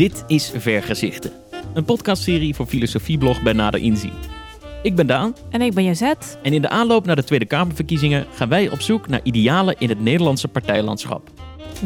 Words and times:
Dit 0.00 0.24
is 0.26 0.52
Vergezichten, 0.56 1.32
een 1.74 1.84
podcastserie 1.84 2.54
voor 2.54 2.66
filosofieblog 2.66 3.42
bij 3.42 3.52
Nader 3.52 3.80
Inzien. 3.80 4.12
Ik 4.82 4.94
ben 4.94 5.06
Daan 5.06 5.34
En 5.50 5.60
ik 5.60 5.74
ben 5.74 5.84
Jazet. 5.84 6.38
en 6.42 6.52
in 6.52 6.62
de 6.62 6.68
aanloop 6.68 7.06
naar 7.06 7.16
de 7.16 7.24
Tweede 7.24 7.44
Kamerverkiezingen 7.44 8.26
gaan 8.34 8.48
wij 8.48 8.70
op 8.70 8.80
zoek 8.80 9.08
naar 9.08 9.20
idealen 9.22 9.76
in 9.78 9.88
het 9.88 10.00
Nederlandse 10.00 10.48
partijlandschap. 10.48 11.30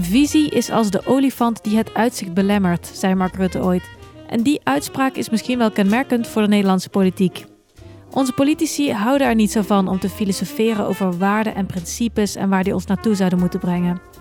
Visie 0.00 0.50
is 0.50 0.70
als 0.70 0.90
de 0.90 1.06
olifant 1.06 1.64
die 1.64 1.76
het 1.76 1.94
uitzicht 1.94 2.34
belemmert, 2.34 2.90
zei 2.94 3.14
Mark 3.14 3.36
Rutte 3.36 3.62
ooit. 3.62 3.90
En 4.28 4.42
die 4.42 4.60
uitspraak 4.62 5.16
is 5.16 5.30
misschien 5.30 5.58
wel 5.58 5.70
kenmerkend 5.70 6.26
voor 6.26 6.42
de 6.42 6.48
Nederlandse 6.48 6.88
politiek. 6.88 7.44
Onze 8.10 8.32
politici 8.32 8.92
houden 8.92 9.26
er 9.26 9.34
niet 9.34 9.52
zo 9.52 9.62
van 9.62 9.88
om 9.88 9.98
te 9.98 10.08
filosoferen 10.08 10.86
over 10.86 11.18
waarden 11.18 11.54
en 11.54 11.66
principes 11.66 12.36
en 12.36 12.48
waar 12.48 12.64
die 12.64 12.74
ons 12.74 12.86
naartoe 12.86 13.14
zouden 13.14 13.38
moeten 13.38 13.60
brengen. 13.60 14.13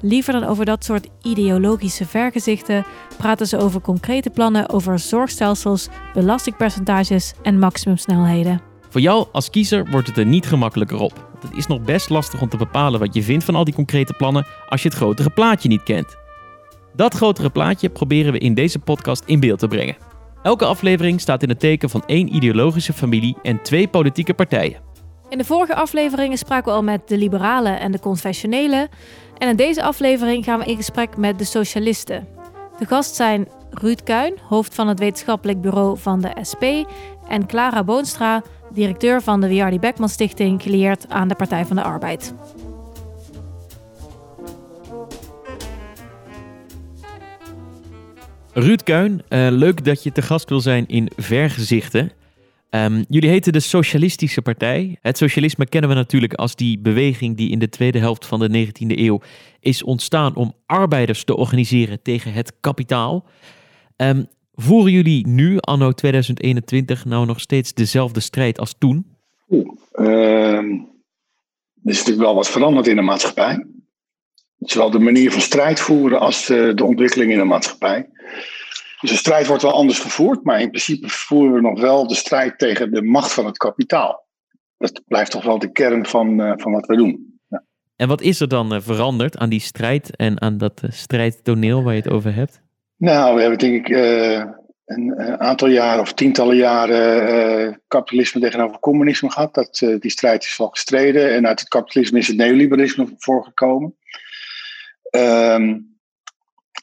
Liever 0.00 0.32
dan 0.32 0.44
over 0.44 0.64
dat 0.64 0.84
soort 0.84 1.08
ideologische 1.22 2.06
vergezichten 2.06 2.84
praten 3.16 3.46
ze 3.46 3.58
over 3.58 3.80
concrete 3.80 4.30
plannen 4.30 4.68
over 4.68 4.98
zorgstelsels, 4.98 5.88
belastingpercentages 6.14 7.32
en 7.42 7.58
maximumsnelheden. 7.58 8.60
Voor 8.88 9.00
jou 9.00 9.26
als 9.32 9.50
kiezer 9.50 9.90
wordt 9.90 10.06
het 10.06 10.16
er 10.16 10.26
niet 10.26 10.46
gemakkelijker 10.46 11.00
op. 11.00 11.28
Het 11.40 11.56
is 11.56 11.66
nog 11.66 11.80
best 11.80 12.08
lastig 12.08 12.40
om 12.40 12.48
te 12.48 12.56
bepalen 12.56 13.00
wat 13.00 13.14
je 13.14 13.22
vindt 13.22 13.44
van 13.44 13.54
al 13.54 13.64
die 13.64 13.74
concrete 13.74 14.12
plannen 14.12 14.46
als 14.68 14.82
je 14.82 14.88
het 14.88 14.96
grotere 14.96 15.30
plaatje 15.30 15.68
niet 15.68 15.82
kent. 15.82 16.16
Dat 16.94 17.14
grotere 17.14 17.50
plaatje 17.50 17.88
proberen 17.88 18.32
we 18.32 18.38
in 18.38 18.54
deze 18.54 18.78
podcast 18.78 19.22
in 19.26 19.40
beeld 19.40 19.58
te 19.58 19.68
brengen. 19.68 19.96
Elke 20.42 20.64
aflevering 20.64 21.20
staat 21.20 21.42
in 21.42 21.48
het 21.48 21.60
teken 21.60 21.90
van 21.90 22.02
één 22.06 22.34
ideologische 22.34 22.92
familie 22.92 23.36
en 23.42 23.62
twee 23.62 23.88
politieke 23.88 24.34
partijen. 24.34 24.80
In 25.28 25.38
de 25.38 25.44
vorige 25.44 25.74
afleveringen 25.74 26.38
spraken 26.38 26.70
we 26.70 26.76
al 26.76 26.82
met 26.82 27.08
de 27.08 27.18
liberalen 27.18 27.80
en 27.80 27.92
de 27.92 28.00
confessionelen. 28.00 28.88
En 29.38 29.48
in 29.48 29.56
deze 29.56 29.82
aflevering 29.82 30.44
gaan 30.44 30.58
we 30.58 30.64
in 30.64 30.76
gesprek 30.76 31.16
met 31.16 31.38
de 31.38 31.44
socialisten. 31.44 32.28
De 32.78 32.86
gast 32.86 33.14
zijn 33.14 33.48
Ruud 33.70 34.02
Kuin, 34.04 34.34
hoofd 34.48 34.74
van 34.74 34.88
het 34.88 34.98
wetenschappelijk 34.98 35.60
bureau 35.60 35.98
van 35.98 36.20
de 36.20 36.30
SP, 36.50 36.64
en 37.28 37.46
Clara 37.46 37.84
Boonstra, 37.84 38.42
directeur 38.72 39.22
van 39.22 39.40
de 39.40 39.48
Wiardi 39.48 39.78
Beckman 39.78 40.08
Stichting, 40.08 40.62
gelieerd 40.62 41.08
aan 41.08 41.28
de 41.28 41.34
Partij 41.34 41.64
van 41.64 41.76
de 41.76 41.82
Arbeid. 41.82 42.34
Ruud 48.52 48.82
Kuin, 48.82 49.22
eh, 49.28 49.46
leuk 49.50 49.84
dat 49.84 50.02
je 50.02 50.12
te 50.12 50.22
gast 50.22 50.48
wil 50.48 50.60
zijn 50.60 50.86
in 50.86 51.10
Vergezichten. 51.16 52.12
Ehm, 52.70 53.04
jullie 53.08 53.30
heten 53.30 53.52
de 53.52 53.60
Socialistische 53.60 54.42
Partij. 54.42 54.98
Het 55.00 55.16
socialisme 55.16 55.66
kennen 55.66 55.90
we 55.90 55.96
natuurlijk 55.96 56.34
als 56.34 56.56
die 56.56 56.78
beweging 56.78 57.36
die 57.36 57.50
in 57.50 57.58
de 57.58 57.68
tweede 57.68 57.98
helft 57.98 58.26
van 58.26 58.38
de 58.38 58.48
19e 58.48 58.98
eeuw 58.98 59.20
is 59.60 59.82
ontstaan 59.82 60.34
om 60.34 60.54
arbeiders 60.66 61.24
te 61.24 61.36
organiseren 61.36 62.02
tegen 62.02 62.32
het 62.32 62.52
kapitaal. 62.60 63.24
Ehm, 63.96 64.24
voeren 64.54 64.92
jullie 64.92 65.26
nu, 65.26 65.58
anno 65.58 65.92
2021, 65.92 67.04
nou 67.04 67.26
nog 67.26 67.40
steeds 67.40 67.74
dezelfde 67.74 68.20
strijd 68.20 68.58
als 68.58 68.74
toen? 68.78 69.06
Oeh, 69.50 69.68
ehm, 69.92 70.70
er 71.82 71.94
is 71.94 71.98
natuurlijk 71.98 72.26
wel 72.26 72.34
wat 72.34 72.50
veranderd 72.50 72.86
in 72.86 72.96
de 72.96 73.02
maatschappij. 73.02 73.66
Zowel 74.58 74.90
de 74.90 74.98
manier 74.98 75.32
van 75.32 75.40
strijd 75.40 75.80
voeren 75.80 76.20
als 76.20 76.48
eh, 76.48 76.74
de 76.74 76.84
ontwikkeling 76.84 77.32
in 77.32 77.38
de 77.38 77.44
maatschappij. 77.44 78.08
Dus 79.00 79.10
de 79.10 79.16
strijd 79.16 79.46
wordt 79.46 79.62
wel 79.62 79.72
anders 79.72 79.98
gevoerd, 79.98 80.44
maar 80.44 80.60
in 80.60 80.68
principe 80.68 81.08
voeren 81.08 81.54
we 81.54 81.60
nog 81.60 81.80
wel 81.80 82.06
de 82.06 82.14
strijd 82.14 82.58
tegen 82.58 82.90
de 82.90 83.02
macht 83.02 83.32
van 83.32 83.46
het 83.46 83.56
kapitaal. 83.56 84.26
Dat 84.78 85.02
blijft 85.06 85.30
toch 85.30 85.44
wel 85.44 85.58
de 85.58 85.72
kern 85.72 86.06
van, 86.06 86.40
eh, 86.40 86.52
van 86.56 86.72
wat 86.72 86.86
we 86.86 86.96
doen. 86.96 87.40
Ja. 87.48 87.64
En 87.96 88.08
wat 88.08 88.20
is 88.20 88.40
er 88.40 88.48
dan 88.48 88.74
eh, 88.74 88.80
veranderd 88.80 89.36
aan 89.36 89.48
die 89.48 89.60
strijd 89.60 90.16
en 90.16 90.40
aan 90.40 90.58
dat 90.58 90.80
eh, 90.82 90.90
strijdtoneel 90.90 91.82
waar 91.82 91.94
je 91.94 92.00
het 92.00 92.10
over 92.10 92.34
hebt? 92.34 92.60
Nou, 92.96 93.34
we 93.34 93.40
hebben 93.40 93.58
denk 93.58 93.86
ik 93.86 93.96
een, 94.84 95.20
een 95.20 95.40
aantal 95.40 95.68
jaren 95.68 96.00
of 96.00 96.12
tientallen 96.12 96.56
jaren 96.56 97.82
kapitalisme 97.88 98.40
tegenover 98.40 98.78
communisme 98.78 99.30
gehad. 99.30 99.54
Dat, 99.54 99.78
die 100.00 100.10
strijd 100.10 100.44
is 100.44 100.56
wel 100.56 100.68
gestreden 100.68 101.34
en 101.34 101.46
uit 101.46 101.60
het 101.60 101.68
kapitalisme 101.68 102.18
is 102.18 102.28
het 102.28 102.36
neoliberalisme 102.36 103.06
voorgekomen. 103.16 103.96
Ehm, 105.10 105.76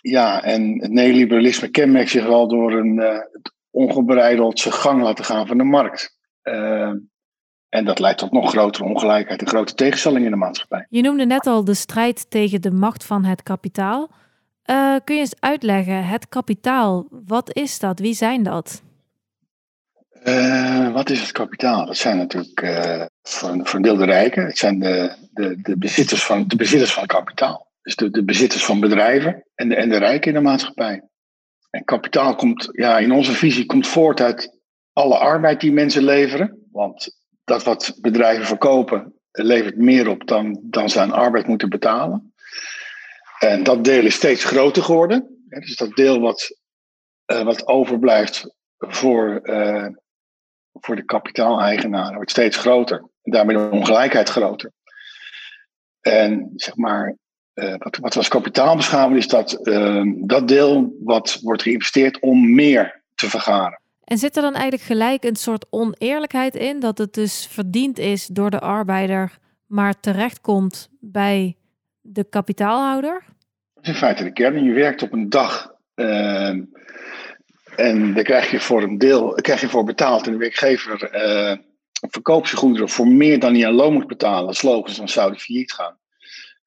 ja, 0.10 0.44
en 0.44 0.82
het 0.82 0.92
neoliberalisme 0.92 1.68
kenmerkt 1.68 2.10
zich 2.10 2.26
wel 2.26 2.48
door 2.48 2.74
een 2.74 3.00
eh, 3.00 3.18
het 3.32 3.54
ongebreideld 3.70 4.60
zijn 4.60 4.74
gang 4.74 5.02
laten 5.02 5.26
gaan 5.26 5.48
van 5.48 5.58
de 5.58 5.64
markt. 5.64 6.18
Ehm, 6.42 6.98
en 7.70 7.86
dat 7.86 8.00
leidt 8.00 8.18
tot 8.18 8.32
nog 8.32 8.50
grotere 8.50 8.84
ongelijkheid 8.84 9.42
en 9.42 9.48
grote 9.48 9.74
tegenstellingen 9.74 10.26
in 10.26 10.32
de 10.32 10.38
maatschappij. 10.38 10.86
Je 10.90 11.02
noemde 11.02 11.26
net 11.26 11.48
al 11.48 11.64
de 11.64 11.74
strijd 11.74 12.30
tegen 12.30 12.62
de 12.62 12.72
macht 12.72 13.06
van 13.06 13.24
het 13.24 13.44
kapitaal. 13.44 14.10
Eh, 14.64 14.96
kun 15.04 15.16
je 15.16 15.22
eens 15.22 15.40
uitleggen, 15.40 16.08
het 16.08 16.30
kapitaal, 16.30 17.08
wat 17.10 17.54
is 17.54 17.80
dat? 17.80 18.00
Wie 18.00 18.14
zijn 18.14 18.44
dat? 18.44 18.82
Eh, 20.24 20.94
wat 20.94 21.10
is 21.10 21.22
het 21.22 21.32
kapitaal? 21.32 21.86
Dat 21.86 21.98
zijn 21.98 22.18
natuurlijk 22.18 22.62
eh, 22.62 23.06
voor, 23.22 23.50
een, 23.50 23.66
voor 23.66 23.76
een 23.76 23.82
deel 23.82 23.96
de 23.96 24.06
rijken. 24.06 24.46
Het 24.46 24.58
zijn 24.58 24.80
de, 24.80 25.16
de, 25.32 25.62
de, 25.62 25.78
bezitters, 25.78 26.24
van, 26.24 26.48
de 26.48 26.56
bezitters 26.56 26.94
van 26.94 27.06
kapitaal. 27.06 27.65
Dus 27.86 27.96
de, 27.96 28.10
de 28.10 28.24
bezitters 28.24 28.66
van 28.66 28.80
bedrijven 28.80 29.46
en 29.56 29.70
de, 29.70 29.76
en 29.76 29.90
de 29.90 29.98
rijken 29.98 30.28
in 30.28 30.38
de 30.38 30.50
maatschappij. 30.50 31.04
En 31.70 31.84
kapitaal 31.84 32.36
komt, 32.36 32.70
ja, 32.72 32.98
in 32.98 33.12
onze 33.12 33.32
visie, 33.32 33.66
komt 33.66 33.88
voort 33.88 34.22
uit 34.22 34.60
alle 34.94 35.18
arbeid 35.18 35.60
die 35.60 35.72
mensen 35.72 36.04
leveren. 36.04 36.68
Want 36.72 37.18
dat 37.44 37.64
wat 37.64 37.98
bedrijven 38.02 38.46
verkopen, 38.46 39.14
levert 39.32 39.78
meer 39.78 40.08
op 40.08 40.28
dan, 40.28 40.60
dan 40.64 40.90
ze 40.90 41.00
aan 41.00 41.12
arbeid 41.12 41.48
moeten 41.48 41.70
betalen. 41.70 42.34
En 43.40 43.64
dat 43.64 43.84
deel 43.84 44.06
is 44.06 44.16
steeds 44.16 44.44
groter 44.44 44.84
geworden. 44.84 45.46
Dus 45.50 45.76
dat 45.76 45.96
deel 45.96 46.20
wat, 46.20 46.60
eh, 47.26 47.44
wat 47.44 47.68
overblijft 47.68 48.56
voor, 48.78 49.40
eh, 49.44 49.88
voor 50.74 50.96
de 50.96 51.06
kapitaaleigenaren 51.06 52.16
wordt 52.16 52.32
steeds 52.32 52.58
groter. 52.58 52.98
En 52.98 53.32
daarmee 53.32 53.58
de 53.58 53.70
ongelijkheid 53.70 54.30
groter. 54.30 54.72
En 56.02 56.52
zeg 56.56 56.76
maar, 56.76 57.18
eh, 57.56 57.76
wat, 57.78 57.98
wat 57.98 58.14
we 58.14 58.20
als 58.20 58.28
kapitaal 58.28 58.76
beschouwen, 58.76 59.18
is 59.18 59.28
dat, 59.28 59.54
eh, 59.54 60.02
dat 60.16 60.48
deel 60.48 60.96
wat 61.04 61.40
wordt 61.42 61.62
geïnvesteerd 61.62 62.20
om 62.20 62.54
meer 62.54 63.02
te 63.16 63.30
vergaren. 63.30 63.80
En 64.04 64.18
zit 64.18 64.36
er 64.36 64.42
dan 64.42 64.54
eigenlijk 64.54 64.84
gelijk 64.84 65.24
een 65.24 65.36
soort 65.36 65.66
oneerlijkheid 65.70 66.56
in, 66.56 66.80
dat 66.80 66.98
het 66.98 67.14
dus 67.14 67.48
verdiend 67.52 68.00
is 68.00 68.28
door 68.28 68.50
de 68.50 68.60
arbeider, 68.60 69.38
maar 69.68 70.00
terechtkomt 70.00 70.90
bij 71.00 71.56
de 72.02 72.24
kapitaalhouder? 72.30 73.24
Dat 73.74 73.84
is 73.84 73.90
in 73.90 73.96
feite 73.96 74.24
de 74.24 74.34
kern. 74.34 74.64
Je 74.64 74.74
werkt 74.74 75.02
op 75.02 75.14
een 75.14 75.30
dag. 75.30 75.74
ehm, 75.96 76.62
en 77.76 78.14
daar 78.14 78.24
krijg 78.24 78.52
je 78.52 78.60
voor 78.60 78.84
een 78.84 78.98
deel 78.98 79.34
krijg 79.34 79.62
je 79.62 79.70
voor 79.70 79.84
betaald. 79.84 80.26
En 80.26 80.32
de 80.32 80.38
werkgever 80.38 81.04
eh, 81.04 81.58
verkoopt 82.10 82.48
zijn 82.48 82.60
goederen 82.60 82.90
voor 82.90 83.08
meer 83.08 83.40
dan 83.40 83.54
hij 83.54 83.68
aan 83.68 83.74
loon 83.74 83.94
moet 83.94 84.08
betalen. 84.08 84.54
Slogans 84.54 84.98
dan 84.98 85.10
zou 85.10 85.30
hij 85.30 85.40
failliet 85.40 85.74
gaan. 85.74 85.98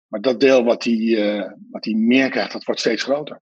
Maar 0.09 0.21
dat 0.21 0.41
deel 0.41 0.65
wat 0.65 0.85
hij, 0.85 1.37
eh, 1.37 1.53
wat 1.71 1.85
hij 1.85 1.95
meer 1.95 2.31
krijgt, 2.31 2.53
dat 2.53 2.65
wordt 2.65 2.81
steeds 2.81 3.03
groter. 3.03 3.41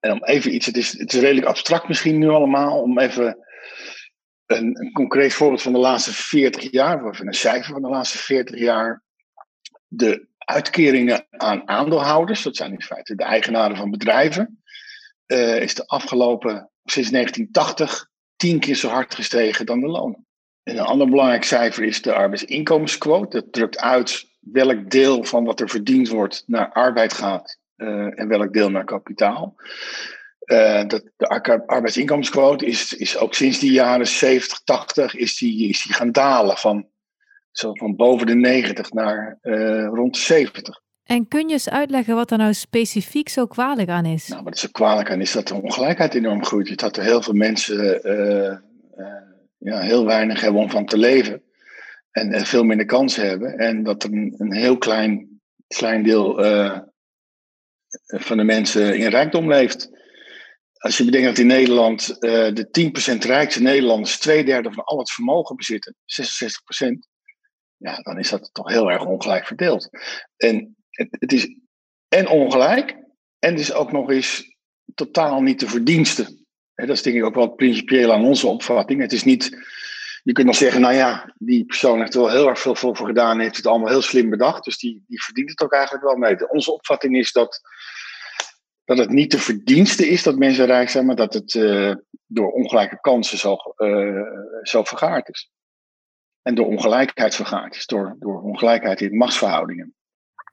En 0.00 0.12
om 0.12 0.24
even 0.24 0.54
iets, 0.54 0.66
het 0.66 0.76
is, 0.76 0.98
het 0.98 1.12
is 1.12 1.20
redelijk 1.20 1.46
abstract 1.46 1.88
misschien 1.88 2.18
nu 2.18 2.28
allemaal, 2.28 2.80
om 2.80 2.98
even 2.98 3.38
een, 4.46 4.80
een 4.80 4.92
concreet 4.92 5.34
voorbeeld 5.34 5.62
van 5.62 5.72
de 5.72 5.78
laatste 5.78 6.12
40 6.12 6.70
jaar, 6.70 7.04
of 7.04 7.18
een 7.18 7.32
cijfer 7.32 7.72
van 7.72 7.82
de 7.82 7.88
laatste 7.88 8.18
40 8.18 8.58
jaar. 8.58 9.02
De 9.88 10.26
uitkeringen 10.38 11.26
aan 11.30 11.68
aandeelhouders, 11.68 12.42
dat 12.42 12.56
zijn 12.56 12.72
in 12.72 12.82
feite 12.82 13.14
de 13.14 13.24
eigenaren 13.24 13.76
van 13.76 13.90
bedrijven, 13.90 14.62
eh, 15.26 15.60
is 15.60 15.74
de 15.74 15.86
afgelopen, 15.86 16.70
sinds 16.84 17.10
1980, 17.10 18.08
tien 18.36 18.60
keer 18.60 18.74
zo 18.74 18.88
hard 18.88 19.14
gestegen 19.14 19.66
dan 19.66 19.80
de 19.80 19.86
lonen. 19.86 20.26
En 20.62 20.78
een 20.78 20.84
ander 20.84 21.08
belangrijk 21.08 21.44
cijfer 21.44 21.84
is 21.84 22.02
de 22.02 22.12
arbeidsinkomensquote. 22.12 23.40
Dat 23.40 23.52
drukt 23.52 23.78
uit 23.78 24.30
welk 24.42 24.90
deel 24.90 25.24
van 25.24 25.44
wat 25.44 25.60
er 25.60 25.68
verdiend 25.68 26.08
wordt 26.08 26.44
naar 26.46 26.72
arbeid 26.72 27.12
gaat 27.12 27.58
eh, 27.76 28.18
en 28.20 28.28
welk 28.28 28.52
deel 28.52 28.70
naar 28.70 28.84
kapitaal. 28.84 29.54
Eh, 30.38 30.86
dat, 30.86 31.02
de 31.16 31.28
arbeidsinkomensquote 31.66 32.66
is, 32.66 32.92
is 32.92 33.18
ook 33.18 33.34
sinds 33.34 33.58
de 33.58 33.70
jaren 33.70 34.06
70, 34.06 34.60
80 34.64 35.14
is 35.14 35.38
die, 35.38 35.68
is 35.68 35.82
die 35.82 35.94
gaan 35.94 36.12
dalen 36.12 36.56
van, 36.56 36.86
zo 37.50 37.74
van 37.74 37.96
boven 37.96 38.26
de 38.26 38.34
90 38.34 38.92
naar 38.92 39.38
eh, 39.40 39.86
rond 39.86 40.14
de 40.14 40.20
70. 40.20 40.80
En 41.04 41.28
kun 41.28 41.46
je 41.46 41.52
eens 41.52 41.68
uitleggen 41.68 42.14
wat 42.14 42.30
er 42.30 42.38
nou 42.38 42.54
specifiek 42.54 43.28
zo 43.28 43.46
kwalijk 43.46 43.88
aan 43.88 44.04
is? 44.04 44.28
Nou, 44.28 44.42
wat 44.42 44.60
er 44.60 44.70
kwalijk 44.70 45.10
aan 45.10 45.20
is 45.20 45.32
dat 45.32 45.48
de 45.48 45.54
ongelijkheid 45.54 46.14
enorm 46.14 46.44
groeit. 46.44 46.78
Dat 46.78 46.96
er 46.96 47.02
heel 47.02 47.22
veel 47.22 47.34
mensen 47.34 48.00
ja, 49.58 49.80
heel 49.80 50.04
weinig 50.04 50.40
hebben 50.40 50.60
om 50.60 50.70
van 50.70 50.86
te 50.86 50.98
leven. 50.98 51.42
En, 52.12 52.46
veel 52.46 52.64
minder 52.64 52.86
kansen 52.86 53.28
hebben. 53.28 53.58
En 53.58 53.82
dat 53.82 54.04
een, 54.04 54.34
een 54.36 54.54
heel 54.54 54.78
klein, 54.78 55.40
klein 55.66 56.02
deel 56.02 56.44
eh, 56.44 56.78
van 58.06 58.36
de 58.36 58.44
mensen 58.44 58.98
in 58.98 59.08
rijkdom 59.08 59.48
leeft. 59.48 59.90
Als 60.72 60.96
je 60.96 61.04
bedenkt 61.04 61.26
dat 61.26 61.38
in 61.38 61.46
Nederland 61.46 62.18
eh, 62.18 62.54
de 62.54 62.92
10% 63.14 63.18
rijkste 63.18 63.62
Nederlanders 63.62 64.18
twee 64.18 64.44
derde 64.44 64.72
van 64.72 64.84
al 64.84 64.98
het 64.98 65.10
vermogen 65.10 65.56
bezitten, 65.56 65.94
66%, 65.94 66.88
ja, 67.76 67.96
dan 67.96 68.18
is 68.18 68.28
dat 68.28 68.50
toch 68.52 68.68
heel 68.68 68.90
erg 68.90 69.04
ongelijk 69.04 69.46
verdeeld. 69.46 69.88
En 70.36 70.76
het, 70.90 71.08
het 71.10 71.32
is 71.32 71.56
en 72.08 72.28
ongelijk, 72.28 72.90
en 73.38 73.50
het 73.50 73.60
is 73.60 73.72
ook 73.72 73.92
nog 73.92 74.10
eens 74.10 74.56
totaal 74.94 75.42
niet 75.42 75.60
de 75.60 75.68
verdiensten. 75.68 76.46
dat 76.74 76.88
is 76.88 77.02
denk 77.02 77.16
ik 77.16 77.24
ook 77.24 77.34
wel 77.34 77.48
principieel 77.48 78.12
aan 78.12 78.24
onze 78.24 78.46
opvatting. 78.46 79.00
Het 79.00 79.12
is 79.12 79.24
niet, 79.24 79.56
je 80.22 80.32
kunt 80.32 80.46
nog 80.46 80.56
zeggen, 80.56 80.80
nou 80.80 80.94
ja, 80.94 81.34
die 81.38 81.64
persoon 81.64 81.98
heeft 81.98 82.14
er 82.14 82.20
wel 82.20 82.30
heel 82.30 82.48
erg 82.48 82.60
veel 82.60 82.74
voor 82.74 82.96
gedaan, 82.96 83.40
heeft 83.40 83.56
het 83.56 83.66
allemaal 83.66 83.88
heel 83.88 84.02
slim 84.02 84.30
bedacht, 84.30 84.64
dus 84.64 84.78
die, 84.78 85.04
die 85.06 85.22
verdient 85.22 85.50
het 85.50 85.62
ook 85.62 85.72
eigenlijk 85.72 86.04
wel 86.04 86.16
mee. 86.16 86.50
Onze 86.50 86.72
opvatting 86.72 87.16
is 87.16 87.32
dat, 87.32 87.60
dat 88.84 88.98
het 88.98 89.10
niet 89.10 89.30
de 89.30 89.38
verdienste 89.38 90.08
is 90.08 90.22
dat 90.22 90.36
mensen 90.36 90.66
rijk 90.66 90.88
zijn, 90.88 91.06
maar 91.06 91.16
dat 91.16 91.34
het 91.34 91.54
uh, 91.54 91.94
door 92.26 92.52
ongelijke 92.52 93.00
kansen 93.00 93.38
zo, 93.38 93.56
uh, 93.76 94.22
zo 94.62 94.84
vergaard 94.84 95.28
is. 95.28 95.50
En 96.42 96.54
door 96.54 96.66
ongelijkheid 96.66 97.34
vergaard 97.34 97.76
is, 97.76 97.86
door, 97.86 98.16
door 98.18 98.42
ongelijkheid 98.42 99.00
in 99.00 99.16
machtsverhoudingen. 99.16 99.94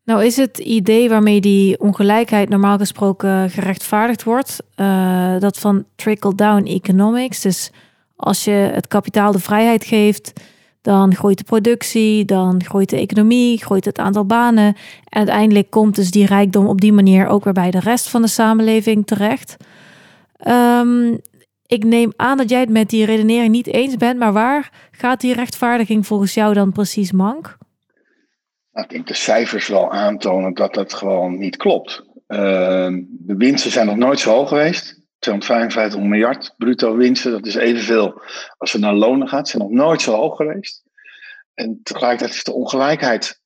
Nou 0.03 0.25
is 0.25 0.37
het 0.37 0.57
idee 0.57 1.09
waarmee 1.09 1.41
die 1.41 1.79
ongelijkheid 1.79 2.49
normaal 2.49 2.77
gesproken 2.77 3.49
gerechtvaardigd 3.49 4.23
wordt, 4.23 4.63
uh, 4.75 5.39
dat 5.39 5.59
van 5.59 5.85
trickle-down 5.95 6.65
economics. 6.65 7.41
Dus 7.41 7.71
als 8.19 8.43
je 8.43 8.51
het 8.51 8.87
kapitaal 8.87 9.31
de 9.31 9.39
vrijheid 9.39 9.83
geeft, 9.83 10.33
dan 10.81 11.15
groeit 11.15 11.37
de 11.37 11.43
productie, 11.43 12.25
dan 12.25 12.63
groeit 12.63 12.89
de 12.89 12.97
economie, 12.97 13.63
groeit 13.63 13.85
het 13.85 13.99
aantal 13.99 14.25
banen. 14.25 14.65
En 14.65 14.75
uiteindelijk 15.17 15.69
komt 15.69 15.95
dus 15.95 16.11
die 16.11 16.25
rijkdom 16.25 16.67
op 16.67 16.81
die 16.81 16.93
manier 16.93 17.27
ook 17.27 17.43
weer 17.43 17.53
bij 17.53 17.71
de 17.71 17.79
rest 17.79 18.09
van 18.09 18.21
de 18.21 18.27
samenleving 18.27 19.05
terecht. 19.07 19.57
Um, 20.47 21.19
ik 21.65 21.83
neem 21.83 22.13
aan 22.15 22.37
dat 22.37 22.49
jij 22.49 22.59
het 22.59 22.69
met 22.69 22.89
die 22.89 23.05
redenering 23.05 23.51
niet 23.51 23.67
eens 23.67 23.97
bent, 23.97 24.19
maar 24.19 24.33
waar 24.33 24.71
gaat 24.91 25.21
die 25.21 25.33
rechtvaardiging 25.33 26.07
volgens 26.07 26.33
jou 26.33 26.53
dan 26.53 26.71
precies 26.71 27.11
mank? 27.11 27.57
Nou, 28.71 28.85
ik 28.85 28.91
denk 28.91 29.07
de 29.07 29.13
cijfers 29.13 29.67
wel 29.67 29.91
aantonen 29.91 30.53
dat 30.53 30.73
dat 30.73 30.93
gewoon 30.93 31.37
niet 31.37 31.57
klopt. 31.57 32.03
Ehm, 32.27 33.01
de 33.09 33.35
winsten 33.35 33.71
zijn 33.71 33.85
nog 33.85 33.95
nooit 33.95 34.19
zo 34.19 34.31
hoog 34.31 34.49
geweest. 34.49 34.98
255 35.19 36.09
miljard 36.09 36.53
bruto 36.57 36.95
winsten, 36.95 37.31
dat 37.31 37.45
is 37.45 37.55
evenveel 37.55 38.21
als 38.57 38.71
we 38.71 38.79
naar 38.79 38.93
lonen 38.93 39.27
gaan. 39.27 39.45
zijn 39.45 39.61
nog 39.61 39.71
nooit 39.71 40.01
zo 40.01 40.13
hoog 40.15 40.35
geweest. 40.35 40.83
En 41.53 41.79
tegelijkertijd 41.83 42.33
is 42.33 42.43
de 42.43 42.53
ongelijkheid 42.53 43.41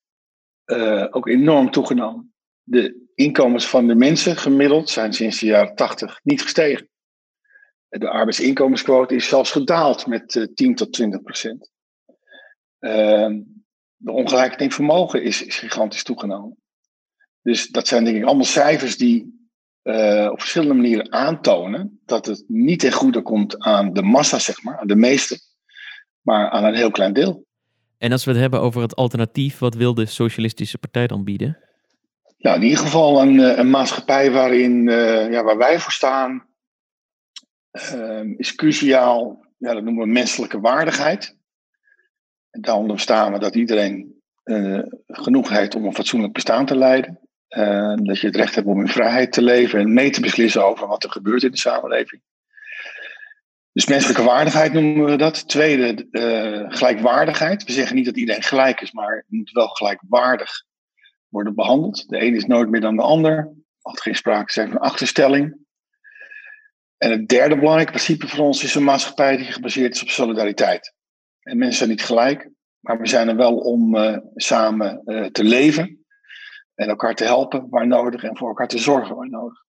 uh, 0.65 1.07
ook 1.09 1.27
enorm 1.27 1.71
toegenomen. 1.71 2.33
De 2.63 3.11
inkomens 3.15 3.67
van 3.67 3.87
de 3.87 3.95
mensen 3.95 4.35
gemiddeld 4.35 4.89
zijn 4.89 5.13
sinds 5.13 5.39
de 5.39 5.45
jaren 5.45 5.75
80 5.75 6.19
niet 6.23 6.41
gestegen. 6.41 6.89
De 7.87 8.09
arbeidsinkomensquote 8.09 9.15
is 9.15 9.27
zelfs 9.27 9.51
gedaald 9.51 10.07
met 10.07 10.49
10 10.53 10.69
eh, 10.69 10.73
tot 10.73 10.93
20 10.93 11.21
procent. 11.21 11.71
Ehm, 12.79 13.41
de 13.95 14.11
ongelijkheid 14.11 14.61
in 14.61 14.71
vermogen 14.71 15.23
is, 15.23 15.45
is, 15.45 15.57
gigantisch 15.57 16.03
toegenomen. 16.03 16.57
Dus 17.41 17.67
dat 17.67 17.87
zijn 17.87 18.03
denk 18.03 18.17
ik 18.17 18.23
allemaal 18.23 18.45
cijfers 18.45 18.97
die 18.97 19.32
uh, 19.83 20.29
op 20.31 20.39
verschillende 20.39 20.73
manieren 20.73 21.11
aantonen 21.11 21.99
dat 22.05 22.25
het 22.25 22.43
niet 22.47 22.79
ten 22.79 22.91
goede 22.91 23.21
komt 23.21 23.59
aan 23.59 23.93
de 23.93 24.01
massa, 24.01 24.39
zeg 24.39 24.63
maar, 24.63 24.79
aan 24.79 24.87
de 24.87 24.95
meeste, 24.95 25.39
maar 26.21 26.49
aan 26.49 26.63
een 26.63 26.75
heel 26.75 26.91
klein 26.91 27.13
deel. 27.13 27.45
En 27.97 28.11
als 28.11 28.25
we 28.25 28.31
het 28.31 28.39
hebben 28.39 28.61
over 28.61 28.81
het 28.81 28.95
alternatief, 28.95 29.59
wat 29.59 29.75
wil 29.75 29.93
de 29.93 30.05
Socialistische 30.05 30.77
Partij 30.77 31.07
dan 31.07 31.23
bieden? 31.23 31.57
Nou, 32.37 32.55
in 32.55 32.63
ieder 32.63 32.77
geval 32.77 33.21
een, 33.21 33.39
eh, 33.39 33.57
een 33.57 33.69
maatschappij 33.69 34.31
waarin, 34.31 34.87
uh, 34.87 35.31
ja, 35.31 35.43
waar 35.43 35.57
wij 35.57 35.79
voor 35.79 35.91
staan, 35.91 36.45
uh, 37.71 38.37
is 38.37 38.55
cruciaal. 38.55 39.45
Ja, 39.57 39.73
dat 39.73 39.83
noemen 39.83 40.03
we 40.03 40.11
menselijke 40.11 40.59
waardigheid. 40.59 41.37
En 42.49 42.61
daaronder 42.61 42.99
staan 42.99 43.33
we 43.33 43.39
dat 43.39 43.55
iedereen 43.55 44.21
genoeg 45.07 45.49
heeft 45.49 45.75
om 45.75 45.85
een 45.85 45.95
fatsoenlijk 45.95 46.33
bestaan 46.33 46.65
te 46.65 46.75
leiden. 46.75 47.22
Uh, 47.57 47.95
dat 47.95 48.19
je 48.19 48.27
het 48.27 48.35
recht 48.35 48.55
hebt 48.55 48.67
om 48.67 48.79
in 48.79 48.87
vrijheid 48.87 49.31
te 49.31 49.41
leven 49.41 49.79
en 49.79 49.93
mee 49.93 50.09
te 50.09 50.21
beslissen 50.21 50.65
over 50.65 50.87
wat 50.87 51.03
er 51.03 51.11
gebeurt 51.11 51.43
in 51.43 51.51
de 51.51 51.57
samenleving. 51.57 52.21
Dus 53.71 53.85
menselijke 53.85 54.23
waardigheid 54.23 54.73
noemen 54.73 55.05
we 55.05 55.15
dat. 55.15 55.47
Tweede, 55.47 56.07
uh, 56.11 56.65
gelijkwaardigheid. 56.67 57.63
We 57.63 57.71
zeggen 57.71 57.95
niet 57.95 58.05
dat 58.05 58.17
iedereen 58.17 58.43
gelijk 58.43 58.81
is, 58.81 58.91
maar 58.91 59.25
moet 59.27 59.51
wel 59.51 59.67
gelijkwaardig 59.67 60.63
worden 61.27 61.55
behandeld. 61.55 62.09
De 62.09 62.21
een 62.21 62.35
is 62.35 62.45
nooit 62.45 62.69
meer 62.69 62.81
dan 62.81 62.95
de 62.95 63.01
ander. 63.01 63.35
Er 63.81 64.01
geen 64.01 64.15
sprake 64.15 64.51
zijn 64.51 64.71
van 64.71 64.79
achterstelling. 64.79 65.57
En 66.97 67.11
het 67.11 67.27
derde 67.27 67.55
belangrijke 67.55 67.91
principe 67.91 68.27
voor 68.27 68.45
ons 68.45 68.63
is 68.63 68.75
een 68.75 68.83
maatschappij 68.83 69.37
die 69.37 69.45
gebaseerd 69.45 69.95
is 69.95 70.01
op 70.01 70.09
solidariteit. 70.09 70.93
En 71.41 71.57
mensen 71.57 71.77
zijn 71.77 71.89
niet 71.89 72.03
gelijk, 72.03 72.49
maar 72.79 72.99
we 72.99 73.07
zijn 73.07 73.27
er 73.27 73.35
wel 73.35 73.57
om 73.57 73.95
uh, 73.95 74.17
samen 74.35 75.01
uh, 75.05 75.25
te 75.25 75.43
leven 75.43 76.02
en 76.75 76.89
elkaar 76.89 77.15
te 77.15 77.23
helpen 77.23 77.69
waar 77.69 77.87
nodig 77.87 78.23
en 78.23 78.37
voor 78.37 78.47
elkaar 78.47 78.67
te 78.67 78.77
zorgen 78.77 79.15
waar 79.15 79.29
nodig. 79.29 79.63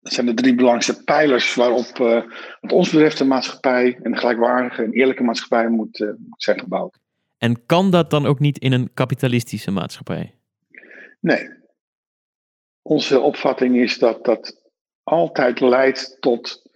Dat 0.00 0.12
zijn 0.12 0.26
de 0.26 0.34
drie 0.34 0.54
belangrijkste 0.54 1.04
pijlers 1.04 1.54
waarop, 1.54 1.98
uh, 1.98 2.22
wat 2.60 2.72
ons 2.72 2.90
betreft, 2.90 3.18
de 3.18 3.24
maatschappij, 3.24 3.98
een 4.02 4.16
gelijkwaardige 4.16 4.82
en 4.82 4.92
eerlijke 4.92 5.22
maatschappij 5.22 5.68
moet, 5.68 5.98
moet 5.98 6.42
zijn 6.42 6.60
gebouwd. 6.60 6.98
En 7.38 7.66
kan 7.66 7.90
dat 7.90 8.10
dan 8.10 8.26
ook 8.26 8.38
niet 8.38 8.58
in 8.58 8.72
een 8.72 8.90
kapitalistische 8.94 9.70
maatschappij? 9.70 10.34
Nee. 11.20 11.50
Onze 12.82 13.20
opvatting 13.20 13.76
is 13.76 13.98
dat 13.98 14.24
dat 14.24 14.70
altijd 15.02 15.60
leidt 15.60 16.16
tot 16.20 16.70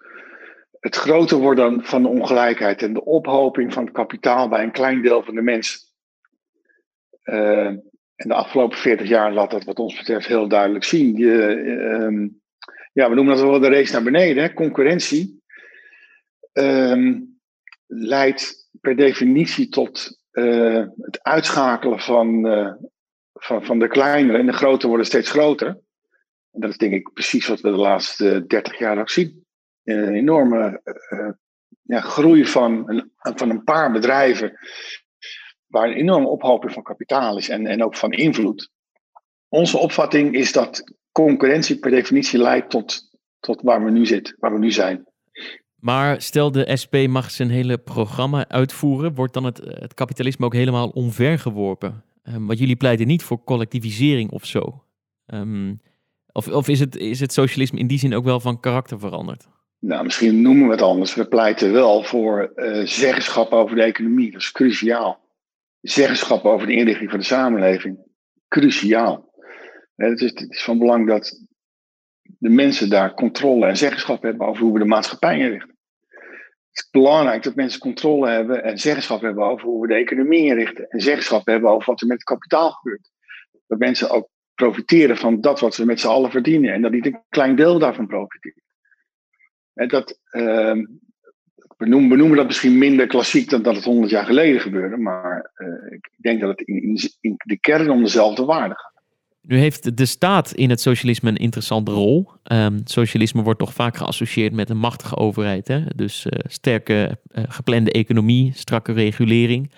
het 0.81 0.97
groter 0.97 1.39
worden 1.39 1.85
van 1.85 2.03
de 2.03 2.09
ongelijkheid 2.09 2.83
en 2.83 2.93
de 2.93 3.05
ophoping 3.05 3.73
van 3.73 3.85
het 3.85 3.93
kapitaal 3.93 4.49
bij 4.49 4.63
een 4.63 4.73
klein 4.73 5.03
deel 5.03 5.23
van 5.23 5.35
de 5.35 5.43
mensen. 5.43 5.81
Uh, 7.25 7.73
en 8.17 8.29
de 8.29 8.35
afgelopen 8.35 8.79
40 8.79 9.09
jaar 9.09 9.33
laat 9.33 9.51
dat 9.51 9.65
wat 9.65 9.79
ons 9.79 9.97
betreft 9.97 10.27
heel 10.27 10.49
duidelijk 10.49 10.85
zien. 10.85 11.21
Uh, 11.21 12.29
ja, 12.93 13.09
we 13.09 13.15
noemen 13.15 13.37
dat 13.37 13.45
wel 13.45 13.61
de 13.61 13.69
race 13.69 13.93
naar 13.93 14.03
beneden. 14.03 14.43
Hè? 14.43 14.53
Concurrentie 14.53 15.43
uh, 16.53 17.17
leidt 17.87 18.69
per 18.81 18.97
definitie 18.97 19.69
tot 19.69 20.21
uh, 20.33 20.85
het 20.97 21.23
uitschakelen 21.23 21.99
van, 21.99 22.47
uh, 22.47 22.73
van, 23.33 23.65
van 23.65 23.79
de 23.79 23.89
kleinere 23.89 24.39
en 24.39 24.47
de 24.47 24.53
grote 24.53 24.87
worden 24.87 25.07
steeds 25.07 25.31
groter. 25.31 25.67
En 26.53 26.61
dat 26.61 26.71
is 26.71 26.77
denk 26.77 26.93
ik 26.93 27.13
precies 27.13 27.47
wat 27.47 27.61
we 27.61 27.71
de 27.71 27.77
laatste 27.77 28.47
30 28.47 28.79
jaar 28.79 28.99
ook 28.99 29.11
zien. 29.11 29.45
Een 29.85 30.15
enorme 30.15 30.81
ja, 31.83 32.01
groei 32.01 32.47
van 32.47 32.91
een, 32.91 33.13
van 33.17 33.51
een 33.51 33.65
paar 33.65 33.93
bedrijven, 33.93 34.59
waar 35.67 35.89
een 35.89 35.97
enorme 35.97 36.29
ophoping 36.29 36.73
van 36.73 36.83
kapitaal 36.83 37.37
is 37.37 37.49
en, 37.49 37.67
en 37.67 37.85
ook 37.85 37.97
van 37.97 38.13
invloed. 38.13 38.71
Onze 39.49 39.79
opvatting 39.79 40.35
is 40.35 40.53
dat 40.53 40.95
concurrentie 41.13 41.79
per 41.79 41.91
definitie 41.91 42.39
leidt 42.39 42.71
tot, 42.71 43.11
tot 43.41 43.63
waar 43.63 43.85
we 43.85 43.91
nu 43.91 44.07
zitten, 44.07 44.37
waar 44.39 44.53
we 44.53 44.59
nu 44.59 44.71
zijn. 44.71 45.07
Maar 45.77 46.23
stel 46.23 46.53
de 46.53 46.77
SP 46.83 46.95
mag 47.09 47.31
zijn 47.31 47.51
hele 47.51 47.79
programma 47.79 48.49
uitvoeren, 48.49 49.15
wordt 49.15 49.35
dan 49.35 49.45
het, 49.45 49.61
het 49.65 49.95
kapitalisme 49.95 50.45
ook 50.45 50.55
helemaal 50.55 50.89
omvergeworpen? 50.89 52.05
Um, 52.23 52.47
want 52.47 52.59
jullie 52.59 52.77
pleiten 52.77 53.07
niet 53.07 53.23
voor 53.23 53.45
collectivisering 53.45 54.31
of 54.31 54.45
zo. 54.45 54.85
Um, 55.27 55.81
of, 56.33 56.49
of 56.49 56.69
is, 56.69 56.81
het, 56.81 56.97
is 56.97 57.21
het 57.21 57.33
socialisme 57.33 57.79
in 57.79 57.87
die 57.87 57.99
zin 57.99 58.15
ook 58.15 58.25
wel 58.25 58.41
van 58.41 58.61
karakter 58.61 58.99
veranderd? 58.99 59.47
Nou, 59.79 60.05
misschien 60.05 60.43
noemen 60.43 60.67
we 60.67 60.73
het 60.73 60.83
anders. 60.83 61.15
We 61.15 61.27
pleiten 61.29 61.73
wel 61.73 62.03
voor 62.03 62.53
uh, 62.57 62.87
zeggenschap 62.87 63.53
over 63.53 63.77
de 63.77 63.83
economie. 63.83 64.31
Dat 64.31 64.41
is 64.41 64.53
cruciaal. 64.53 65.21
Zeggenschap 65.89 66.45
over 66.45 66.67
de 66.67 66.73
inrichting 66.73 67.11
van 67.11 67.19
de 67.19 67.25
samenleving. 67.25 67.99
Cruciaal. 68.49 69.35
Het 69.95 70.21
is, 70.21 70.31
het 70.31 70.51
is 70.53 70.65
van 70.65 70.79
belang 70.79 71.07
dat 71.07 71.47
de 72.39 72.49
mensen 72.49 72.89
daar 72.89 73.15
controle 73.15 73.67
en 73.67 73.77
zeggenschap 73.77 74.23
hebben 74.23 74.47
over 74.47 74.63
hoe 74.63 74.73
we 74.73 74.79
de 74.79 74.85
maatschappij 74.85 75.39
inrichten. 75.39 75.77
Het 76.69 76.85
is 76.85 76.91
belangrijk 76.91 77.43
dat 77.43 77.55
mensen 77.55 77.81
controle 77.81 78.31
hebben 78.31 78.65
en 78.65 78.79
zeggenschap 78.79 79.21
hebben 79.21 79.45
over 79.45 79.67
hoe 79.67 79.81
we 79.81 79.89
de 79.89 79.95
economie 79.95 80.45
inrichten. 80.45 80.89
En 80.89 81.01
zeggenschap 81.01 81.47
hebben 81.47 81.71
over 81.71 81.91
wat 81.91 82.01
er 82.01 82.07
met 82.07 82.25
kapitaal 82.25 82.71
gebeurt. 82.71 83.11
Dat 83.67 83.79
mensen 83.79 84.11
ook 84.11 84.29
profiteren 84.55 85.17
van 85.17 85.41
dat 85.41 85.61
wat 85.61 85.75
ze 85.75 85.87
met 85.87 86.01
z'n 86.01 86.07
allen 86.07 86.31
verdienen. 86.31 86.73
En 86.73 86.83
dat 86.83 86.93
niet 86.93 87.07
een 87.07 87.23
klein 87.29 87.57
deel 87.57 87.79
daarvan 87.79 88.07
profiteert. 88.07 88.61
En 89.73 89.89
dat, 89.89 90.19
uh, 90.31 90.87
we, 91.77 91.87
noemen, 91.87 92.19
noemen, 92.19 92.37
dat 92.37 92.47
misschien 92.47 92.79
minder 92.79 93.07
klassiek 93.07 93.51
dan 93.51 93.63
dat 93.63 93.75
het 93.75 93.85
honderd 93.85 94.11
jaar 94.11 94.25
geleden 94.25 94.61
gebeurde. 94.61 94.97
Maar 94.97 95.51
uh, 95.57 95.93
ik 95.93 96.11
denk 96.17 96.41
dat 96.41 96.49
het 96.49 96.61
in, 96.61 96.99
in, 97.21 97.35
de 97.37 97.59
kern 97.59 97.91
om 97.91 98.03
dezelfde 98.03 98.45
waarde 98.45 98.75
gaat. 98.75 98.95
Nu 99.41 99.59
heeft 99.59 99.97
de 99.97 100.07
staat 100.07 100.53
in 100.53 100.71
het 100.71 100.81
socialisme 100.81 101.31
een 101.31 101.37
interessante 101.37 101.91
rol. 101.91 102.31
Um, 102.53 102.81
socialisme 102.85 103.43
wordt 103.43 103.59
toch 103.59 103.73
vaak 103.73 103.97
geassocieerd 103.97 104.53
met 104.53 104.71
een 104.71 104.79
machtige 104.79 105.17
overheid. 105.17 105.69
Hè? 105.69 105.81
Dus 105.97 106.27
uh, 106.27 106.39
sterke 106.49 107.19
uh, 107.33 107.45
geplande 107.49 107.93
economie, 107.93 108.53
strakke 108.55 108.93
regulering. 108.93 109.73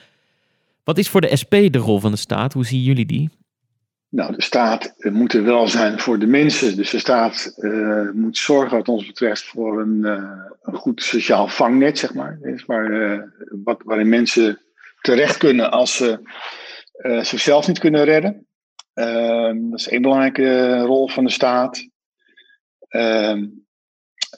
Wat 0.84 0.98
is 0.98 1.08
voor 1.08 1.20
de 1.20 1.36
SP 1.40 1.54
de 1.70 1.78
rol 1.78 2.00
van 2.00 2.10
de 2.10 2.16
staat? 2.16 2.52
Hoe 2.52 2.66
zien 2.66 2.82
jullie 2.82 3.06
die? 3.06 3.30
Nou, 4.10 4.34
de 4.34 4.42
staat 4.42 4.94
moet 4.96 5.32
er 5.32 5.44
wel 5.44 5.68
zijn 5.68 5.98
voor 5.98 6.18
de 6.18 6.26
mensen. 6.26 6.76
Dus 6.76 6.90
de 6.90 6.98
staat 6.98 7.54
uh, 7.56 8.10
moet 8.10 8.36
zorgen, 8.36 8.76
wat 8.76 8.88
ons 8.88 9.06
betreft, 9.06 9.44
voor 9.44 9.80
een, 9.80 9.98
uh, 10.02 10.44
een 10.62 10.74
goed 10.74 11.02
sociaal 11.02 11.48
vangnet, 11.48 11.98
zeg 11.98 12.14
maar. 12.14 12.38
Waar, 12.66 13.32
wat, 13.64 13.82
waarin 13.84 14.08
mensen 14.08 14.60
terecht 15.00 15.36
kunnen 15.36 15.70
als 15.70 15.96
ze 15.96 16.20
zichzelf 17.20 17.66
niet 17.66 17.78
kunnen 17.78 18.04
redden. 18.04 18.46
Ehm, 18.94 19.70
dat 19.70 19.78
is 19.78 19.88
één 19.88 20.02
belangrijke 20.02 20.78
rol 20.80 21.08
van 21.08 21.24
de 21.24 21.30
staat. 21.30 21.88
Ehm, 22.88 23.46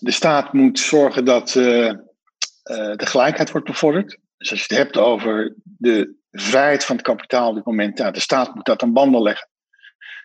de 0.00 0.10
staat 0.10 0.52
moet 0.52 0.78
zorgen 0.78 1.24
dat 1.24 1.48
de 1.48 3.06
gelijkheid 3.06 3.50
wordt 3.50 3.66
bevorderd. 3.66 4.18
Dus 4.36 4.50
als 4.50 4.60
je 4.60 4.66
het 4.68 4.82
hebt 4.82 4.96
over 4.96 5.54
de 5.62 6.14
vrijheid 6.30 6.84
van 6.84 6.96
het 6.96 7.04
kapitaal 7.04 7.48
op 7.48 7.54
dit 7.54 7.64
moment, 7.64 7.98
ja, 7.98 8.10
de 8.10 8.20
staat 8.20 8.54
moet 8.54 8.64
dat 8.64 8.82
aan 8.82 8.92
banden 8.92 9.22
leggen. 9.22 9.49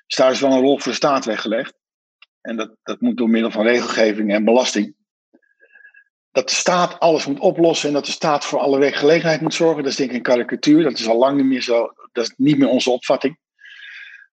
Dus 0.07 0.17
daar 0.17 0.31
is 0.31 0.39
wel 0.39 0.51
een 0.51 0.61
rol 0.61 0.79
voor 0.79 0.91
de 0.91 0.97
staat 0.97 1.25
weggelegd. 1.25 1.73
En 2.41 2.55
dat, 2.55 2.75
dat 2.83 3.01
moet 3.01 3.17
door 3.17 3.29
middel 3.29 3.51
van 3.51 3.65
regelgeving 3.65 4.33
en 4.33 4.43
belasting. 4.43 4.95
Dat 6.31 6.49
de 6.49 6.55
staat 6.55 6.99
alles 6.99 7.25
moet 7.25 7.39
oplossen 7.39 7.87
en 7.87 7.93
dat 7.93 8.05
de 8.05 8.11
staat 8.11 8.45
voor 8.45 8.59
alle 8.59 8.79
werkgelegenheid 8.79 9.41
moet 9.41 9.53
zorgen, 9.53 9.83
dat 9.83 9.91
is 9.91 9.97
denk 9.97 10.09
ik 10.09 10.15
een 10.15 10.21
karikatuur. 10.21 10.83
Dat 10.83 10.99
is 10.99 11.07
al 11.07 11.17
lang 11.17 11.37
niet 11.37 11.45
meer 11.45 11.61
zo. 11.61 11.93
Dat 12.11 12.25
is 12.25 12.33
niet 12.37 12.57
meer 12.57 12.67
onze 12.67 12.89
opvatting. 12.89 13.37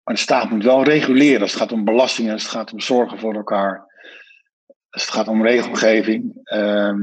Maar 0.02 0.14
de 0.14 0.20
staat 0.20 0.50
moet 0.50 0.64
wel 0.64 0.84
reguleren 0.84 1.40
als 1.40 1.50
het 1.50 1.60
gaat 1.60 1.72
om 1.72 1.84
belastingen, 1.84 2.32
als 2.32 2.42
het 2.42 2.52
gaat 2.52 2.72
om 2.72 2.80
zorgen 2.80 3.18
voor 3.18 3.34
elkaar, 3.34 3.86
als 4.90 5.02
het 5.02 5.10
gaat 5.10 5.28
om 5.28 5.46
regelgeving. 5.46 6.40
Ehm, 6.42 6.98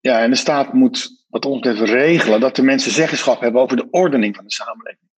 ja, 0.00 0.20
en 0.20 0.30
de 0.30 0.36
staat 0.36 0.72
moet 0.72 1.24
wat 1.28 1.44
ons 1.44 1.60
betreft 1.60 1.90
regelen 1.90 2.40
dat 2.40 2.56
de 2.56 2.62
mensen 2.62 2.92
zeggenschap 2.92 3.40
hebben 3.40 3.60
over 3.60 3.76
de 3.76 3.90
ordening 3.90 4.36
van 4.36 4.44
de 4.44 4.52
samenleving. 4.52 5.10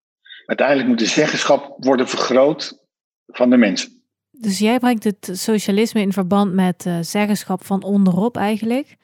Uiteindelijk 0.45 0.87
moet 0.87 0.99
de 0.99 1.05
zeggenschap 1.05 1.75
worden 1.77 2.07
vergroot 2.07 2.84
van 3.27 3.49
de 3.49 3.57
mensen. 3.57 3.89
Dus 4.31 4.59
jij 4.59 4.79
brengt 4.79 5.03
het 5.03 5.29
socialisme 5.31 6.01
in 6.01 6.13
verband 6.13 6.53
met 6.53 6.85
uh, 6.85 6.97
zeggenschap 7.01 7.65
van 7.65 7.83
onderop 7.83 8.37
eigenlijk. 8.37 8.95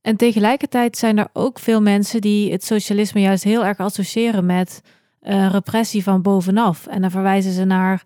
En 0.00 0.16
tegelijkertijd 0.16 0.96
zijn 0.96 1.18
er 1.18 1.28
ook 1.32 1.58
veel 1.58 1.82
mensen 1.82 2.20
die 2.20 2.52
het 2.52 2.64
socialisme 2.64 3.20
juist 3.20 3.44
heel 3.44 3.64
erg 3.64 3.78
associëren 3.78 4.46
met 4.46 4.80
uh, 5.22 5.50
repressie 5.50 6.02
van 6.02 6.22
bovenaf. 6.22 6.86
En 6.86 7.00
dan 7.00 7.10
verwijzen 7.10 7.52
ze 7.52 7.64
naar 7.64 8.02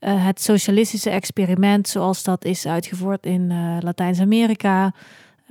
uh, 0.00 0.26
het 0.26 0.40
socialistische 0.40 1.10
experiment 1.10 1.88
zoals 1.88 2.22
dat 2.22 2.44
is 2.44 2.66
uitgevoerd 2.66 3.26
in 3.26 3.52
Latijns-Amerika, 3.80 4.94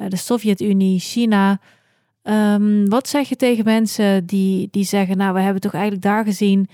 de 0.07 0.15
Sovjet-Unie, 0.15 0.99
China. 0.99 1.59
Um, 2.23 2.89
wat 2.89 3.07
zeg 3.07 3.29
je 3.29 3.35
tegen 3.35 3.63
mensen 3.63 4.25
die, 4.25 4.67
die 4.71 4.83
zeggen, 4.83 5.17
nou 5.17 5.33
we 5.33 5.39
hebben 5.39 5.61
toch 5.61 5.73
eigenlijk 5.73 6.03
daar 6.03 6.23
gezien 6.23 6.67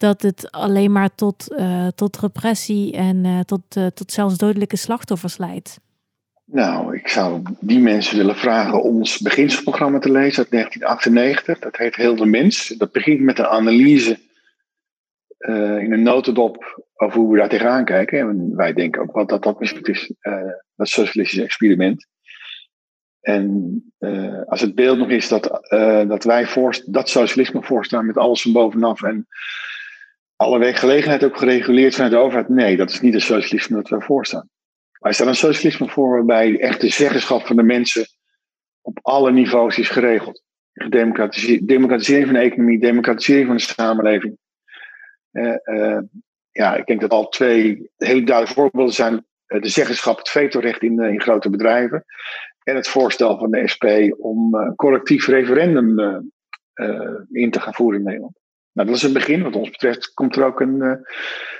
dat 0.00 0.22
het 0.22 0.50
alleen 0.50 0.92
maar 0.92 1.14
tot, 1.14 1.52
uh, 1.58 1.86
tot 1.86 2.18
repressie 2.18 2.92
en 2.92 3.24
uh, 3.24 3.40
tot, 3.40 3.76
uh, 3.76 3.86
tot 3.86 4.12
zelfs 4.12 4.36
dodelijke 4.36 4.76
slachtoffers 4.76 5.38
leidt? 5.38 5.80
Nou, 6.44 6.96
ik 6.96 7.08
zou 7.08 7.42
die 7.60 7.78
mensen 7.78 8.16
willen 8.16 8.36
vragen 8.36 8.82
ons 8.82 9.18
beginselprogramma 9.18 9.98
te 9.98 10.10
lezen 10.10 10.38
uit 10.38 10.50
1998. 10.50 11.58
Dat 11.58 11.76
heet 11.76 11.96
Heel 11.96 12.16
de 12.16 12.26
Mens. 12.26 12.68
Dat 12.68 12.92
begint 12.92 13.20
met 13.20 13.38
een 13.38 13.46
analyse 13.46 14.18
in 15.38 15.92
een 15.92 16.02
notendop 16.02 16.84
over 16.94 17.18
hoe 17.18 17.32
we 17.32 17.38
daar 17.38 17.48
tegenaan 17.48 17.84
kijken. 17.84 18.18
En 18.18 18.56
wij 18.56 18.72
denken 18.72 19.02
ook 19.02 19.14
wel 19.14 19.26
dat 19.26 19.42
dat 19.42 19.60
mislukt 19.60 19.88
is, 19.88 20.12
dat 20.76 20.88
socialistische 20.88 21.44
experiment. 21.44 22.06
En 23.20 23.82
als 24.46 24.60
het 24.60 24.74
beeld 24.74 24.98
nog 24.98 25.10
is 25.10 25.28
dat, 25.28 25.42
dat 26.08 26.24
wij 26.24 26.46
voor, 26.46 26.82
dat 26.86 27.08
socialisme 27.08 27.62
voorstaan 27.62 28.06
met 28.06 28.16
alles 28.16 28.42
van 28.42 28.52
bovenaf 28.52 29.02
en 29.02 29.26
alle 30.40 30.58
werkgelegenheid 30.58 31.24
ook 31.24 31.36
gereguleerd 31.36 31.94
vanuit 31.94 32.12
de 32.12 32.18
overheid? 32.18 32.48
Nee, 32.48 32.76
dat 32.76 32.90
is 32.90 33.00
niet 33.00 33.14
het 33.14 33.22
socialisme 33.22 33.76
dat 33.76 33.88
wij 33.88 34.00
voorstaan. 34.00 34.48
Wij 34.98 35.12
staan 35.12 35.28
een 35.28 35.34
socialisme 35.34 35.88
voor 35.88 36.10
waarbij 36.10 36.60
echt 36.60 36.80
de 36.80 36.88
zeggenschap 36.88 37.46
van 37.46 37.56
de 37.56 37.62
mensen 37.62 38.06
op 38.80 38.98
alle 39.02 39.32
niveaus 39.32 39.78
is 39.78 39.88
geregeld. 39.88 40.42
Democratisering 41.62 42.24
van 42.24 42.34
de 42.34 42.40
economie, 42.40 42.80
democratisering 42.80 43.46
van 43.46 43.56
de 43.56 43.62
samenleving. 43.62 44.38
Uh, 45.32 45.54
uh, 45.64 45.98
ja, 46.50 46.76
ik 46.76 46.86
denk 46.86 47.00
dat 47.00 47.10
al 47.10 47.28
twee 47.28 47.90
hele 47.96 48.24
duidelijke 48.24 48.60
voorbeelden 48.60 48.94
zijn. 48.94 49.24
de 49.46 49.68
zeggenschap, 49.68 50.18
het 50.18 50.28
vetorecht 50.28 50.82
in, 50.82 51.00
in 51.00 51.20
grote 51.20 51.50
bedrijven. 51.50 52.04
En 52.62 52.76
het 52.76 52.88
voorstel 52.88 53.38
van 53.38 53.50
de 53.50 53.68
SP 53.72 53.84
om 54.18 54.54
een 54.54 54.74
collectief 54.74 55.26
referendum 55.26 55.98
in 57.30 57.50
te 57.50 57.60
gaan 57.60 57.74
voeren 57.74 57.98
in 57.98 58.06
Nederland. 58.06 58.39
Nou, 58.72 58.88
dat 58.88 58.96
is 58.96 59.02
een 59.02 59.12
begin. 59.12 59.42
Wat 59.42 59.56
ons 59.56 59.70
betreft 59.70 60.14
komt 60.14 60.36
er 60.36 60.44
ook 60.44 60.60
een 60.60 60.76
uh, 60.76 60.92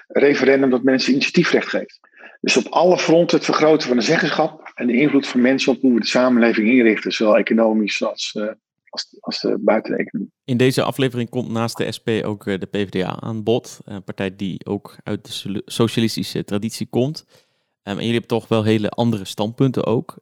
referendum 0.09 0.71
dat 0.71 0.83
mensen 0.83 1.13
initiatiefrecht 1.13 1.69
geeft. 1.69 2.01
Dus 2.41 2.57
op 2.57 2.67
alle 2.67 2.99
fronten 2.99 3.37
het 3.37 3.47
vergroten 3.47 3.89
van 3.89 3.97
de 3.97 4.03
zeggenschap 4.03 4.73
en 4.75 4.87
de 4.87 4.93
invloed 4.93 5.27
van 5.27 5.41
mensen 5.41 5.73
op 5.73 5.81
hoe 5.81 5.95
we 5.95 6.01
de 6.01 6.07
samenleving 6.07 6.69
inrichten, 6.69 7.13
zowel 7.13 7.37
economisch 7.37 8.03
als, 8.03 8.35
uh, 8.39 8.51
als, 8.89 9.17
als 9.21 9.47
buiten 9.59 9.93
de 9.93 9.99
economie. 9.99 10.33
In 10.45 10.57
deze 10.57 10.83
aflevering 10.83 11.29
komt 11.29 11.51
naast 11.51 11.77
de 11.77 11.93
SP 11.97 12.09
ook 12.23 12.47
uh, 12.47 12.59
de 12.59 12.67
PvdA 12.67 13.21
aan 13.21 13.43
bod. 13.43 13.81
Een 13.85 14.05
partij 14.05 14.37
die 14.37 14.67
ook 14.67 14.97
uit 15.03 15.45
de 15.45 15.63
socialistische 15.65 16.45
traditie 16.45 16.87
komt. 16.87 17.25
Um, 17.29 17.37
en 17.83 17.95
jullie 17.95 18.11
hebben 18.11 18.29
toch 18.29 18.49
wel 18.49 18.65
hele 18.65 18.89
andere 18.89 19.25
standpunten 19.25 19.87
ook. 19.87 20.19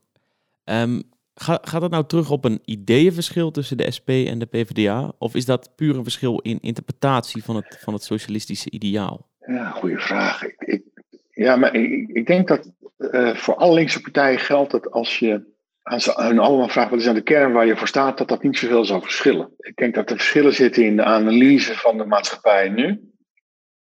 Um, 0.64 1.02
Gaat, 1.40 1.68
gaat 1.68 1.80
dat 1.80 1.90
nou 1.90 2.06
terug 2.06 2.30
op 2.30 2.44
een 2.44 2.60
ideeënverschil 2.64 3.50
tussen 3.50 3.76
de 3.76 3.90
SP 3.96 4.08
en 4.08 4.38
de 4.38 4.46
PvdA? 4.46 5.12
Of 5.18 5.34
is 5.34 5.44
dat 5.44 5.72
puur 5.76 5.96
een 5.96 6.02
verschil 6.02 6.38
in 6.38 6.58
interpretatie 6.60 7.44
van 7.44 7.56
het, 7.56 7.78
van 7.80 7.92
het 7.92 8.02
socialistische 8.02 8.70
ideaal? 8.70 9.28
Ja, 9.46 9.70
goede 9.70 9.98
vraag. 9.98 10.44
Ik, 10.44 10.54
ik 10.58 10.82
ja, 11.30 11.56
maar 11.56 11.74
ik, 11.74 12.08
ik 12.08 12.26
denk 12.26 12.48
dat 12.48 12.72
uh, 12.98 13.34
voor 13.34 13.54
alle 13.54 13.74
linkse 13.74 14.00
partijen 14.00 14.38
geldt 14.38 14.70
dat 14.70 14.90
als 14.90 15.18
je 15.18 15.56
aan 15.82 16.00
ze 16.00 16.12
hun 16.16 16.38
allemaal 16.38 16.68
vraagt 16.68 16.90
wat 16.90 17.00
is 17.00 17.06
aan 17.06 17.14
de 17.14 17.22
kern 17.22 17.52
waar 17.52 17.66
je 17.66 17.76
voor 17.76 17.88
staat, 17.88 18.18
dat 18.18 18.28
dat 18.28 18.42
niet 18.42 18.58
zoveel 18.58 18.84
zal 18.84 19.00
verschillen. 19.00 19.50
Ik 19.58 19.76
denk 19.76 19.94
dat 19.94 20.08
de 20.08 20.14
verschillen 20.14 20.54
zitten 20.54 20.84
in 20.84 20.96
de 20.96 21.04
analyse 21.04 21.74
van 21.74 21.98
de 21.98 22.04
maatschappij 22.04 22.68
nu 22.68 23.12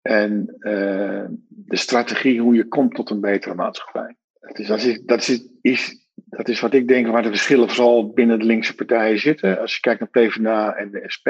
en 0.01 0.55
uh, 0.59 1.25
de 1.47 1.75
strategie 1.75 2.41
hoe 2.41 2.55
je 2.55 2.67
komt 2.67 2.95
tot 2.95 3.09
een 3.09 3.21
betere 3.21 3.55
maatschappij. 3.55 4.15
Dus 4.53 4.67
dat 4.67 4.81
is, 4.81 5.01
dat 5.01 5.27
is, 5.27 5.47
is 5.61 6.08
dat 6.29 6.47
is 6.47 6.59
wat 6.59 6.73
ik 6.73 6.87
denk 6.87 7.07
waar 7.07 7.23
de 7.23 7.29
verschillen 7.29 7.69
vooral 7.69 8.09
binnen 8.13 8.39
de 8.39 8.45
linkse 8.45 8.75
partijen 8.75 9.19
zitten. 9.19 9.59
Als 9.59 9.73
je 9.73 9.79
kijkt 9.79 9.99
naar 9.99 10.09
PvdA 10.09 10.75
en 10.75 10.91
de 10.91 11.03
SP, 11.15 11.27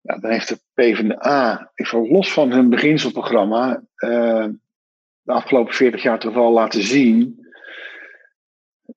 ja, 0.00 0.18
dan 0.18 0.30
heeft 0.30 0.48
de 0.48 0.60
PvdA, 0.74 1.70
even 1.74 2.08
los 2.08 2.32
van 2.32 2.52
hun 2.52 2.68
beginselprogramma, 2.68 3.82
uh, 3.98 4.46
de 5.22 5.32
afgelopen 5.32 5.74
40 5.74 6.02
jaar 6.02 6.18
toch 6.18 6.34
wel 6.34 6.52
laten 6.52 6.82
zien. 6.82 7.44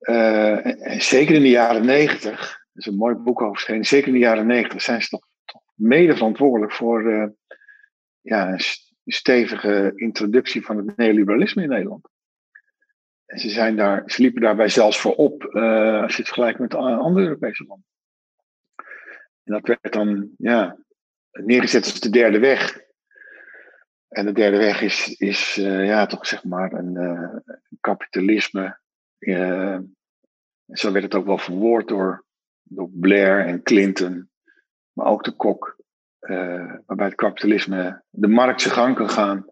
Uh, 0.00 0.86
en 0.86 1.00
zeker 1.02 1.34
in 1.34 1.42
de 1.42 1.48
jaren 1.48 1.86
90, 1.86 2.30
dat 2.30 2.46
is 2.74 2.86
een 2.86 2.96
mooi 2.96 3.14
boek 3.14 3.42
over 3.42 3.84
zeker 3.84 4.06
in 4.06 4.12
de 4.12 4.18
jaren 4.18 4.46
90 4.46 4.82
zijn 4.82 5.02
ze 5.02 5.08
toch, 5.08 5.26
toch 5.44 5.62
mede 5.74 6.16
verantwoordelijk 6.16 6.72
voor 6.72 7.02
uh, 7.02 7.26
ja, 8.20 8.48
een 8.52 8.60
stevige 9.04 9.92
introductie 9.94 10.64
van 10.64 10.76
het 10.76 10.96
neoliberalisme 10.96 11.62
in 11.62 11.68
Nederland. 11.68 12.08
En 13.30 13.38
ze, 13.38 13.48
zijn 13.48 13.76
daar, 13.76 14.02
ze 14.06 14.22
liepen 14.22 14.40
daarbij 14.40 14.68
zelfs 14.68 15.00
voor 15.00 15.14
op 15.14 15.42
uh, 15.42 16.02
als 16.02 16.12
je 16.12 16.22
het 16.22 16.26
vergelijkt 16.26 16.58
met 16.58 16.74
andere 16.74 17.26
Europese 17.26 17.64
landen. 17.64 17.86
En 19.44 19.52
dat 19.52 19.66
werd 19.66 19.92
dan 19.92 20.30
ja, 20.38 20.76
neergezet 21.30 21.84
als 21.84 22.00
de 22.00 22.10
derde 22.10 22.38
weg. 22.38 22.80
En 24.08 24.26
de 24.26 24.32
derde 24.32 24.56
weg 24.56 24.82
is, 24.82 25.16
is 25.16 25.56
uh, 25.56 25.86
ja, 25.86 26.06
toch 26.06 26.26
zeg 26.26 26.44
maar 26.44 26.72
een, 26.72 26.94
uh, 26.94 27.56
kapitalisme. 27.80 28.78
zo 30.66 30.92
werd 30.92 31.04
het 31.04 31.14
ook 31.14 31.26
wel 31.26 31.38
verwoord 31.38 31.88
door, 31.88 32.24
door 32.62 32.90
Blair 32.92 33.46
en 33.46 33.62
Clinton, 33.62 34.30
maar 34.92 35.06
ook 35.06 35.24
de 35.24 35.36
Kok. 35.36 35.76
waarbij 36.86 37.06
het 37.06 37.14
kapitalisme 37.14 38.02
de 38.10 38.28
markt 38.28 38.60
zijn 38.60 38.74
gang 38.74 38.96
kan 38.96 39.10
gaan. 39.10 39.46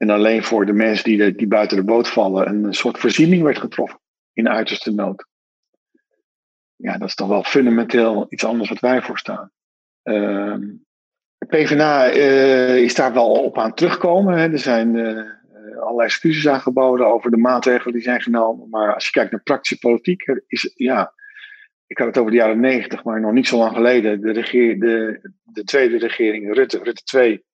En 0.00 0.10
alleen 0.10 0.44
voor 0.44 0.66
de 0.66 0.72
mensen 0.72 1.04
die, 1.04 1.34
die 1.34 1.46
buiten 1.46 1.76
de 1.76 1.84
boot 1.84 2.08
vallen 2.08 2.48
een 2.48 2.74
soort 2.74 2.98
voorziening 2.98 3.42
werd 3.42 3.58
getroffen 3.58 4.00
in 4.32 4.48
uiterste 4.48 4.92
nood. 4.92 5.26
Ja, 6.76 6.98
dat 6.98 7.08
is 7.08 7.14
toch 7.14 7.28
wel 7.28 7.44
fundamenteel 7.44 8.26
iets 8.28 8.44
anders 8.44 8.68
wat 8.68 8.80
wij 8.80 9.02
voor 9.02 9.18
staan. 9.18 9.50
Uh, 10.04 10.56
PvdA 11.48 12.14
uh, 12.14 12.76
is 12.76 12.94
daar 12.94 13.12
wel 13.12 13.30
op 13.30 13.58
aan 13.58 13.74
terugkomen. 13.74 14.38
Hè. 14.38 14.52
Er 14.52 14.58
zijn 14.58 14.94
uh, 14.94 15.80
allerlei 15.80 16.06
excuses 16.06 16.48
aangeboden 16.48 17.06
over 17.06 17.30
de 17.30 17.36
maatregelen 17.36 17.94
die 17.94 18.02
zijn 18.02 18.22
genomen. 18.22 18.68
Maar 18.68 18.94
als 18.94 19.04
je 19.04 19.10
kijkt 19.10 19.30
naar 19.30 19.42
praktische 19.42 19.78
politiek, 19.78 20.40
is 20.46 20.72
ja, 20.74 21.12
ik 21.86 21.98
had 21.98 22.06
het 22.06 22.18
over 22.18 22.30
de 22.30 22.36
jaren 22.36 22.60
negentig, 22.60 23.04
maar 23.04 23.20
nog 23.20 23.32
niet 23.32 23.48
zo 23.48 23.58
lang 23.58 23.74
geleden, 23.74 24.20
de, 24.20 24.32
regeer, 24.32 24.78
de, 24.80 25.20
de 25.42 25.64
tweede 25.64 25.98
regering, 25.98 26.54
Rutte, 26.54 26.78
Rutte 26.82 27.02
2, 27.02 27.44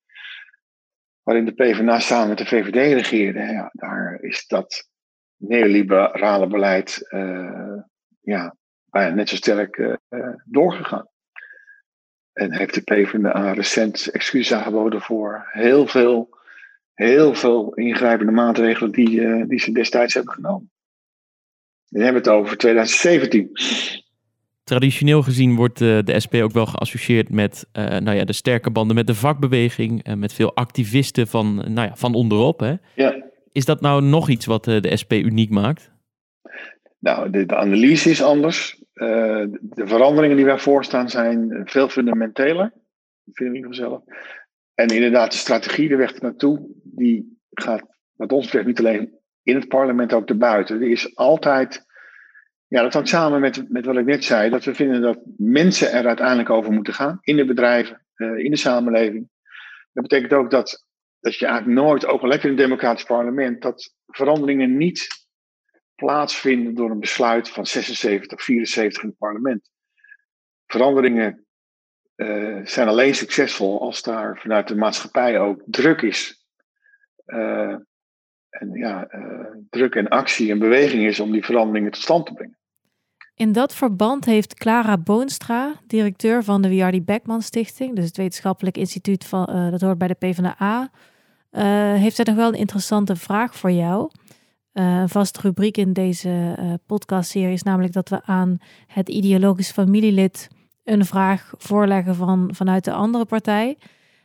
waarin 1.27 1.45
de 1.45 1.53
PvdA 1.53 1.99
samen 1.99 2.29
met 2.29 2.39
de 2.39 2.47
VVD 2.47 2.93
regeerde, 2.93 3.41
ja, 3.41 3.71
daar 3.73 4.19
is 4.21 4.47
dat 4.47 4.89
neoliberale 5.37 6.47
beleid 6.47 7.07
uh, 7.11 7.79
ja, 8.21 8.57
bijna 8.85 9.15
net 9.15 9.29
zo 9.29 9.37
sterk 9.37 9.77
uh, 9.77 9.97
doorgegaan. 10.45 11.09
En 12.33 12.53
heeft 12.53 12.75
de 12.75 12.83
PvdA 12.83 13.53
recent 13.53 14.07
excuses 14.07 14.59
aangeboden 14.59 15.01
voor 15.01 15.49
heel 15.53 15.87
veel, 15.87 16.39
heel 16.95 17.35
veel 17.35 17.75
ingrijpende 17.75 18.33
maatregelen 18.33 18.91
die, 18.91 19.21
uh, 19.21 19.45
die 19.47 19.61
ze 19.61 19.73
destijds 19.73 20.15
hebben 20.15 20.33
genomen. 20.33 20.71
We 21.89 22.03
hebben 22.03 22.23
het 22.23 22.31
over 22.31 22.57
2017. 22.57 23.51
Traditioneel 24.67 25.23
gezien 25.23 25.57
wordt 25.57 25.79
de, 25.79 26.03
de 26.05 26.21
SP 26.25 26.35
ook 26.35 26.53
wel 26.53 26.67
geassocieerd 26.67 27.31
met 27.31 27.67
uh, 27.73 27.85
nou 27.85 28.17
ja, 28.17 28.25
de 28.25 28.33
sterke 28.33 28.71
banden 28.71 28.97
met 28.97 29.07
de 29.07 29.15
vakbeweging. 29.15 30.05
en 30.05 30.19
met 30.19 30.33
veel 30.33 30.55
activisten 30.55 31.27
van, 31.27 31.55
nou 31.55 31.89
ja, 31.89 31.97
van 31.97 32.15
onderop. 32.15 32.61
Hè? 32.61 32.75
Ja. 32.95 33.25
Is 33.53 33.65
dat 33.65 33.81
nou 33.81 34.03
nog 34.03 34.29
iets 34.29 34.47
wat 34.47 34.65
de 34.65 34.97
SP 35.03 35.13
uniek 35.13 35.51
maakt? 35.51 35.93
Nou, 36.99 37.31
de, 37.31 37.47
de 37.47 37.57
analyse 37.57 38.11
is 38.11 38.23
anders. 38.23 38.83
de 38.93 39.85
veranderingen 39.85 40.37
die 40.37 40.45
wij 40.45 40.59
voorstaan 40.59 41.09
zijn 41.09 41.63
veel 41.65 41.89
fundamenteler, 41.89 42.73
vind 43.33 43.57
ik 43.57 43.67
zelf. 43.69 44.03
En 44.75 44.89
inderdaad, 44.89 45.31
de 45.31 45.39
strategie, 45.39 45.89
de 45.89 45.97
weg 45.97 46.13
ernaartoe, 46.13 46.67
die 46.83 47.39
gaat 47.51 47.83
wat 48.17 48.33
ons 48.33 48.45
betreft 48.45 48.67
niet 48.67 48.79
alleen 48.79 49.19
in 49.43 49.55
het 49.55 49.69
parlement, 49.69 50.13
ook 50.13 50.29
erbuiten. 50.29 50.81
Er 50.81 50.91
is 50.91 51.17
altijd, 51.17 51.87
ja, 52.69 52.83
dat 52.83 52.93
hangt 52.93 53.09
samen 53.09 53.41
met, 53.41 53.71
met 53.71 53.85
wat 53.85 53.97
ik 53.97 54.05
net 54.05 54.25
zei, 54.25 54.51
dat 54.51 54.65
we 54.65 54.75
vinden 54.75 55.01
dat 55.01 55.19
mensen 55.37 55.93
er 55.93 56.07
uiteindelijk 56.07 56.51
over 56.51 56.73
moeten 56.73 56.95
gaan, 56.95 57.19
in 57.21 57.37
de 57.37 57.45
bedrijven, 57.45 58.07
uh, 58.17 58.45
in 58.45 58.51
de 58.51 58.57
samenleving. 58.57 59.29
Dat 59.93 60.03
betekent 60.09 60.33
ook 60.33 60.51
dat, 60.51 60.87
dat 61.21 61.37
je 61.37 61.47
eigenlijk 61.47 61.81
nooit, 61.81 62.07
ook 62.07 62.23
al 62.23 62.31
heb 62.31 62.43
je 62.43 62.49
een 62.49 62.57
democratisch 62.57 63.05
parlement, 63.05 63.63
dat 63.63 63.95
veranderingen 64.07 64.77
niet 64.77 65.27
plaatsvinden 65.95 66.75
door 66.75 66.91
een 66.91 67.01
besluit 67.01 67.49
van 67.49 67.67
76, 67.67 68.43
74 68.43 69.03
in 69.03 69.09
het 69.09 69.19
parlement. 69.19 69.71
Veranderingen 70.67 71.47
uh, 72.17 72.61
zijn 72.65 72.89
alleen 72.89 73.15
succesvol 73.15 73.81
als 73.81 74.03
daar 74.03 74.39
vanuit 74.41 74.69
de 74.69 74.77
maatschappij 74.77 75.39
ook 75.39 75.63
druk 75.67 76.03
is. 76.03 76.47
Uh, 77.27 77.77
en 78.51 78.71
ja, 78.73 79.09
uh, 79.15 79.23
druk 79.71 79.95
en 79.95 80.09
actie 80.09 80.51
en 80.51 80.59
beweging 80.59 81.07
is 81.07 81.21
om 81.21 81.33
die 81.33 81.45
veranderingen 81.45 81.91
tot 81.91 82.03
stand 82.03 82.27
te 82.27 82.33
brengen. 82.33 82.57
In 83.35 83.53
dat 83.53 83.75
verband 83.75 84.25
heeft 84.25 84.55
Clara 84.55 84.99
Boonstra, 84.99 85.75
directeur 85.87 86.45
van 86.45 86.63
de 86.63 86.69
Wiardi 86.69 87.03
Beckman 87.03 87.43
Stichting, 87.43 87.97
dus 87.97 88.05
het 88.05 88.17
wetenschappelijk 88.17 88.77
instituut 88.77 89.25
van, 89.25 89.49
uh, 89.51 89.71
dat 89.71 89.81
hoort 89.81 89.99
bij 89.99 90.09
de 90.09 90.15
PvdA, 90.15 90.91
uh, 91.53 91.63
heeft 91.95 92.17
zij 92.17 92.25
nog 92.25 92.35
wel 92.35 92.49
een 92.49 92.59
interessante 92.59 93.17
vraag 93.17 93.57
voor 93.57 93.71
jou. 93.71 94.11
een 94.73 95.09
vaste 95.09 95.41
rubriek 95.41 95.77
in 95.77 95.93
deze 95.93 96.59
podcastserie 96.87 97.53
is 97.53 97.63
namelijk 97.63 97.93
dat 97.93 98.09
we 98.09 98.23
aan 98.23 98.59
het 98.87 99.09
ideologisch 99.09 99.71
familielid 99.71 100.49
een 100.85 101.05
vraag 101.05 101.55
voorleggen 101.59 102.15
van, 102.15 102.51
vanuit 102.53 102.85
de 102.85 102.93
andere 102.93 103.25
partij. 103.25 103.79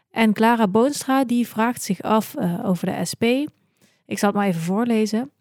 En 0.09 0.33
Clara 0.33 0.67
Boonstra 0.67 1.23
die 1.23 1.47
vraagt 1.47 1.81
zich 1.81 2.01
af 2.01 2.35
over 2.63 2.85
de 2.85 3.05
SP. 3.11 3.23
Ik 4.11 4.19
zal 4.19 4.29
het 4.29 4.37
maar 4.37 4.47
even 4.47 4.61
voorlezen. 4.61 5.31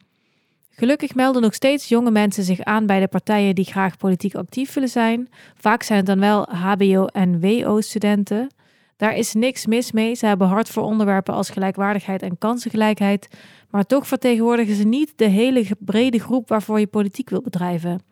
Gelukkig 0.71 1.15
melden 1.15 1.43
nog 1.43 1.55
steeds 1.55 1.89
jonge 1.89 2.11
mensen 2.11 2.45
zich 2.45 2.61
aan 2.61 2.87
bij 2.87 3.01
de 3.01 3.09
partijen 3.09 3.55
die 3.55 3.65
graag 3.65 3.97
politiek 3.97 4.35
actief 4.35 4.73
willen 4.73 4.89
zijn. 4.89 5.29
Vaak 5.55 5.83
zijn 5.83 5.99
het 5.99 6.07
dan 6.07 6.21
wel 6.21 6.49
HBO- 6.49 7.07
en 7.07 7.41
WO-studenten. 7.41 8.51
Daar 8.97 9.17
is 9.17 9.35
niks 9.35 9.67
mis 9.67 9.93
mee. 9.93 10.15
Ze 10.15 10.27
hebben 10.27 10.49
hard 10.49 10.69
voor 10.69 10.83
onderwerpen 10.83 11.35
als 11.35 11.51
gelijkwaardigheid 11.51 12.23
en 12.23 12.39
kansengelijkheid. 12.39 13.29
Maar 13.71 13.87
toch 13.87 14.07
vertegenwoordigen 14.07 14.75
ze 14.75 14.85
niet 14.85 15.13
de 15.17 15.29
hele 15.29 15.65
brede 15.79 16.19
groep 16.19 16.49
waarvoor 16.49 16.81
je 16.81 16.87
politiek 16.87 17.31
wil 17.31 17.43
bedrijven. 17.43 18.03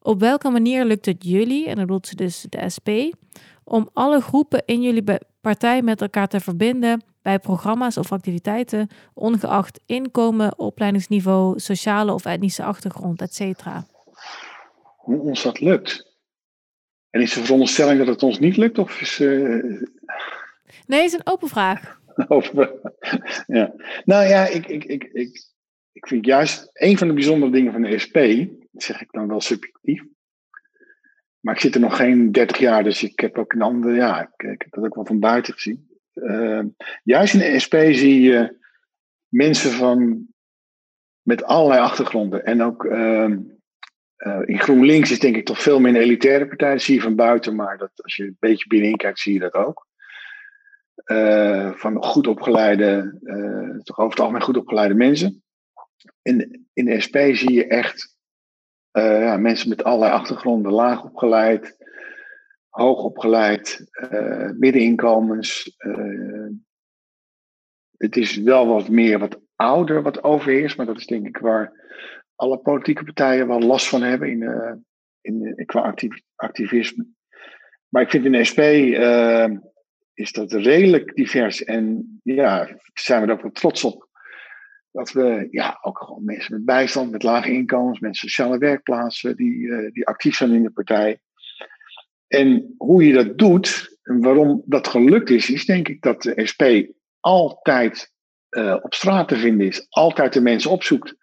Op 0.00 0.20
welke 0.20 0.50
manier 0.50 0.84
lukt 0.84 1.06
het 1.06 1.24
jullie, 1.24 1.66
en 1.66 1.74
dat 1.74 1.86
bedoelt 1.86 2.06
ze 2.06 2.16
dus 2.16 2.46
de 2.48 2.70
SP, 2.74 2.88
om 3.64 3.88
alle 3.92 4.20
groepen 4.20 4.62
in 4.64 4.82
jullie 4.82 5.04
partij 5.40 5.82
met 5.82 6.00
elkaar 6.00 6.28
te 6.28 6.40
verbinden 6.40 7.02
bij 7.26 7.38
programma's 7.38 7.96
of 7.96 8.12
activiteiten, 8.12 8.88
ongeacht 9.14 9.80
inkomen, 9.86 10.58
opleidingsniveau, 10.58 11.58
sociale 11.58 12.12
of 12.12 12.24
etnische 12.24 12.62
achtergrond, 12.62 13.20
etc. 13.20 13.64
Hoe 14.96 15.18
ons 15.18 15.42
dat 15.42 15.60
lukt? 15.60 16.16
En 17.10 17.20
is 17.20 17.34
de 17.34 17.44
veronderstelling 17.44 17.98
dat 17.98 18.06
het 18.06 18.22
ons 18.22 18.38
niet 18.38 18.56
lukt? 18.56 18.78
Of 18.78 19.00
is, 19.00 19.20
uh... 19.20 19.64
Nee, 20.86 21.02
het 21.02 21.04
is 21.04 21.12
een 21.12 21.26
open 21.32 21.48
vraag. 21.48 22.00
ja. 23.46 23.74
Nou 24.04 24.26
ja, 24.26 24.46
ik, 24.46 24.66
ik, 24.66 24.84
ik, 24.84 25.04
ik, 25.12 25.44
ik 25.92 26.06
vind 26.06 26.26
juist 26.26 26.70
een 26.72 26.98
van 26.98 27.08
de 27.08 27.14
bijzondere 27.14 27.52
dingen 27.52 27.72
van 27.72 27.82
de 27.82 27.98
SP, 28.04 28.16
dat 28.72 28.82
zeg 28.82 29.00
ik 29.00 29.10
dan 29.10 29.28
wel 29.28 29.40
subjectief, 29.40 30.02
maar 31.40 31.54
ik 31.54 31.60
zit 31.60 31.74
er 31.74 31.80
nog 31.80 31.96
geen 31.96 32.32
30 32.32 32.58
jaar, 32.58 32.84
dus 32.84 33.02
ik 33.02 33.20
heb 33.20 33.38
ook 33.38 33.52
een 33.52 33.62
andere, 33.62 33.94
ja, 33.94 34.20
ik, 34.22 34.50
ik 34.50 34.62
heb 34.62 34.70
dat 34.70 34.84
ook 34.84 34.94
wel 34.94 35.06
van 35.06 35.20
buiten 35.20 35.54
gezien. 35.54 35.94
Uh, 36.16 36.62
juist 37.02 37.34
in 37.34 37.40
de 37.40 37.58
SP 37.64 37.74
zie 37.90 38.20
je 38.20 38.56
mensen 39.28 39.70
van 39.70 40.26
met 41.22 41.44
allerlei 41.44 41.80
achtergronden. 41.80 42.44
En 42.44 42.62
ook 42.62 42.84
uh, 42.84 43.28
uh, 44.16 44.42
in 44.44 44.58
GroenLinks 44.58 45.10
is 45.10 45.18
denk 45.18 45.36
ik 45.36 45.44
toch 45.44 45.62
veel 45.62 45.80
meer 45.80 45.94
een 45.94 46.00
elitaire 46.00 46.46
partij. 46.46 46.72
Dat 46.72 46.82
zie 46.82 46.94
je 46.94 47.00
van 47.00 47.14
buiten, 47.14 47.54
maar 47.54 47.78
dat, 47.78 47.90
als 48.02 48.16
je 48.16 48.22
een 48.22 48.36
beetje 48.38 48.68
binnenin 48.68 48.96
kijkt, 48.96 49.18
zie 49.18 49.32
je 49.32 49.38
dat 49.38 49.54
ook. 49.54 49.86
Eh, 50.94 51.72
van 51.72 52.04
goed 52.04 52.26
opgeleide, 52.26 53.18
eh, 53.22 53.78
toch 53.82 53.98
over 53.98 54.10
het 54.10 54.20
algemeen 54.20 54.42
goed 54.42 54.56
opgeleide 54.56 54.94
mensen. 54.94 55.42
In, 56.22 56.66
in 56.72 56.84
de 56.84 57.00
SP 57.04 57.16
zie 57.32 57.52
je 57.52 57.66
echt 57.66 58.14
ja, 58.90 59.36
mensen 59.36 59.68
met 59.68 59.84
allerlei 59.84 60.12
achtergronden, 60.12 60.72
laag 60.72 61.04
opgeleid, 61.04 61.76
hoog 62.76 63.02
opgeleid, 63.02 63.86
uh, 64.12 64.50
middeninkomens. 64.50 65.76
Uh, 65.78 66.48
het 67.96 68.16
is 68.16 68.36
wel 68.36 68.66
wat 68.66 68.88
meer 68.88 69.18
wat 69.18 69.40
ouder 69.54 70.02
wat 70.02 70.22
overheerst, 70.22 70.76
maar 70.76 70.86
dat 70.86 70.96
is 70.96 71.06
denk 71.06 71.26
ik 71.26 71.38
waar 71.38 71.72
alle 72.34 72.58
politieke 72.58 73.04
partijen 73.04 73.46
wel 73.46 73.60
last 73.60 73.88
van 73.88 74.02
hebben 74.02 74.30
in, 74.30 74.40
uh, 74.40 74.72
in, 75.20 75.64
qua 75.66 75.94
activisme. 76.34 77.06
Maar 77.88 78.02
ik 78.02 78.10
vind 78.10 78.24
in 78.24 78.32
de 78.32 78.44
SP 78.50 78.60
is 80.14 80.32
dat 80.32 80.52
redelijk 80.52 81.14
divers 81.14 81.64
en 81.64 82.20
ja, 82.22 82.78
zijn 82.94 83.20
we 83.20 83.26
er 83.26 83.32
ook 83.32 83.42
wel 83.42 83.50
trots 83.50 83.84
op. 83.84 84.08
Dat 84.90 85.12
we 85.12 85.48
ja, 85.50 85.78
ook 85.82 85.98
gewoon 85.98 86.24
mensen 86.24 86.54
met 86.54 86.64
bijstand, 86.64 87.10
met 87.10 87.22
lage 87.22 87.52
inkomens, 87.52 88.00
met 88.00 88.16
sociale 88.16 88.58
werkplaatsen, 88.58 89.36
die, 89.36 89.90
die 89.92 90.06
actief 90.06 90.36
zijn 90.36 90.52
in 90.52 90.62
de 90.62 90.70
partij. 90.70 91.20
En 92.28 92.74
hoe 92.76 93.06
je 93.06 93.12
dat 93.12 93.38
doet 93.38 93.98
en 94.02 94.20
waarom 94.20 94.62
dat 94.64 94.88
gelukt 94.88 95.30
is, 95.30 95.50
is 95.50 95.64
denk 95.64 95.88
ik 95.88 96.02
dat 96.02 96.22
de 96.22 96.46
SP 96.50 96.62
altijd 97.20 98.12
uh, 98.50 98.76
op 98.82 98.94
straat 98.94 99.28
te 99.28 99.36
vinden 99.36 99.66
is, 99.66 99.86
altijd 99.88 100.32
de 100.32 100.40
mensen 100.40 100.70
opzoekt. 100.70 101.16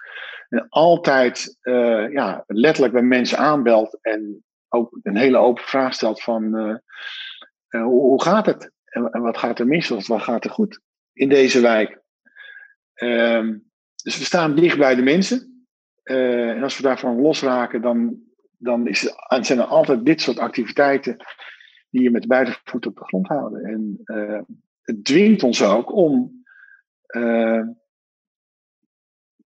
En 0.49 0.65
altijd 0.69 1.57
uh, 1.61 2.11
ja, 2.11 2.43
letterlijk 2.47 2.93
bij 2.93 3.01
mensen 3.01 3.37
aanbelt 3.37 3.97
en 4.01 4.43
ook 4.69 4.99
een 5.01 5.17
hele 5.17 5.37
open 5.37 5.63
vraag 5.63 5.93
stelt 5.93 6.21
van 6.21 6.43
uh, 6.43 6.75
hoe, 7.83 8.01
hoe, 8.01 8.21
gaat 8.21 8.45
het? 8.45 8.71
En, 8.85 9.21
wat 9.21 9.37
gaat 9.37 9.59
er 9.59 9.67
mis 9.67 9.91
of 9.91 10.07
wat 10.07 10.21
gaat 10.21 10.43
er 10.43 10.49
goed 10.49 10.79
in 11.13 11.29
deze 11.29 11.61
wijk? 11.61 12.01
Um, 12.93 13.71
dus 14.03 14.17
we 14.17 14.23
staan 14.23 14.55
dicht 14.55 14.77
bij 14.77 14.95
de 14.95 15.01
mensen. 15.01 15.65
en 16.03 16.63
als 16.63 16.77
we 16.77 16.83
daarvan 16.83 17.21
losraken, 17.21 17.81
dan 17.81 18.21
dan 18.63 18.87
is, 18.87 19.13
zijn 19.41 19.59
er 19.59 19.65
altijd 19.65 20.05
dit 20.05 20.21
soort 20.21 20.39
activiteiten 20.39 21.17
die 21.89 22.01
je 22.01 22.11
met 22.11 22.27
beide 22.27 22.55
voeten 22.63 22.89
op 22.89 22.97
de 22.97 23.05
grond 23.05 23.27
houden. 23.27 23.63
En 23.63 24.01
uh, 24.05 24.41
het 24.81 25.05
dwingt 25.05 25.43
ons 25.43 25.63
ook 25.63 25.93
om, 25.93 26.43
uh, 27.15 27.61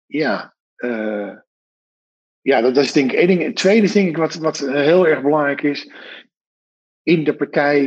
ja, 0.06 0.54
uh, 0.76 1.34
ja, 2.40 2.60
dat, 2.60 2.76
is 2.76 2.92
denk 2.92 3.12
ik 3.12 3.18
één 3.18 3.26
ding. 3.26 3.42
Het 3.42 3.56
tweede 3.56 3.92
ding 3.92 4.16
wat, 4.16 4.34
wat 4.34 4.58
heel 4.58 5.06
erg 5.06 5.22
belangrijk 5.22 5.62
is, 5.62 5.92
in 7.02 7.24
de 7.24 7.36
partij 7.36 7.84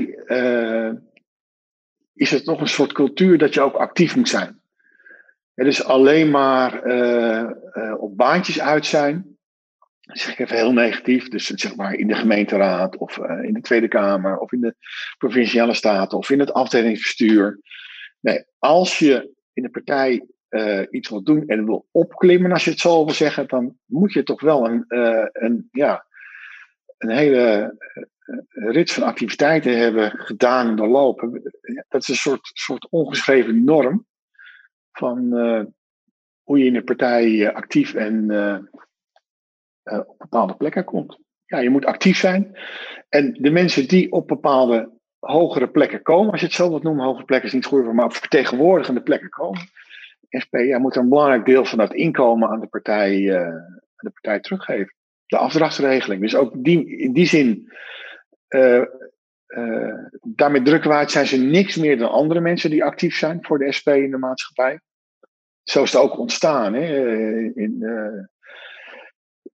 is 2.14 2.32
het 2.32 2.46
nog 2.46 2.62
een 2.62 2.68
soort 2.68 2.94
cultuur 2.94 3.38
dat 3.38 3.54
je 3.54 3.62
ook 3.62 3.76
actief 3.76 4.16
moet 4.16 4.30
zijn. 4.30 4.62
Het 5.54 5.68
is 5.68 5.84
alleen 5.84 6.32
maar 6.32 6.84
op 7.98 8.18
baantjes 8.18 8.60
uit 8.62 8.86
zijn 8.86 9.35
zeg 10.06 10.32
ik 10.32 10.40
even 10.40 10.56
heel 10.56 10.74
negatief, 10.74 11.28
dus 11.28 11.46
zeg 11.46 11.76
maar 11.76 11.94
in 11.94 12.08
de 12.08 12.16
gemeenteraad 12.16 12.98
of 12.98 13.18
uh, 13.18 13.44
in 13.44 13.54
de 13.54 13.62
Tweede 13.62 13.88
Kamer 13.88 14.38
of 14.38 14.52
in 14.52 14.62
de 14.62 14.76
provinciale 15.18 15.74
staten 15.74 16.18
of 16.18 16.30
in 16.30 16.40
het 16.40 16.54
afdelingsbestuur. 16.54 17.60
Nee, 18.20 18.46
als 18.58 19.00
je 19.00 19.34
in 19.54 19.64
de 19.64 19.70
partij 19.70 20.28
uh, 20.50 20.82
iets 20.90 21.10
wil 21.10 21.24
doen 21.24 21.48
en 21.48 21.66
wil 21.66 21.88
opklimmen, 21.92 22.52
als 22.52 22.64
je 22.64 22.70
het 22.70 22.80
zo 22.80 23.06
wil 23.06 23.14
zeggen, 23.14 23.48
dan 23.48 23.78
moet 23.86 24.14
je 24.14 24.24
toch 24.24 24.42
wel 24.42 24.66
een, 24.66 24.86
uh, 24.88 25.26
een, 25.32 25.68
ja, 25.72 26.06
een 26.98 27.10
hele 27.10 27.76
rits 28.50 28.94
van 28.94 29.04
activiteiten 29.04 29.78
hebben 29.78 30.12
gedaan 30.12 30.68
en 30.68 30.76
doorlopen. 30.76 31.42
Dat 31.90 32.02
is 32.02 32.08
een 32.08 32.16
soort, 32.16 32.52
soort 32.54 32.88
ongeschreven 32.90 33.64
norm 33.64 34.06
van 34.92 35.34
hoe 36.44 36.60
je 36.60 36.66
in 36.66 36.74
de 36.74 36.84
partij 36.84 37.54
actief 37.54 37.94
en 37.94 38.28
uh, 39.86 40.00
op 40.06 40.18
bepaalde 40.18 40.56
plekken 40.56 40.84
komt. 40.84 41.20
Ja, 41.46 41.60
je 41.60 41.70
moet 41.70 41.86
actief 41.86 42.18
zijn. 42.18 42.58
En 43.10 43.34
de 43.34 43.52
mensen 43.52 43.88
die 43.88 44.12
op 44.12 44.28
bepaalde 44.28 44.90
hogere 45.20 45.70
plekken 45.70 46.02
komen, 46.02 46.32
als 46.32 46.40
je 46.40 46.46
het 46.46 46.56
zo 46.56 46.70
wilt 46.70 46.84
noemen, 46.84 47.06
hogere 47.06 47.26
plekken 47.26 47.48
is 47.48 47.54
niet 47.54 47.66
goed 47.66 47.94
maar 47.94 48.06
op 48.06 48.14
vertegenwoordigende 48.14 49.02
plekken 49.02 49.30
komen. 49.30 49.62
SP 50.44 50.54
ja, 50.56 50.78
moet 50.78 50.96
een 50.96 51.10
belangrijk 51.10 51.46
deel 51.46 51.66
van 51.66 51.78
dat 51.78 51.94
inkomen 51.94 52.50
aan 52.50 52.60
de 52.60 52.68
partij, 52.68 53.18
uh, 53.18 53.48
aan 53.48 53.82
de 53.96 54.10
partij 54.10 54.40
teruggeven. 54.40 54.94
De 55.26 55.38
afdrachtsregeling. 55.38 56.22
Dus 56.22 56.36
ook 56.36 56.64
die, 56.64 56.98
in 56.98 57.14
die 57.14 57.26
zin, 57.26 57.72
uh, 58.50 58.84
daarmee 60.22 60.62
drukken 60.62 60.90
we 60.90 60.96
uit, 60.96 61.12
zijn 61.12 61.26
ze 61.26 61.38
niks 61.38 61.76
meer 61.76 61.98
dan 61.98 62.10
andere 62.10 62.40
mensen 62.40 62.70
die 62.70 62.84
actief 62.84 63.16
zijn 63.16 63.38
voor 63.42 63.58
de 63.58 63.72
SP 63.78 63.88
in 63.88 64.12
de 64.12 64.18
maatschappij. 64.18 64.80
zo 65.64 65.84
is 65.84 65.92
het 65.92 66.02
ook 66.02 66.18
ontstaan. 66.18 66.74
Hè? 66.74 67.00
In, 67.54 67.78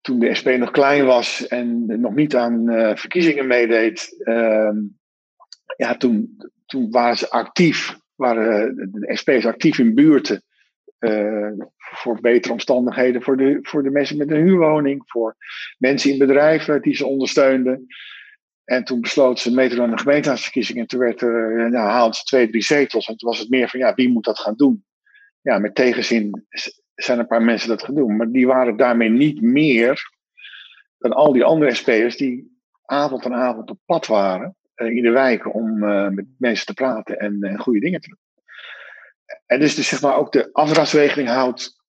toen 0.02 0.20
de 0.20 0.36
SP 0.40 0.48
nog 0.48 0.72
klein 0.72 1.06
was 1.06 1.48
en 1.48 1.86
nog 2.02 2.16
niet 2.16 2.36
aan 2.36 2.66
verkiezingen 2.98 3.48
meedeed, 3.48 4.22
ehm, 4.24 4.78
ja, 5.78 5.98
toen, 5.98 6.38
toen 6.66 6.92
waren 6.92 7.18
ze 7.18 7.30
actief, 7.30 7.98
waren 8.16 8.76
de 8.92 9.16
SP's 9.16 9.46
actief 9.46 9.80
in 9.80 9.96
buurten. 9.96 10.44
voor 11.78 12.22
betere 12.22 12.54
omstandigheden 12.54 13.22
voor 13.22 13.38
de, 13.38 13.60
voor 13.62 13.84
de 13.84 13.90
mensen 13.90 14.18
met 14.18 14.32
een 14.32 14.44
huurwoning, 14.44 15.02
voor 15.06 15.36
mensen 15.78 16.12
in 16.12 16.18
bedrijven 16.18 16.82
die 16.82 16.96
ze 16.96 17.06
ondersteunden. 17.06 17.88
En 18.64 18.84
toen 18.84 19.02
besloot 19.02 19.40
ze 19.40 19.54
mee 19.54 19.70
te 19.70 19.76
doen 19.76 19.84
aan 19.84 19.92
de 19.92 19.98
gemeenteraadsverkiezingen. 19.98 20.82
En 20.82 20.88
toen 20.88 21.00
werd 21.00 21.22
er, 21.22 21.70
nou, 21.70 21.90
haalden 21.90 22.16
ze 22.16 22.24
twee, 22.24 22.50
drie 22.50 22.64
zetels. 22.64 23.08
En 23.08 23.18
toen 23.18 23.30
was 23.30 23.40
het 23.40 23.50
meer 23.50 23.70
van, 23.70 23.80
ja, 23.80 23.94
wie 23.94 24.10
moet 24.10 24.24
dat 24.24 24.40
gaan 24.40 24.56
doen? 24.56 24.86
Ja, 25.42 25.60
met 25.60 25.76
tegenzin 25.76 26.46
zijn 26.96 27.20
een 27.20 27.28
paar 27.28 27.44
mensen 27.44 27.70
dat 27.70 27.84
gaan 27.84 27.96
doen. 27.96 28.16
Maar 28.16 28.32
die 28.32 28.48
waren 28.48 28.78
daarmee 28.78 29.10
niet 29.10 29.42
meer 29.42 30.12
dan 30.98 31.14
al 31.14 31.34
die 31.34 31.44
andere 31.44 31.74
SP'ers 31.74 32.18
die 32.18 32.60
avond 32.86 33.26
aan 33.26 33.34
avond 33.34 33.70
op 33.70 33.80
pad 33.86 34.08
waren 34.08 34.56
uh, 34.76 34.96
in 34.96 35.04
de 35.04 35.12
wijken 35.12 35.52
om 35.52 35.84
uh, 35.84 36.08
met 36.08 36.26
mensen 36.38 36.66
te 36.66 36.74
praten 36.74 37.20
en 37.20 37.38
uh, 37.40 37.60
goede 37.60 37.80
dingen 37.80 38.02
te 38.02 38.08
doen. 38.08 38.20
En 39.46 39.60
dus, 39.60 39.76
dus 39.76 39.88
zeg 39.88 40.02
maar 40.02 40.16
ook 40.16 40.32
de 40.32 40.50
afrasregeling 40.52 41.30
houdt 41.30 41.80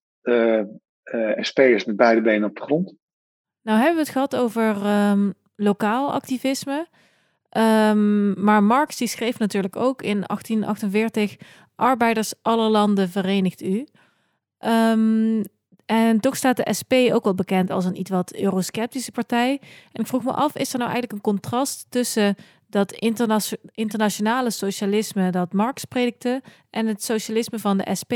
SP'ers 1.37 1.85
met 1.85 1.97
beide 1.97 2.21
benen 2.21 2.49
op 2.49 2.57
de 2.57 2.63
grond. 2.63 2.95
Nou 3.63 3.79
hebben 3.79 3.95
we 3.97 4.03
het 4.03 4.13
gehad 4.13 4.37
over 4.37 4.87
um, 5.11 5.35
lokaal 5.57 6.13
activisme. 6.13 6.87
Um, 7.57 8.45
maar 8.45 8.63
Marx 8.63 8.97
die 8.97 9.09
schreef 9.09 9.39
natuurlijk 9.39 9.77
ook 9.77 10.03
in 10.03 10.25
1848: 10.27 11.37
Arbeiders 11.75 12.35
alle 12.43 12.69
landen 12.69 13.09
verenigt 13.09 13.63
u. 13.63 13.87
Um, 14.65 15.43
en 15.87 16.21
toch 16.21 16.37
staat 16.37 16.57
de 16.57 16.75
SP 16.79 16.93
ook 17.13 17.25
wel 17.25 17.35
bekend 17.35 17.71
als 17.71 17.85
een 17.85 17.99
iets 17.99 18.11
wat 18.11 18.35
eurosceptische 18.35 19.13
partij. 19.13 19.61
En 19.93 20.01
ik 20.01 20.07
vroeg 20.07 20.25
me 20.25 20.33
af, 20.33 20.57
is 20.57 20.73
er 20.73 20.79
nou 20.79 20.91
eigenlijk 20.91 21.13
een 21.13 21.33
contrast 21.33 21.87
tussen 21.91 22.37
dat 22.67 22.93
interna 22.93 23.39
internationale 23.75 24.51
socialisme 24.51 25.31
dat 25.31 25.53
Marx 25.53 25.85
predikte 25.85 26.43
en 26.71 26.87
het 26.87 27.03
socialisme 27.03 27.59
van 27.59 27.79
de 27.79 27.95
SP? 28.01 28.13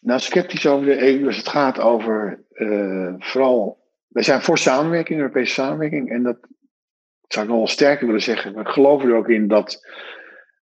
Nou, 0.00 0.20
sceptisch 0.20 0.66
over 0.66 0.86
de 0.86 1.02
EU 1.02 1.26
als 1.26 1.36
het 1.36 1.48
gaat 1.48 1.80
over 1.80 2.44
uh, 2.52 3.14
vooral 3.18 3.82
wij 4.08 4.22
zijn 4.22 4.42
voor 4.42 4.58
samenwerking, 4.58 5.18
Europese 5.18 5.52
samenwerking. 5.52 6.10
En 6.10 6.22
dat 6.22 6.36
zou 7.28 7.44
ik 7.44 7.50
nog 7.50 7.60
wel 7.60 7.68
sterker 7.68 8.06
willen 8.06 8.22
zeggen. 8.22 8.54
We 8.54 8.64
geloven 8.64 9.08
er 9.08 9.16
ook 9.16 9.28
in 9.28 9.48
dat 9.48 9.86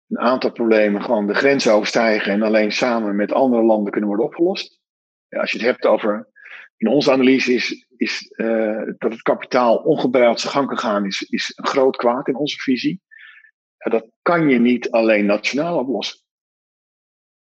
een 0.09 0.19
aantal 0.19 0.53
problemen 0.53 1.03
gewoon 1.03 1.27
de 1.27 1.35
grenzen 1.35 1.73
overstijgen 1.73 2.33
en 2.33 2.43
alleen 2.43 2.73
samen 2.73 3.17
met 3.17 3.33
andere 3.33 3.63
landen 3.63 3.91
kunnen 3.91 4.09
worden 4.09 4.27
opgelost. 4.27 4.81
Als 5.41 5.51
je 5.51 5.59
het 5.59 5.67
hebt 5.67 5.87
over. 5.87 6.31
In 6.77 6.89
onze 6.89 7.13
analyse 7.13 7.55
is, 7.55 7.87
is 7.97 8.33
uh, 8.37 8.83
dat 8.99 9.13
het 9.13 9.23
kapitaal 9.23 9.77
ongebreid 9.77 10.41
zijn 10.41 10.53
gang 10.53 10.69
kan 10.69 10.79
gaan, 10.79 11.07
is, 11.07 11.23
is 11.23 11.53
een 11.55 11.67
groot 11.67 11.97
kwaad 11.97 12.29
in 12.29 12.37
onze 12.37 12.59
visie. 12.59 13.01
Ja, 13.77 13.91
dat 13.91 14.07
kan 14.23 14.49
je 14.49 14.59
niet 14.59 14.91
alleen 14.91 15.27
nationaal 15.27 15.79
oplossen. 15.79 16.21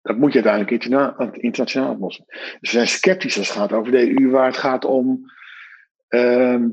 Dat 0.03 0.17
moet 0.17 0.33
je 0.33 0.43
uiteindelijk 0.43 1.37
internationaal 1.37 1.93
oplossen. 1.93 2.25
Dus 2.27 2.59
we 2.61 2.67
zijn 2.67 2.89
sceptisch 2.89 3.39
als 3.39 3.49
het 3.49 3.57
gaat 3.57 3.73
over 3.73 3.93
de 3.93 4.21
EU, 4.21 4.31
waar 4.31 4.47
het 4.47 4.57
gaat 4.57 4.85
om 4.85 5.31
Ehm, 6.13 6.69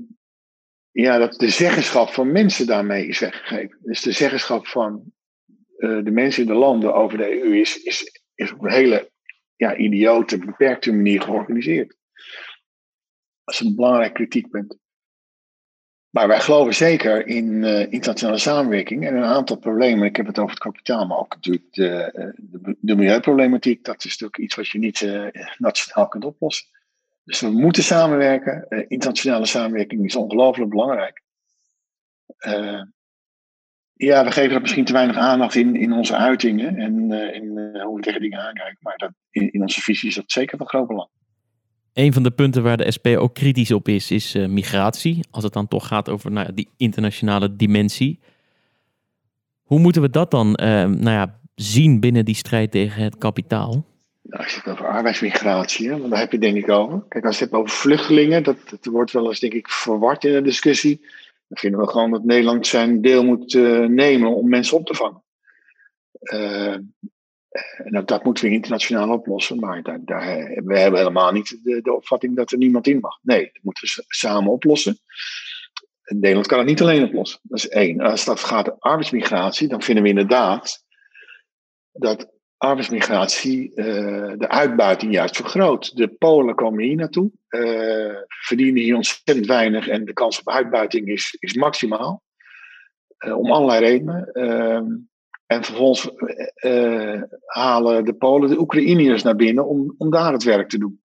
ja, 0.91 1.17
dat 1.17 1.39
de 1.39 1.49
zeggenschap 1.49 2.09
van 2.09 2.31
mensen 2.31 2.67
daarmee 2.67 3.07
is 3.07 3.19
weggegeven. 3.19 3.77
Dus 3.81 4.01
de 4.01 4.11
zeggenschap 4.11 4.67
van 4.67 5.03
uh, 5.77 6.03
de 6.03 6.11
mensen 6.11 6.41
in 6.41 6.47
de 6.47 6.55
landen 6.55 6.93
over 6.93 7.17
de 7.17 7.43
EU 7.43 7.59
is, 7.59 7.77
is, 7.77 8.21
is 8.35 8.51
een 8.51 8.71
hele 8.71 9.11
ja, 9.59 9.75
idiote, 9.75 10.37
beperkte 10.37 10.91
manier 10.91 11.21
georganiseerd. 11.21 11.95
Dat 13.43 13.53
is 13.53 13.59
een 13.59 13.75
belangrijk 13.75 14.13
kritiekpunt. 14.13 14.77
Maar 16.09 16.27
wij 16.27 16.39
geloven 16.39 16.75
zeker 16.75 17.27
in 17.27 17.63
uh, 17.63 17.91
internationale 17.91 18.37
samenwerking 18.37 19.05
en 19.05 19.15
een 19.15 19.23
aantal 19.23 19.57
problemen. 19.57 20.07
Ik 20.07 20.15
heb 20.15 20.25
het 20.25 20.39
over 20.39 20.49
het 20.49 20.59
kapitaal, 20.59 21.07
maar 21.07 21.17
ook 21.17 21.35
natuurlijk 21.35 21.73
de, 21.73 22.11
de, 22.37 22.75
de 22.79 22.95
milieuproblematiek. 22.95 23.83
Dat 23.83 24.05
is 24.05 24.11
natuurlijk 24.11 24.37
iets 24.37 24.55
wat 24.55 24.67
je 24.67 24.77
niet 24.77 25.01
uh, 25.01 25.27
nationaal 25.57 26.07
kunt 26.07 26.25
oplossen. 26.25 26.67
Dus 27.23 27.39
we 27.39 27.49
moeten 27.49 27.83
samenwerken. 27.83 28.65
Internationale 28.87 29.45
samenwerking 29.45 30.05
is 30.05 30.15
ongelooflijk 30.15 30.69
belangrijk. 30.69 31.23
Ja, 34.01 34.23
we 34.23 34.31
geven 34.31 34.55
er 34.55 34.61
misschien 34.61 34.85
te 34.85 34.93
weinig 34.93 35.17
aandacht 35.17 35.55
in, 35.55 35.75
in 35.75 35.93
onze 35.93 36.15
uitingen 36.15 36.75
en 36.75 37.11
uh, 37.11 37.35
in 37.35 37.79
hoe 37.83 37.95
we 37.95 38.01
tegen 38.01 38.21
dingen 38.21 38.39
aankijken. 38.39 38.77
Maar 38.79 38.97
dat, 38.97 39.11
in, 39.31 39.51
in, 39.51 39.61
onze 39.61 39.81
visie 39.81 40.09
is 40.09 40.15
dat 40.15 40.31
zeker 40.31 40.57
van 40.57 40.67
groot 40.67 40.87
belang. 40.87 41.09
Een 41.93 42.13
van 42.13 42.23
de 42.23 42.31
punten 42.31 42.63
waar 42.63 42.77
de 42.77 42.91
SP 42.95 43.07
ook 43.07 43.33
kritisch 43.33 43.71
op 43.71 43.87
is, 43.87 44.11
is 44.11 44.33
migratie. 44.33 45.19
Als 45.31 45.43
het 45.43 45.53
dan 45.53 45.67
toch 45.67 45.87
gaat 45.87 46.09
over 46.09 46.31
nou, 46.31 46.53
die 46.53 46.69
internationale 46.77 47.55
dimensie. 47.55 48.19
Hoe 49.63 49.79
moeten 49.79 50.01
we 50.01 50.09
dat 50.09 50.31
dan 50.31 50.51
nou 50.51 51.09
ja, 51.09 51.39
zien 51.55 51.99
binnen 51.99 52.25
die 52.25 52.35
strijd 52.35 52.71
tegen 52.71 53.03
het 53.03 53.17
kapitaal? 53.17 53.85
Nou, 54.21 54.43
als 54.43 54.53
je 54.53 54.59
het 54.63 54.69
over 54.73 54.87
arbeidsmigratie, 54.87 55.89
hè, 55.89 55.97
want 55.97 56.09
daar 56.09 56.19
heb 56.19 56.31
je 56.31 56.37
denk 56.37 56.57
ik 56.57 56.69
over. 56.69 57.03
Kijk, 57.09 57.25
als 57.25 57.37
je 57.37 57.43
het 57.43 57.51
hebt 57.51 57.63
over 57.63 57.77
vluchtelingen, 57.77 58.43
dat, 58.43 58.57
dat 58.69 58.85
wordt 58.85 59.11
wel 59.11 59.27
eens 59.27 59.39
denk 59.39 59.53
ik 59.53 59.69
verward 59.69 60.23
in 60.23 60.33
de 60.33 60.41
discussie. 60.41 61.01
Dan 61.49 61.57
vinden 61.57 61.79
we 61.79 61.89
gewoon 61.89 62.11
dat 62.11 62.23
Nederland 62.23 62.67
zijn 62.67 63.01
deel 63.01 63.25
moet 63.25 63.53
uh, 63.53 63.85
nemen 63.85 64.35
om 64.35 64.49
mensen 64.49 64.77
op 64.77 64.85
te 64.85 64.93
vangen. 64.93 65.23
Uh, 66.21 66.77
en 67.77 68.03
dat 68.05 68.23
moeten 68.23 68.43
we 68.43 68.51
internationaal 68.51 69.09
oplossen, 69.13 69.59
maar 69.59 69.83
daar, 69.83 69.99
daar, 70.05 70.35
we 70.63 70.79
hebben 70.79 70.99
helemaal 70.99 71.31
niet 71.31 71.59
de, 71.63 71.81
de, 71.81 71.93
opvatting 71.93 72.35
dat 72.35 72.51
er 72.51 72.57
niemand 72.57 72.87
in 72.87 72.99
mag. 72.99 73.17
Nee, 73.21 73.49
dat 73.53 73.63
moeten 73.63 73.87
we 73.87 74.03
samen 74.07 74.51
oplossen. 74.51 74.97
Nederland 76.03 76.47
kan 76.47 76.57
het 76.57 76.67
niet 76.67 76.81
alleen 76.81 77.03
oplossen. 77.03 77.39
Dat 77.43 77.57
is 77.57 77.67
één. 77.67 77.99
Als 77.99 78.25
dat 78.25 78.39
gaat 78.39 78.71
om 78.71 78.75
arbeidsmigratie, 78.79 79.67
dan 79.67 79.81
vinden 79.81 80.03
we 80.03 80.09
inderdaad 80.09 80.83
dat 81.91 82.31
arbeidsmigratie 82.59 83.71
uh, 83.75 84.33
de 84.37 84.49
uitbuiting 84.49 85.13
juist 85.13 85.35
vergroot. 85.35 85.95
De 85.95 86.07
Polen 86.07 86.55
komen 86.55 86.83
hier 86.83 86.95
naartoe, 86.95 87.31
uh, 87.49 88.15
verdienen 88.27 88.81
hier 88.81 88.95
ontzettend 88.95 89.45
weinig 89.45 89.87
en 89.87 90.05
de 90.05 90.13
kans 90.13 90.39
op 90.39 90.49
uitbuiting 90.49 91.07
is, 91.07 91.35
is 91.39 91.53
maximaal. 91.53 92.23
Uh, 93.25 93.37
om 93.37 93.51
allerlei 93.51 93.79
redenen. 93.85 94.31
Ehm, 94.31 94.87
en 95.45 95.63
vervolgens 95.63 96.09
halen 97.45 98.05
de 98.05 98.13
Polen 98.13 98.49
de 98.49 98.59
Oekraïners 98.59 99.23
naar 99.23 99.35
binnen 99.35 99.67
om, 99.67 99.95
om 99.97 100.09
daar 100.09 100.33
het 100.33 100.43
werk 100.43 100.69
te 100.69 100.77
doen. 100.77 101.01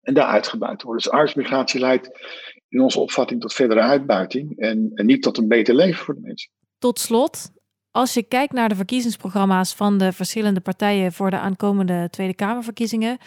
En 0.00 0.14
daar 0.14 0.26
uitgebuit 0.26 0.78
te 0.78 0.84
worden. 0.84 1.02
Dus 1.02 1.12
arbeidsmigratie 1.12 1.80
leidt 1.80 2.10
in 2.68 2.80
onze 2.80 3.00
opvatting 3.00 3.40
tot 3.40 3.54
verdere 3.54 3.80
uitbuiting 3.80 4.58
en, 4.58 4.90
en 4.94 5.06
niet 5.06 5.22
tot 5.22 5.38
een 5.38 5.48
beter 5.48 5.74
leven 5.74 6.04
voor 6.04 6.14
de 6.14 6.20
mensen. 6.20 6.50
Tot 6.78 6.98
slot, 6.98 7.50
als 7.92 8.14
je 8.14 8.22
kijkt 8.22 8.52
naar 8.52 8.68
de 8.68 8.74
verkiezingsprogramma's 8.74 9.74
van 9.74 9.98
de 9.98 10.12
verschillende 10.12 10.60
partijen 10.60 11.12
voor 11.12 11.30
de 11.30 11.38
aankomende 11.38 12.08
Tweede 12.10 12.34
Kamerverkiezingen, 12.34 13.18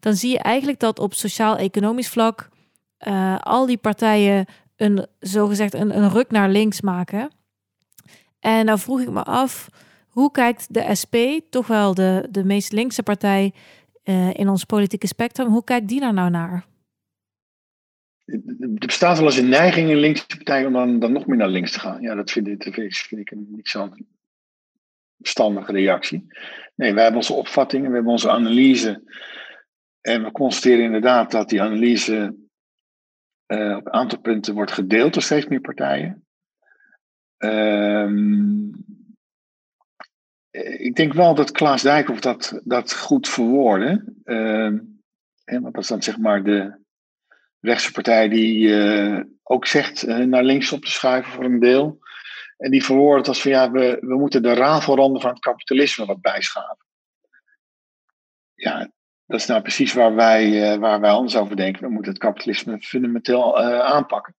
dan 0.00 0.14
zie 0.14 0.30
je 0.30 0.38
eigenlijk 0.38 0.80
dat 0.80 0.98
op 0.98 1.14
sociaal-economisch 1.14 2.08
vlak 2.08 2.48
uh, 3.08 3.38
al 3.40 3.66
die 3.66 3.76
partijen 3.76 4.46
een 4.76 5.06
zogezegd 5.18 5.74
een, 5.74 5.96
een 5.96 6.10
ruk 6.10 6.30
naar 6.30 6.48
links 6.48 6.80
maken. 6.80 7.30
En 8.40 8.64
nou 8.64 8.78
vroeg 8.78 9.00
ik 9.00 9.10
me 9.10 9.22
af, 9.22 9.68
hoe 10.08 10.30
kijkt 10.30 10.74
de 10.74 10.94
SP, 11.00 11.16
toch 11.50 11.66
wel 11.66 11.94
de, 11.94 12.28
de 12.30 12.44
meest 12.44 12.72
linkse 12.72 13.02
partij 13.02 13.52
uh, 14.04 14.34
in 14.34 14.48
ons 14.48 14.64
politieke 14.64 15.06
spectrum, 15.06 15.48
hoe 15.48 15.64
kijkt 15.64 15.88
die 15.88 16.00
daar 16.00 16.12
nou 16.12 16.30
naar? 16.30 16.66
Er 18.24 18.68
bestaat 18.78 19.18
wel 19.18 19.26
eens 19.26 19.36
een 19.36 19.48
neiging 19.48 19.90
in 19.90 19.96
linkse 19.96 20.26
partijen 20.26 20.66
om 20.66 20.72
dan, 20.72 20.98
dan 20.98 21.12
nog 21.12 21.26
meer 21.26 21.36
naar 21.36 21.48
links 21.48 21.72
te 21.72 21.80
gaan. 21.80 22.00
Ja, 22.00 22.14
dat 22.14 22.30
vind 22.30 22.48
ik, 22.48 22.62
vind 22.90 23.20
ik 23.20 23.32
niet 23.36 23.68
zo 23.68 23.88
standige 25.28 25.72
reactie. 25.72 26.26
Nee, 26.74 26.92
wij 26.94 27.02
hebben 27.02 27.20
onze 27.20 27.32
opvattingen, 27.32 27.88
we 27.88 27.94
hebben 27.94 28.12
onze 28.12 28.30
analyse. 28.30 29.02
En 30.00 30.24
we 30.24 30.32
constateren 30.32 30.84
inderdaad 30.84 31.30
dat 31.30 31.48
die 31.48 31.62
analyse 31.62 32.36
uh, 33.46 33.76
op 33.76 33.86
een 33.86 33.92
aantal 33.92 34.20
punten 34.20 34.54
wordt 34.54 34.72
gedeeld 34.72 35.12
door 35.12 35.22
steeds 35.22 35.46
meer 35.46 35.60
partijen. 35.60 36.26
Um, 37.38 38.84
ik 40.78 40.94
denk 40.94 41.12
wel 41.12 41.34
dat 41.34 41.50
Klaas 41.50 41.82
Dijkhoff 41.82 42.20
dat, 42.20 42.60
dat 42.64 42.94
goed 42.94 43.28
verwoordde. 43.28 44.04
Uh, 44.24 44.78
want 45.44 45.74
dat 45.74 45.82
is 45.82 45.88
dan 45.88 46.02
zeg 46.02 46.18
maar 46.18 46.44
de 46.44 46.82
rechtse 47.60 47.92
partij 47.92 48.28
die 48.28 48.68
uh, 48.68 49.20
ook 49.42 49.66
zegt 49.66 50.06
naar 50.06 50.44
links 50.44 50.72
op 50.72 50.84
te 50.84 50.90
schuiven 50.90 51.32
voor 51.32 51.44
een 51.44 51.60
deel. 51.60 51.98
En 52.56 52.70
die 52.70 52.84
verwoorden 52.84 53.18
het 53.18 53.28
als 53.28 53.42
van 53.42 53.50
ja, 53.50 53.70
we, 53.70 53.96
we 54.00 54.18
moeten 54.18 54.42
de 54.42 54.54
rafelranden 54.54 55.20
van 55.20 55.30
het 55.30 55.38
kapitalisme 55.38 56.06
wat 56.06 56.20
bijschaven. 56.20 56.86
Ja, 58.54 58.90
dat 59.26 59.40
is 59.40 59.46
nou 59.46 59.62
precies 59.62 59.92
waar 59.92 60.14
wij, 60.14 60.72
uh, 60.72 60.78
waar 60.78 61.00
wij 61.00 61.10
anders 61.10 61.36
over 61.36 61.56
denken. 61.56 61.82
We 61.82 61.92
moeten 61.92 62.12
het 62.12 62.20
kapitalisme 62.20 62.80
fundamenteel 62.80 63.60
uh, 63.60 63.80
aanpakken. 63.80 64.34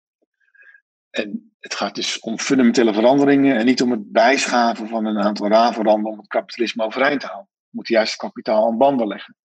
En 1.10 1.56
het 1.60 1.76
gaat 1.76 1.96
dus 1.96 2.20
om 2.20 2.40
fundamentele 2.40 2.94
veranderingen 2.94 3.58
en 3.58 3.66
niet 3.66 3.82
om 3.82 3.92
het 3.92 4.12
bijschaven 4.12 4.88
van 4.88 5.06
een 5.06 5.20
aantal 5.20 5.48
rafelranden 5.48 6.12
om 6.12 6.18
het 6.18 6.28
kapitalisme 6.28 6.84
overeind 6.84 7.20
te 7.20 7.28
houden. 7.28 7.50
We 7.54 7.70
moeten 7.72 7.96
juist 7.96 8.12
het 8.12 8.22
kapitaal 8.22 8.68
aan 8.68 8.78
banden 8.78 9.08
leggen. 9.08 9.36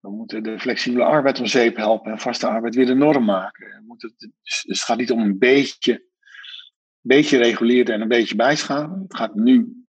We 0.00 0.10
moeten 0.10 0.42
de 0.42 0.58
flexibele 0.58 1.04
arbeid 1.04 1.40
om 1.40 1.46
zeep 1.46 1.76
helpen 1.76 2.12
en 2.12 2.18
vaste 2.18 2.46
arbeid 2.46 2.74
weer 2.74 2.86
de 2.86 2.94
norm 2.94 3.24
maken. 3.24 3.66
We 3.66 3.82
moeten, 3.86 4.14
dus, 4.16 4.30
dus 4.42 4.62
het 4.62 4.82
gaat 4.82 4.98
niet 4.98 5.10
om 5.10 5.20
een 5.20 5.38
beetje, 5.38 6.04
beetje 7.06 7.38
reguleren 7.38 7.94
en 7.94 8.00
een 8.00 8.08
beetje 8.08 8.36
bijschaven. 8.36 9.02
Het 9.02 9.16
gaat 9.16 9.34
nu, 9.34 9.84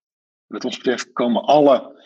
wat 0.46 0.64
ons 0.64 0.76
betreft, 0.76 1.12
komen 1.12 1.42
alle, 1.42 2.04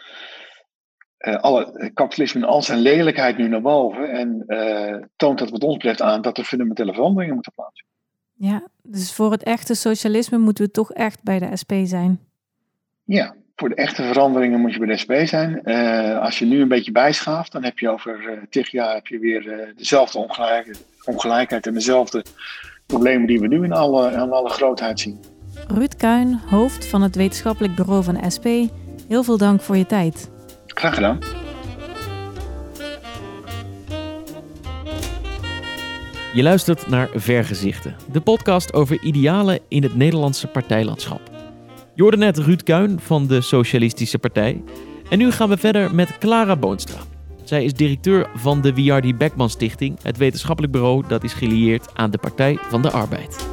uh, 1.19 1.37
alle 1.37 1.91
kapitalisme 1.95 2.41
in 2.41 2.47
al 2.47 2.63
zijn 2.63 2.79
lelijkheid 2.79 3.37
nu 3.37 3.49
naar 3.49 3.61
boven. 3.61 4.11
En 4.11 4.45
uh, 4.47 5.05
toont 5.17 5.39
dat 5.39 5.51
wat 5.51 5.63
ons 5.63 5.75
betreft 5.75 6.03
aan 6.03 6.23
dat 6.23 6.39
er 6.39 6.45
fundamentele 6.45 6.93
veranderingen 6.93 7.35
moeten 7.35 7.53
plaatsvinden. 7.53 7.99
Ja, 8.33 8.69
dus 8.83 9.15
voor 9.15 9.31
het 9.31 9.43
echte 9.43 9.75
socialisme 9.75 10.39
moeten 10.39 10.65
we 10.65 10.71
toch 10.71 10.93
echt 10.93 11.23
bij 11.23 11.39
de 11.39 11.57
SP 11.63 11.73
zijn. 11.85 12.21
Ja, 13.05 13.35
voor 13.57 13.69
de 13.69 13.75
echte 13.75 14.03
veranderingen 14.03 14.61
moet 14.61 14.73
je 14.73 14.79
bij 14.79 14.89
de 14.89 14.97
SP 15.03 15.13
zijn. 15.25 15.61
Uh, 15.65 16.19
als 16.19 16.39
je 16.39 16.45
nu 16.45 16.61
een 16.61 16.69
beetje 16.69 16.93
bijschaaft, 16.93 17.53
dan 17.53 17.65
heb 17.65 17.79
je 17.79 17.89
over 17.89 18.47
tig 18.51 18.71
jaar 18.71 18.95
heb 18.95 19.07
je 19.07 19.19
weer 19.19 19.73
dezelfde 19.77 20.19
ongelijk, 20.19 20.77
ongelijkheid 21.05 21.67
en 21.67 21.75
dezelfde 21.75 22.25
problemen 22.91 23.27
die 23.27 23.41
we 23.41 23.47
nu 23.47 23.65
in 23.65 23.73
alle, 23.73 24.13
in 24.13 24.33
alle 24.33 24.49
grootheid 24.49 25.01
zien. 25.01 25.21
Ruud 25.69 25.97
Kuin, 25.97 26.41
hoofd 26.49 26.87
van 26.87 27.03
het 27.03 27.17
wetenschappelijk 27.17 27.75
bureau 27.75 28.05
van 28.05 28.31
SP, 28.35 28.47
heel 29.09 29.23
veel 29.23 29.37
dank 29.39 29.61
voor 29.61 29.77
je 29.77 29.87
tijd. 29.87 30.31
Graag 30.67 30.95
gedaan. 30.95 31.19
Je 36.35 36.43
luistert 36.43 36.89
naar 36.89 37.09
Vergezichten, 37.15 37.97
de 38.13 38.21
podcast 38.21 38.73
over 38.73 39.03
idealen 39.03 39.59
in 39.69 39.83
het 39.83 39.97
Nederlandse 39.97 40.47
partijlandschap. 40.47 41.21
Je 41.95 42.03
hoorde 42.03 42.17
net 42.17 42.39
Ruud 42.39 42.63
Kuin 42.63 43.01
van 43.01 43.27
de 43.27 43.41
Socialistische 43.41 44.19
Partij. 44.19 44.63
En 45.09 45.19
nu 45.19 45.31
gaan 45.31 45.49
we 45.49 45.57
verder 45.57 45.95
met 45.95 46.19
Clara 46.19 46.57
Boonstra. 46.57 47.01
Zij 47.51 47.65
is 47.65 47.73
directeur 47.73 48.31
van 48.35 48.61
de 48.61 48.75
Wiardi 48.75 49.15
Beckman 49.15 49.51
Stichting, 49.51 50.03
het 50.03 50.17
wetenschappelijk 50.17 50.73
bureau 50.73 51.07
dat 51.09 51.25
is 51.25 51.33
gelieerd 51.33 51.95
aan 51.95 52.11
de 52.11 52.19
Partij 52.19 52.57
van 52.61 52.83
de 52.83 52.91
Arbeid. 52.91 53.49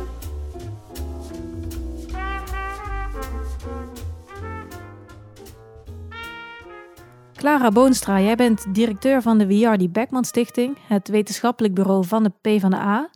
Clara 7.33 7.69
Boonstra, 7.71 8.21
jij 8.21 8.36
bent 8.36 8.73
directeur 8.73 9.21
van 9.21 9.38
de 9.38 9.45
Wiardi 9.45 9.89
Beckman 9.89 10.25
Stichting, 10.25 10.77
het 10.88 11.07
wetenschappelijk 11.07 11.73
bureau 11.73 12.05
van 12.05 12.23
de 12.23 12.31
PvdA. 12.41 13.10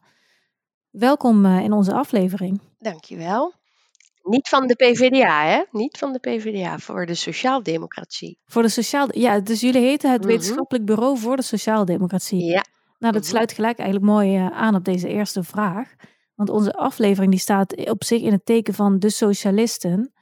Welkom 0.89 1.45
eh, 1.45 1.59
in 1.59 1.71
onze 1.71 1.93
aflevering. 1.93 2.59
Dankjewel. 2.79 3.60
Niet 4.23 4.49
van 4.49 4.67
de 4.67 4.75
PvdA, 4.75 5.45
hè? 5.45 5.63
Niet 5.71 5.97
van 5.97 6.13
de 6.13 6.19
PvdA, 6.19 6.77
voor 6.77 7.05
de 7.05 7.15
sociaaldemocratie. 7.15 8.37
Voor 8.45 8.61
de 8.61 8.69
sociaal, 8.69 9.07
ja, 9.17 9.39
dus 9.39 9.59
jullie 9.61 9.81
heten 9.81 10.11
het 10.11 10.25
wetenschappelijk 10.25 10.85
bureau 10.85 11.17
voor 11.17 11.35
de 11.35 11.41
sociaaldemocratie. 11.41 12.45
Ja. 12.45 12.65
Nou, 12.99 13.13
dat 13.13 13.25
sluit 13.25 13.51
gelijk 13.51 13.77
eigenlijk 13.79 14.11
mooi 14.11 14.37
uh, 14.37 14.47
aan 14.47 14.75
op 14.75 14.83
deze 14.85 15.07
eerste 15.07 15.43
vraag. 15.43 15.93
Want 16.35 16.49
onze 16.49 16.73
aflevering 16.73 17.31
die 17.31 17.39
staat 17.39 17.89
op 17.89 18.03
zich 18.03 18.21
in 18.21 18.31
het 18.31 18.45
teken 18.45 18.73
van 18.73 18.99
de 18.99 19.09
socialisten. 19.09 20.13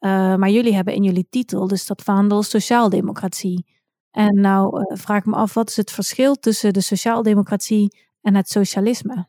Uh, 0.00 0.34
maar 0.36 0.50
jullie 0.50 0.74
hebben 0.74 0.94
in 0.94 1.02
jullie 1.02 1.26
titel 1.30 1.66
dus 1.66 1.86
dat 1.86 2.02
vaandel 2.02 2.42
sociaaldemocratie. 2.42 3.66
En 4.10 4.40
nou 4.40 4.80
uh, 4.80 4.96
vraag 4.98 5.18
ik 5.18 5.24
me 5.24 5.36
af, 5.36 5.54
wat 5.54 5.68
is 5.68 5.76
het 5.76 5.90
verschil 5.90 6.34
tussen 6.34 6.72
de 6.72 6.80
sociaaldemocratie 6.80 7.96
en 8.20 8.34
het 8.34 8.48
socialisme? 8.48 9.26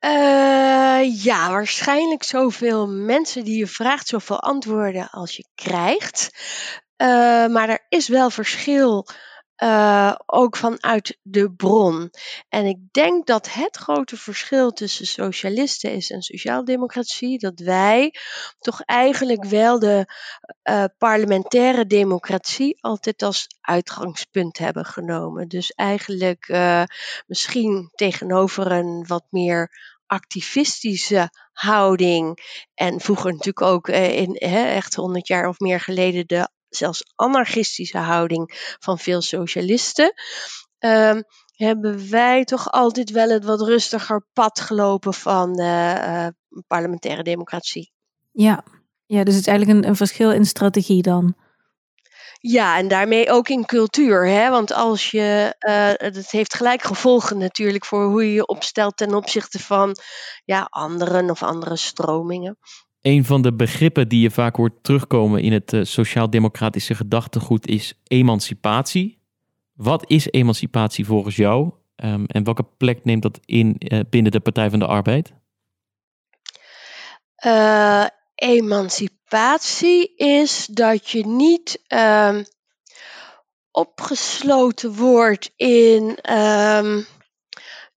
Uh, 0.00 1.22
ja, 1.24 1.50
waarschijnlijk 1.50 2.22
zoveel 2.22 2.88
mensen 2.88 3.44
die 3.44 3.58
je 3.58 3.66
vraagt, 3.66 4.08
zoveel 4.08 4.40
antwoorden 4.40 5.10
als 5.10 5.36
je 5.36 5.44
krijgt. 5.54 6.30
Uh, 6.96 7.06
maar 7.46 7.68
er 7.68 7.86
is 7.88 8.08
wel 8.08 8.30
verschil 8.30 9.06
uh, 9.62 10.14
ook 10.26 10.56
vanuit 10.56 11.18
de 11.22 11.52
bron. 11.52 12.10
En 12.48 12.66
ik 12.66 12.78
denk 12.90 13.26
dat 13.26 13.52
het 13.52 13.76
grote 13.76 14.16
verschil 14.16 14.70
tussen 14.70 15.06
socialisten 15.06 15.92
is 15.92 16.10
en 16.10 16.22
sociaaldemocratie, 16.22 17.38
dat 17.38 17.58
wij 17.60 18.14
toch 18.58 18.80
eigenlijk 18.80 19.44
wel 19.44 19.78
de 19.78 20.14
uh, 20.70 20.84
parlementaire 20.98 21.86
democratie 21.86 22.76
altijd 22.80 23.22
als 23.22 23.46
uitgangspunt 23.60 24.58
hebben 24.58 24.84
genomen. 24.84 25.48
Dus 25.48 25.70
eigenlijk 25.70 26.48
uh, 26.48 26.82
misschien 27.26 27.90
tegenover 27.94 28.72
een 28.72 29.04
wat 29.06 29.24
meer 29.30 29.70
activistische 30.06 31.30
houding. 31.52 32.38
En 32.74 33.00
vroeger 33.00 33.30
natuurlijk 33.30 33.62
ook 33.62 33.88
in 33.88 34.34
echt 34.34 34.94
100 34.94 35.26
jaar 35.26 35.48
of 35.48 35.58
meer 35.58 35.80
geleden 35.80 36.26
de 36.26 36.48
zelfs 36.70 37.12
anarchistische 37.14 37.98
houding 37.98 38.76
van 38.78 38.98
veel 38.98 39.20
socialisten. 39.20 40.12
Um, 40.78 41.22
hebben 41.64 42.10
wij 42.10 42.44
toch 42.44 42.70
altijd 42.70 43.10
wel 43.10 43.28
het 43.28 43.44
wat 43.44 43.60
rustiger 43.60 44.26
pad 44.32 44.60
gelopen 44.60 45.14
van 45.14 45.60
uh, 45.60 45.94
uh, 45.94 46.26
parlementaire 46.66 47.22
democratie. 47.22 47.92
Ja. 48.30 48.64
ja, 49.06 49.24
dus 49.24 49.34
het 49.34 49.42
is 49.42 49.48
eigenlijk 49.48 49.78
een, 49.78 49.88
een 49.88 49.96
verschil 49.96 50.32
in 50.32 50.46
strategie 50.46 51.02
dan. 51.02 51.34
Ja, 52.42 52.76
en 52.76 52.88
daarmee 52.88 53.30
ook 53.30 53.48
in 53.48 53.66
cultuur. 53.66 54.26
Hè? 54.26 54.50
Want 54.50 54.72
als 54.72 55.10
je, 55.10 55.56
uh, 55.58 56.08
het 56.08 56.30
heeft 56.30 56.54
gelijk 56.54 56.82
gevolgen 56.82 57.38
natuurlijk 57.38 57.84
voor 57.84 58.04
hoe 58.04 58.24
je 58.24 58.32
je 58.32 58.46
opstelt 58.46 58.96
ten 58.96 59.14
opzichte 59.14 59.58
van 59.58 59.96
ja, 60.44 60.66
anderen 60.70 61.30
of 61.30 61.42
andere 61.42 61.76
stromingen. 61.76 62.58
Een 63.02 63.24
van 63.24 63.42
de 63.42 63.52
begrippen 63.52 64.08
die 64.08 64.20
je 64.20 64.30
vaak 64.30 64.56
hoort 64.56 64.82
terugkomen 64.82 65.42
in 65.42 65.52
het 65.52 65.72
uh, 65.72 65.84
sociaal-democratische 65.84 66.94
gedachtegoed 66.94 67.66
is 67.66 67.94
emancipatie. 68.04 69.18
Wat 69.72 70.10
is 70.10 70.30
emancipatie 70.30 71.06
volgens 71.06 71.36
jou 71.36 71.72
um, 71.96 72.26
en 72.26 72.44
welke 72.44 72.62
plek 72.76 73.04
neemt 73.04 73.22
dat 73.22 73.40
in 73.44 73.76
uh, 73.78 74.00
binnen 74.10 74.32
de 74.32 74.40
Partij 74.40 74.70
van 74.70 74.78
de 74.78 74.86
Arbeid? 74.86 75.32
Uh, 77.46 78.06
emancipatie 78.34 80.16
is 80.16 80.66
dat 80.66 81.10
je 81.10 81.26
niet 81.26 81.82
um, 81.88 82.44
opgesloten 83.70 84.94
wordt 84.94 85.52
in. 85.56 86.18
Um, 86.32 87.06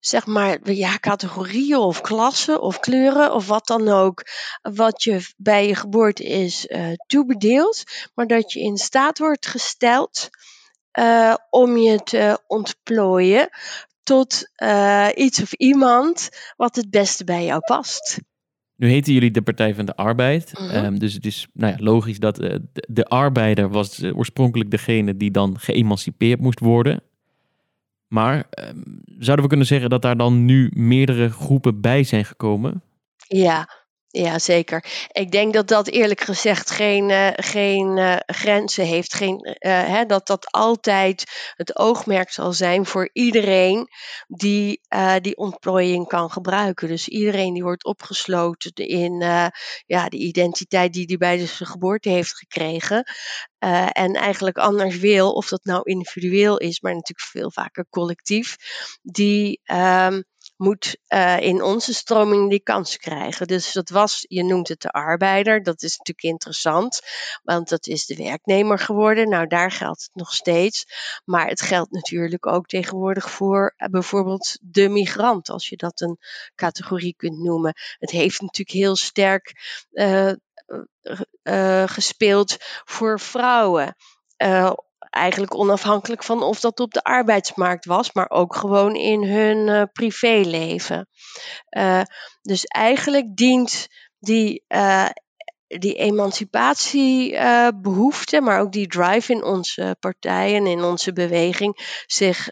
zeg 0.05 0.25
maar, 0.25 0.71
ja, 0.71 0.97
categorieën 0.97 1.77
of 1.77 2.01
klassen 2.01 2.61
of 2.61 2.79
kleuren 2.79 3.33
of 3.33 3.47
wat 3.47 3.67
dan 3.67 3.87
ook, 3.87 4.23
wat 4.61 5.03
je 5.03 5.33
bij 5.37 5.67
je 5.67 5.75
geboorte 5.75 6.23
is 6.23 6.65
uh, 6.67 6.87
toebedeeld, 7.07 7.83
maar 8.13 8.27
dat 8.27 8.53
je 8.53 8.59
in 8.59 8.77
staat 8.77 9.17
wordt 9.17 9.47
gesteld 9.47 10.29
uh, 10.99 11.35
om 11.49 11.77
je 11.77 12.03
te 12.03 12.39
ontplooien 12.47 13.49
tot 14.03 14.49
uh, 14.63 15.07
iets 15.15 15.41
of 15.41 15.53
iemand 15.53 16.29
wat 16.55 16.75
het 16.75 16.89
beste 16.89 17.23
bij 17.23 17.45
jou 17.45 17.59
past. 17.59 18.19
Nu 18.75 18.89
heten 18.89 19.13
jullie 19.13 19.31
de 19.31 19.41
Partij 19.41 19.75
van 19.75 19.85
de 19.85 19.95
Arbeid. 19.95 20.59
Mm 20.59 20.67
-hmm. 20.67 20.85
um, 20.85 20.99
dus 20.99 21.13
het 21.13 21.25
is 21.25 21.47
nou 21.53 21.71
ja, 21.71 21.83
logisch 21.83 22.19
dat 22.19 22.35
de, 22.35 22.61
de, 22.71 23.05
arbeider 23.05 23.69
was 23.69 24.03
oorspronkelijk 24.03 24.71
degene 24.71 25.17
die 25.17 25.31
dan 25.31 25.59
geëmancipeerd 25.59 26.39
moest 26.39 26.59
worden. 26.59 27.03
Maar 28.13 28.35
um, 28.35 29.01
zouden 29.05 29.43
we 29.43 29.47
kunnen 29.47 29.67
zeggen 29.67 29.89
dat 29.89 30.01
daar 30.01 30.17
dan 30.17 30.45
nu 30.45 30.71
meerdere 30.75 31.29
groepen 31.29 31.81
bij 31.81 32.03
zijn 32.03 32.25
gekomen? 32.25 32.83
Ja, 33.27 33.82
ja, 34.15 34.39
zeker. 34.39 34.85
Ik 35.11 35.31
denk 35.31 35.53
dat 35.53 35.67
dat 35.67 35.87
eerlijk 35.87 36.21
gezegd 36.21 36.71
geen, 36.71 37.09
uh, 37.09 37.29
geen 37.33 37.97
uh, 37.97 38.15
grenzen 38.25 38.85
heeft. 38.85 39.13
Geen, 39.13 39.57
uh, 39.59 39.83
hè, 39.83 40.05
dat 40.05 40.27
dat 40.27 40.51
altijd 40.51 41.23
het 41.55 41.77
oogmerk 41.77 42.31
zal 42.31 42.53
zijn 42.53 42.85
voor 42.85 43.09
iedereen 43.13 43.87
die 44.27 44.81
die 45.21 45.37
ontplooiing 45.37 46.07
kan 46.07 46.31
gebruiken. 46.31 46.87
Dus 46.87 47.07
iedereen 47.07 47.53
die 47.53 47.63
wordt 47.63 47.85
opgesloten 47.85 48.73
in 48.73 49.19
ja, 49.85 50.09
de 50.09 50.17
identiteit 50.17 50.93
die 50.93 51.05
hij 51.05 51.17
bij 51.17 51.47
zijn 51.47 51.69
geboorte 51.69 52.09
heeft 52.09 52.37
gekregen. 52.37 53.03
en 53.91 54.13
eigenlijk 54.13 54.57
anders 54.57 54.97
wil, 54.97 55.31
of 55.31 55.47
dat 55.47 55.63
nou 55.63 55.81
individueel 55.83 56.57
is, 56.57 56.81
maar 56.81 56.93
natuurlijk 56.93 57.29
veel 57.29 57.51
vaker 57.51 57.85
collectief, 57.89 58.55
die. 59.01 59.61
Um, 59.71 60.23
moet 60.63 60.97
uh, 61.07 61.39
in 61.39 61.61
onze 61.63 61.93
stroming 61.93 62.49
die 62.49 62.63
kans 62.63 62.97
krijgen. 62.97 63.47
Dus 63.47 63.71
dat 63.71 63.89
was, 63.89 64.25
je 64.27 64.43
noemt 64.43 64.67
het 64.67 64.81
de 64.81 64.89
arbeider, 64.89 65.63
dat 65.63 65.81
is 65.81 65.97
natuurlijk 65.97 66.27
interessant, 66.27 67.01
want 67.43 67.69
dat 67.69 67.87
is 67.87 68.05
de 68.05 68.15
werknemer 68.15 68.79
geworden. 68.79 69.29
Nou, 69.29 69.47
daar 69.47 69.71
geldt 69.71 70.01
het 70.01 70.15
nog 70.15 70.33
steeds. 70.33 70.85
Maar 71.25 71.47
het 71.47 71.61
geldt 71.61 71.91
natuurlijk 71.91 72.47
ook 72.47 72.65
tegenwoordig 72.65 73.31
voor 73.31 73.73
uh, 73.77 73.87
bijvoorbeeld 73.87 74.57
de 74.61 74.89
migrant, 74.89 75.49
als 75.49 75.69
je 75.69 75.77
dat 75.77 76.01
een 76.01 76.17
categorie 76.55 77.15
kunt 77.17 77.37
noemen. 77.37 77.73
Het 77.99 78.11
heeft 78.11 78.41
natuurlijk 78.41 78.77
heel 78.77 78.95
sterk 78.95 79.53
uh, 79.91 80.31
gespeeld 81.85 82.57
voor 82.83 83.19
vrouwen 83.19 83.95
eigenlijk 85.13 85.55
onafhankelijk 85.55 86.23
van 86.23 86.43
of 86.43 86.59
dat 86.59 86.79
op 86.79 86.93
de 86.93 87.03
arbeidsmarkt 87.03 87.85
was, 87.85 88.13
maar 88.13 88.29
ook 88.29 88.55
gewoon 88.55 88.95
in 88.95 89.23
hun 89.23 89.67
uh, 89.67 89.83
privéleven. 89.93 91.07
Uh, 91.77 92.01
dus 92.41 92.63
eigenlijk 92.63 93.35
dient 93.35 93.87
die 94.19 94.63
uh, 94.67 95.09
die 95.67 95.93
emancipatiebehoefte, 95.93 98.41
maar 98.41 98.59
ook 98.59 98.71
die 98.71 98.87
drive 98.87 99.31
in 99.31 99.43
onze 99.43 99.95
partij 99.99 100.55
en 100.55 100.67
in 100.67 100.83
onze 100.83 101.13
beweging 101.13 102.01
zich 102.05 102.49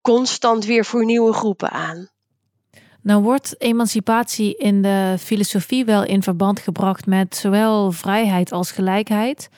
constant 0.00 0.64
weer 0.64 0.84
voor 0.84 1.04
nieuwe 1.04 1.32
groepen 1.32 1.70
aan. 1.70 2.10
Nou 3.02 3.22
wordt 3.22 3.54
emancipatie 3.58 4.56
in 4.56 4.82
de 4.82 5.16
filosofie 5.18 5.84
wel 5.84 6.04
in 6.04 6.22
verband 6.22 6.60
gebracht 6.60 7.06
met 7.06 7.36
zowel 7.36 7.92
vrijheid 7.92 8.52
als 8.52 8.70
gelijkheid. 8.70 9.48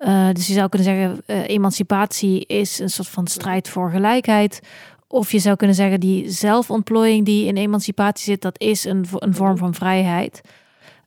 Uh, 0.00 0.28
dus 0.32 0.46
je 0.46 0.52
zou 0.52 0.68
kunnen 0.68 0.88
zeggen, 0.88 1.22
uh, 1.26 1.48
emancipatie 1.48 2.46
is 2.46 2.78
een 2.78 2.90
soort 2.90 3.08
van 3.08 3.26
strijd 3.26 3.68
voor 3.68 3.90
gelijkheid. 3.90 4.60
Of 5.06 5.32
je 5.32 5.38
zou 5.38 5.56
kunnen 5.56 5.76
zeggen, 5.76 6.00
die 6.00 6.30
zelfontplooiing 6.30 7.24
die 7.24 7.46
in 7.46 7.56
emancipatie 7.56 8.24
zit, 8.24 8.42
dat 8.42 8.60
is 8.60 8.84
een, 8.84 9.06
een 9.14 9.34
vorm 9.34 9.56
van 9.56 9.74
vrijheid. 9.74 10.40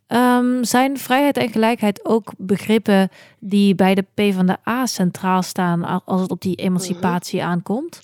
Um, 0.07 0.63
zijn 0.63 0.97
vrijheid 0.97 1.37
en 1.37 1.49
gelijkheid 1.49 2.05
ook 2.05 2.33
begrippen 2.37 3.09
die 3.39 3.75
bij 3.75 3.95
de 3.95 4.05
PvdA 4.13 4.85
centraal 4.85 5.41
staan 5.41 6.03
als 6.05 6.21
het 6.21 6.31
op 6.31 6.41
die 6.41 6.55
emancipatie 6.55 7.39
mhm. 7.39 7.49
aankomt? 7.49 7.99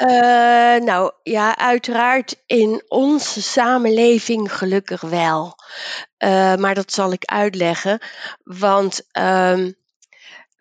Uh, 0.00 0.76
nou 0.84 1.12
ja, 1.22 1.56
uiteraard 1.56 2.42
in 2.46 2.84
onze 2.88 3.42
samenleving 3.42 4.56
gelukkig 4.56 5.00
wel. 5.00 5.54
Uh, 6.18 6.54
maar 6.54 6.74
dat 6.74 6.92
zal 6.92 7.12
ik 7.12 7.24
uitleggen. 7.24 8.00
Want 8.42 9.02
um, 9.12 9.76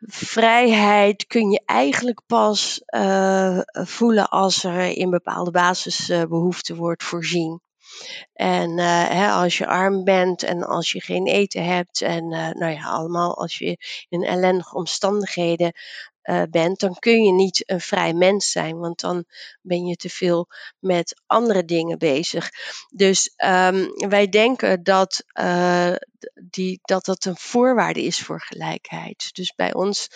vrijheid 0.08 1.28
kun 1.28 1.52
je 1.52 1.62
eigenlijk 1.66 2.22
pas 2.28 2.82
uh, 2.86 3.60
voelen 3.72 4.30
als 4.30 4.64
er 4.64 4.98
in 4.98 5.10
bepaalde 5.10 5.52
basisbehoeften 5.52 6.76
wordt 6.76 7.04
voorzien. 7.04 7.62
En 8.34 8.80
hè, 8.80 9.30
als 9.30 9.58
je 9.58 9.68
arm 9.68 10.04
bent 10.04 10.44
en 10.44 10.64
als 10.64 10.92
je 10.92 11.02
geen 11.02 11.28
eten 11.28 11.66
hebt 11.66 12.02
en 12.02 12.28
nou 12.30 12.68
ja, 12.72 12.84
allemaal 12.84 13.38
als 13.38 13.58
je 13.58 13.78
in 14.10 14.24
ellendige 14.24 14.76
omstandigheden 14.76 15.74
uh, 16.30 16.42
bent, 16.50 16.80
dan 16.80 16.96
kun 17.00 17.24
je 17.24 17.32
niet 17.32 17.64
een 17.66 17.82
vrij 17.82 18.14
mens 18.14 18.52
zijn, 18.52 18.78
want 18.78 19.00
dan 19.00 19.26
ben 19.62 19.86
je 19.86 19.96
te 19.96 20.10
veel 20.10 20.48
met 20.80 21.22
andere 21.26 21.66
dingen 21.66 21.98
bezig. 21.98 22.50
Dus 22.90 23.34
um, 23.46 23.94
wij 24.10 24.30
denken 24.30 24.84
dat, 24.84 25.24
uh, 25.40 25.94
die, 26.50 26.80
dat 26.82 27.06
dat 27.06 27.26
een 27.26 27.38
voorwaarde 27.38 28.04
is 28.04 28.20
voor 28.20 28.42
gelijkheid. 28.42 29.30
Dus 29.34 29.54
bij 29.56 29.74
ons, 29.74 30.08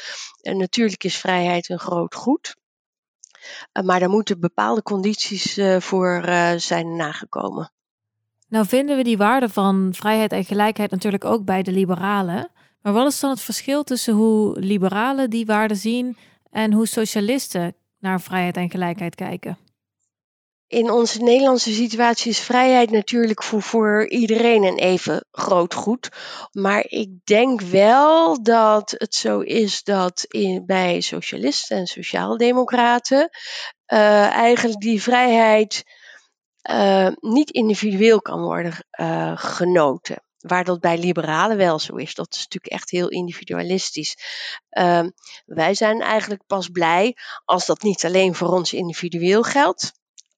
uh, 0.42 0.56
natuurlijk 0.56 1.04
is 1.04 1.18
vrijheid 1.18 1.70
een 1.70 1.80
groot 1.80 2.16
goed. 2.16 2.56
maar 3.84 4.00
daar 4.00 4.10
moeten 4.10 4.40
bepaalde 4.40 4.82
condities 4.82 5.60
voor 5.80 6.24
zijn 6.58 6.96
nagekomen. 6.96 7.72
Nou 8.52 8.66
vinden 8.68 8.98
we 8.98 9.04
die 9.04 9.18
waarde 9.18 9.50
van 9.50 9.90
vrijheid 9.94 10.32
en 10.32 10.46
gelijkheid 10.46 10.92
natuurlijk 10.92 11.26
ook 11.26 11.46
bij 11.46 11.64
de 11.64 11.72
liberalen. 11.72 12.52
Maar 12.82 12.94
wat 12.94 13.12
is 13.12 13.20
dan 13.20 13.30
het 13.30 13.42
verschil 13.42 13.84
tussen 13.84 14.14
hoe 14.14 14.60
liberalen 14.60 15.30
die 15.30 15.46
waarden 15.46 15.78
zien 15.78 16.18
en 16.52 16.74
hoe 16.74 16.88
socialisten 16.88 17.76
naar 18.00 18.22
vrijheid 18.22 18.58
en 18.58 18.70
gelijkheid 18.70 19.16
kijken? 19.16 19.58
In 20.68 20.92
onze 20.92 21.22
Nederlandse 21.22 21.74
situatie 21.74 22.32
is 22.32 22.40
vrijheid 22.40 22.92
natuurlijk 22.92 23.44
voor, 23.44 23.62
voor 23.62 24.08
iedereen 24.08 24.64
een 24.64 24.78
even 24.78 25.26
groot 25.32 25.74
goed. 25.74 26.10
Maar 26.52 26.86
ik 26.88 27.10
denk 27.24 27.62
wel 27.62 28.44
dat 28.44 28.96
het 28.98 29.16
zo 29.16 29.40
is 29.40 29.84
dat 29.84 30.26
in, 30.28 30.66
bij 30.66 31.02
socialisten 31.02 31.78
en 31.78 31.88
sociaaldemocraten 31.88 33.30
uh, 33.94 34.28
eigenlijk 34.30 34.80
die 34.80 35.02
vrijheid 35.02 35.84
uh, 36.70 37.08
niet 37.20 37.50
individueel 37.50 38.22
kan 38.22 38.42
worden 38.42 38.74
uh, 39.00 39.32
genoten. 39.36 40.24
Waar 40.42 40.64
dat 40.64 40.80
bij 40.80 40.98
liberalen 40.98 41.58
wel 41.58 41.80
zo 41.80 41.96
is. 41.96 42.16
Dat 42.16 42.36
is 42.36 42.38
natuurlijk 42.38 42.74
echt 42.74 42.90
heel 42.90 43.10
individualistisch. 43.10 44.18
Uh, 44.72 45.06
wij 45.46 45.74
zijn 45.74 46.02
eigenlijk 46.02 46.46
pas 46.48 46.70
blij 46.70 47.18
als 47.46 47.66
dat 47.66 47.82
niet 47.82 48.06
alleen 48.06 48.36
voor 48.36 48.50
ons 48.50 48.74
individueel 48.74 49.44
geldt. 49.44 49.92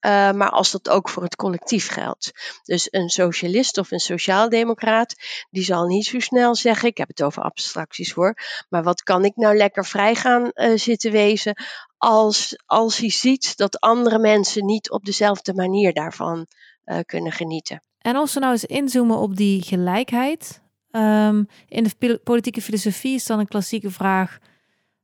Uh, 0.05 0.31
maar 0.31 0.49
als 0.49 0.71
dat 0.71 0.89
ook 0.89 1.09
voor 1.09 1.23
het 1.23 1.35
collectief 1.35 1.87
geldt. 1.87 2.31
Dus 2.63 2.87
een 2.91 3.09
socialist 3.09 3.77
of 3.77 3.91
een 3.91 3.99
sociaaldemocraat, 3.99 5.15
die 5.49 5.63
zal 5.63 5.85
niet 5.85 6.05
zo 6.05 6.19
snel 6.19 6.55
zeggen: 6.55 6.89
Ik 6.89 6.97
heb 6.97 7.07
het 7.07 7.23
over 7.23 7.43
abstracties 7.43 8.11
hoor. 8.11 8.37
Maar 8.69 8.83
wat 8.83 9.03
kan 9.03 9.25
ik 9.25 9.35
nou 9.35 9.57
lekker 9.57 9.85
vrij 9.85 10.15
gaan 10.15 10.51
uh, 10.53 10.77
zitten 10.77 11.11
wezen 11.11 11.63
als, 11.97 12.59
als 12.65 12.97
hij 12.97 13.09
ziet 13.09 13.57
dat 13.57 13.79
andere 13.79 14.19
mensen 14.19 14.65
niet 14.65 14.91
op 14.91 15.05
dezelfde 15.05 15.53
manier 15.53 15.93
daarvan 15.93 16.47
uh, 16.85 16.99
kunnen 17.05 17.31
genieten. 17.31 17.81
En 18.03 18.15
als 18.15 18.33
we 18.33 18.39
nou 18.39 18.51
eens 18.51 18.65
inzoomen 18.65 19.17
op 19.17 19.35
die 19.35 19.61
gelijkheid. 19.61 20.61
Um, 20.91 21.47
in 21.67 21.83
de 21.83 22.19
politieke 22.23 22.61
filosofie 22.61 23.13
is 23.13 23.25
dan 23.25 23.39
een 23.39 23.47
klassieke 23.47 23.91
vraag: 23.91 24.37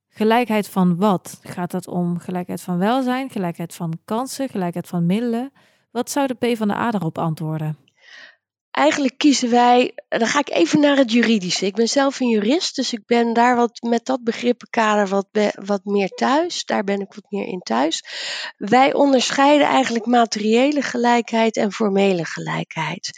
gelijkheid 0.10 0.68
van 0.68 0.98
wat? 0.98 1.40
Gaat 1.44 1.72
het 1.72 1.88
om 1.88 2.20
gelijkheid 2.20 2.62
van 2.62 2.78
welzijn, 2.78 3.30
gelijkheid 3.30 3.74
van 3.76 4.00
kansen, 4.06 4.50
gelijkheid 4.50 4.88
van 4.88 5.06
middelen? 5.06 5.52
Wat 5.92 6.10
zou 6.10 6.28
de 6.28 6.34
P 6.54 6.58
van 6.58 6.68
de 6.68 6.74
A 6.74 6.92
daarop 6.92 7.18
antwoorden? 7.18 7.78
Eigenlijk 8.80 9.18
kiezen 9.18 9.50
wij, 9.50 9.94
dan 10.10 10.28
ga 10.28 10.40
ik 10.40 10.50
even 10.50 10.80
naar 10.80 10.98
het 10.98 11.12
juridische. 11.12 11.66
Ik 11.66 11.76
ben 11.76 11.88
zelf 11.88 12.20
een 12.20 12.28
jurist, 12.28 12.76
dus 12.76 12.94
ik 12.94 13.06
ben 13.06 13.34
daar 13.34 13.56
wat 13.56 13.82
met 13.82 14.06
dat 14.06 14.24
begrippenkader 14.24 15.08
wat, 15.08 15.28
wat 15.54 15.84
meer 15.84 16.10
thuis. 16.10 16.66
Daar 16.66 16.84
ben 16.84 17.00
ik 17.00 17.14
wat 17.14 17.26
meer 17.30 17.46
in 17.46 17.60
thuis. 17.60 18.04
Wij 18.58 18.94
onderscheiden 18.94 19.68
eigenlijk 19.68 20.06
materiële 20.06 20.82
gelijkheid 20.82 21.58
en 21.58 21.72
formele 21.72 22.26
gelijkheid. 22.26 23.10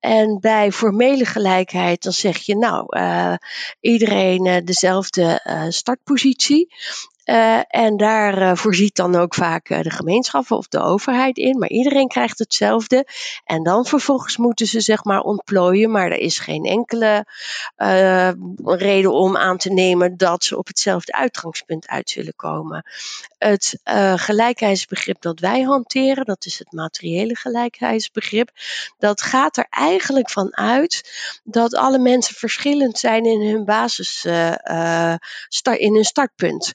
En 0.00 0.38
bij 0.40 0.72
formele 0.72 1.24
gelijkheid, 1.24 2.02
dan 2.02 2.12
zeg 2.12 2.38
je 2.38 2.56
nou, 2.56 2.98
uh, 2.98 3.34
iedereen 3.80 4.46
uh, 4.46 4.56
dezelfde 4.64 5.40
uh, 5.44 5.64
startpositie. 5.68 6.74
Uh, 7.24 7.60
en 7.68 7.96
daar 7.96 8.42
uh, 8.42 8.54
voorziet 8.54 8.96
dan 8.96 9.16
ook 9.16 9.34
vaak 9.34 9.70
uh, 9.70 9.80
de 9.80 9.90
gemeenschappen 9.90 10.56
of 10.56 10.68
de 10.68 10.80
overheid 10.80 11.36
in. 11.36 11.58
Maar 11.58 11.68
iedereen 11.68 12.08
krijgt 12.08 12.38
hetzelfde. 12.38 13.06
En 13.44 13.62
dan 13.62 13.86
vervolgens 13.86 14.36
moeten 14.36 14.66
ze 14.66 14.80
zeg 14.80 15.04
maar 15.04 15.20
ontplooien. 15.20 15.90
Maar 15.90 16.10
er 16.10 16.18
is 16.18 16.38
geen 16.38 16.64
enkele 16.64 17.26
reden 18.64 19.12
om 19.12 19.36
aan 19.36 19.56
te 19.56 19.72
nemen 19.72 20.16
dat 20.16 20.44
ze 20.44 20.58
op 20.58 20.66
hetzelfde 20.66 21.12
uitgangspunt 21.12 21.86
uit 21.86 22.10
zullen 22.10 22.36
komen. 22.36 22.84
Het 23.38 23.80
gelijkheidsbegrip 24.16 25.22
dat 25.22 25.40
wij 25.40 25.62
hanteren, 25.62 26.24
dat 26.24 26.44
is 26.44 26.58
het 26.58 26.72
materiële 26.72 27.36
gelijkheidsbegrip. 27.36 28.50
Dat 28.98 29.22
gaat 29.22 29.56
er 29.56 29.66
eigenlijk 29.70 30.30
van 30.30 30.56
uit 30.56 31.10
dat 31.44 31.74
alle 31.74 31.98
mensen 31.98 32.34
verschillend 32.34 32.98
zijn 32.98 33.24
in 33.24 33.40
hun 33.40 33.64
basis, 33.64 34.24
in 35.78 35.94
hun 35.94 36.04
startpunt. 36.04 36.72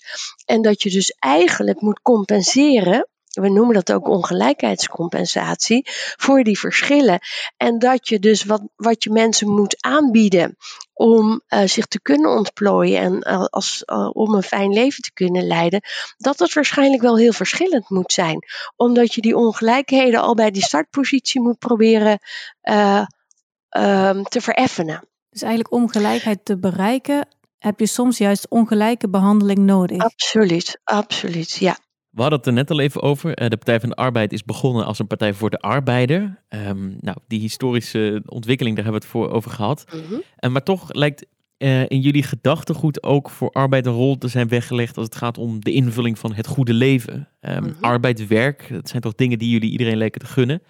En 0.50 0.62
dat 0.62 0.84
je 0.84 0.90
dus 0.90 1.16
eigenlijk 1.20 1.82
moet 1.82 2.02
compenseren 2.02 3.08
we 3.30 3.50
noemen 3.50 3.74
dat 3.74 3.92
ook 3.92 4.08
ongelijkheidscompensatie, 4.08 5.82
voor 6.18 6.44
die 6.44 6.60
verschillen. 6.60 7.20
En 7.58 7.80
dat 7.80 8.08
je 8.08 8.20
dus 8.20 8.44
wat, 8.44 8.62
wat 8.76 9.04
je 9.04 9.10
mensen 9.10 9.50
moet 9.50 9.84
aanbieden 9.84 10.58
om 10.94 11.42
uh, 11.50 11.64
zich 11.66 11.86
te 11.86 12.02
kunnen 12.02 12.30
ontplooien 12.30 13.02
en 13.02 13.28
uh, 13.28 13.46
als, 13.46 13.84
uh, 13.86 14.10
om 14.14 14.34
een 14.34 14.44
fijn 14.44 14.74
leven 14.74 15.04
te 15.04 15.14
kunnen 15.14 15.48
leiden, 15.48 15.82
dat 16.18 16.38
dat 16.38 16.54
waarschijnlijk 16.54 17.02
wel 17.02 17.18
heel 17.18 17.34
verschillend 17.34 17.90
moet 17.90 18.14
zijn. 18.14 18.46
Omdat 18.76 19.14
je 19.14 19.22
die 19.22 19.38
ongelijkheden 19.38 20.22
al 20.22 20.34
bij 20.34 20.52
die 20.52 20.64
startpositie 20.64 21.42
moet 21.42 21.60
proberen 21.60 22.20
ehm, 22.62 24.24
te 24.24 24.42
vereffenen. 24.42 25.08
Dus 25.30 25.42
eigenlijk 25.42 25.74
om 25.74 25.90
gelijkheid 25.90 26.46
te 26.46 26.58
bereiken, 26.58 27.28
heb 27.60 27.80
je 27.80 27.86
soms 27.86 28.18
juist 28.18 28.48
ongelijke 28.50 29.10
behandeling 29.10 29.60
nodig. 29.60 29.98
Absoluut, 29.98 30.80
absoluut, 30.84 31.56
ja. 31.56 31.78
We 32.10 32.22
hadden 32.22 32.40
het 32.40 32.48
er 32.48 32.54
net 32.54 32.72
al 32.72 32.80
even 32.80 33.02
over. 33.02 33.34
Eh, 33.34 33.50
de 33.50 33.58
Partij 33.58 33.80
van 33.80 33.90
de 33.90 33.96
Arbeid 33.96 34.34
is 34.34 34.44
begonnen 34.44 34.86
als 34.86 35.00
een 35.00 35.08
partij 35.08 35.34
voor 35.34 35.50
de 35.50 35.60
arbeider. 35.60 36.44
Um, 36.50 36.98
nou, 37.00 37.18
die 37.28 37.40
historische 37.40 38.24
ontwikkeling, 38.26 38.76
daar 38.76 38.86
hebben 38.86 39.02
we 39.02 39.08
het 39.08 39.18
voor 39.18 39.36
over 39.36 39.52
gehad. 39.52 39.86
Mm 39.94 40.02
-hmm. 40.10 40.52
maar 40.52 40.64
toch 40.64 40.94
lijkt 40.94 41.26
uh, 41.58 41.82
in 41.82 42.00
jullie 42.00 42.24
gedachtegoed 42.24 43.04
ook 43.04 43.30
voor 43.30 43.52
arbeid 43.52 43.86
een 43.86 43.94
rol 43.94 44.18
te 44.18 44.28
zijn 44.28 44.48
weggelegd 44.48 44.98
als 44.98 45.06
het 45.06 45.16
gaat 45.16 45.38
om 45.38 45.64
de 45.64 45.72
invulling 45.72 46.20
van 46.20 46.34
het 46.34 46.48
goede 46.48 46.74
leven. 46.74 47.30
Um, 47.42 47.52
mm 47.52 47.64
-hmm. 47.64 47.76
Arbeid, 47.84 48.28
werk, 48.28 48.68
dat 48.70 48.90
zijn 48.90 49.02
toch 49.02 49.16
dingen 49.16 49.40
die 49.40 49.50
jullie 49.50 49.72
iedereen 49.72 49.98
lijken 49.98 50.22
te 50.22 50.28
gunnen. 50.28 50.62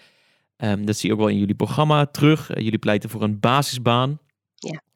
Um, 0.57 0.85
dat 0.85 0.97
zie 0.97 1.09
je 1.09 1.15
ook 1.15 1.21
wel 1.21 1.29
in 1.29 1.37
jullie 1.37 1.55
programma 1.55 2.05
terug. 2.05 2.47
jullie 2.47 2.77
pleiten 2.77 3.09
voor 3.09 3.23
een 3.23 3.39
basisbaan. 3.39 4.19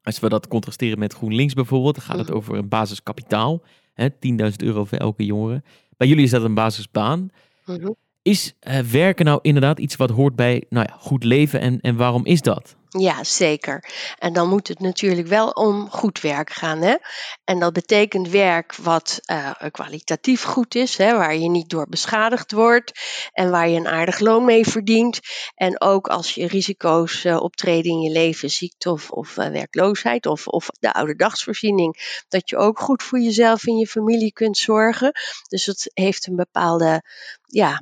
Als 0.04 0.20
we 0.20 0.30
dat 0.30 0.48
contrasteren 0.48 1.00
met 1.00 1.14
GroenLinks 1.14 1.54
bijvoorbeeld, 1.54 1.96
dan 1.96 2.04
gaat 2.04 2.18
het 2.18 2.28
mhm. 2.28 2.38
over 2.38 2.56
een 2.56 2.68
basiskapitaal. 2.68 3.62
10.000 4.02 4.10
euro 4.58 4.86
voor 4.86 4.98
elke 4.98 5.26
jongere. 5.26 5.64
Bij 5.98 6.08
jullie 6.08 6.24
is 6.24 6.30
dat 6.30 6.44
een 6.44 6.54
basisbaan. 6.54 7.30
Mhm. 7.66 7.92
Is 8.22 8.54
uh, 8.68 8.80
werken 8.80 9.26
nou 9.26 9.40
inderdaad 9.42 9.80
iets 9.80 9.96
wat 9.96 10.10
hoort 10.10 10.36
bij 10.36 10.64
nou 10.70 10.86
ja, 10.90 10.96
goed 11.00 11.24
leven 11.24 11.60
en, 11.60 11.82
en 11.82 11.96
waarom 11.96 12.26
is 12.26 12.42
dat? 12.42 12.76
Ja, 13.00 13.24
zeker. 13.24 13.84
En 14.18 14.34
dan 14.34 14.50
moet 14.50 14.68
het 14.68 14.80
natuurlijk 14.80 15.28
wel 15.28 15.50
om 15.50 15.90
goed 15.90 16.22
werk 16.22 16.50
gaan. 16.50 16.82
Hè? 16.82 16.96
En 17.44 17.60
dat 17.60 17.74
betekent 17.74 18.30
werk 18.30 18.76
wat 18.76 19.20
uh, 19.26 19.52
kwalitatief 19.72 20.44
goed 20.44 20.76
is, 20.76 20.98
hè, 20.98 21.18
waar 21.18 21.36
je 21.36 21.50
niet 21.50 21.70
door 21.70 21.88
beschadigd 21.90 22.52
wordt 22.52 22.92
en 23.32 23.50
waar 23.50 23.70
je 23.70 23.78
een 23.78 23.88
aardig 23.88 24.20
loon 24.20 24.46
mee 24.46 24.68
verdient. 24.68 25.20
En 25.56 25.82
ook 25.82 26.08
als 26.08 26.32
je 26.32 26.48
risico's 26.48 27.24
uh, 27.24 27.42
optreden 27.42 27.92
in 27.92 28.02
je 28.02 28.12
leven, 28.12 28.50
ziekte 28.50 28.92
of, 28.92 29.12
of 29.12 29.38
uh, 29.38 29.48
werkloosheid 29.48 30.26
of, 30.26 30.48
of 30.48 30.68
de 30.80 30.94
oude 30.94 31.16
dagsvoorziening, 31.16 32.24
dat 32.28 32.50
je 32.50 32.58
ook 32.58 32.80
goed 32.80 33.04
voor 33.04 33.20
jezelf 33.20 33.68
en 33.68 33.78
je 33.78 33.88
familie 33.88 34.34
kunt 34.34 34.58
zorgen. 34.58 35.12
Dus 35.48 35.66
het 35.66 35.92
heeft 35.94 36.28
een 36.28 36.36
bepaalde 36.36 37.04
ja, 37.46 37.82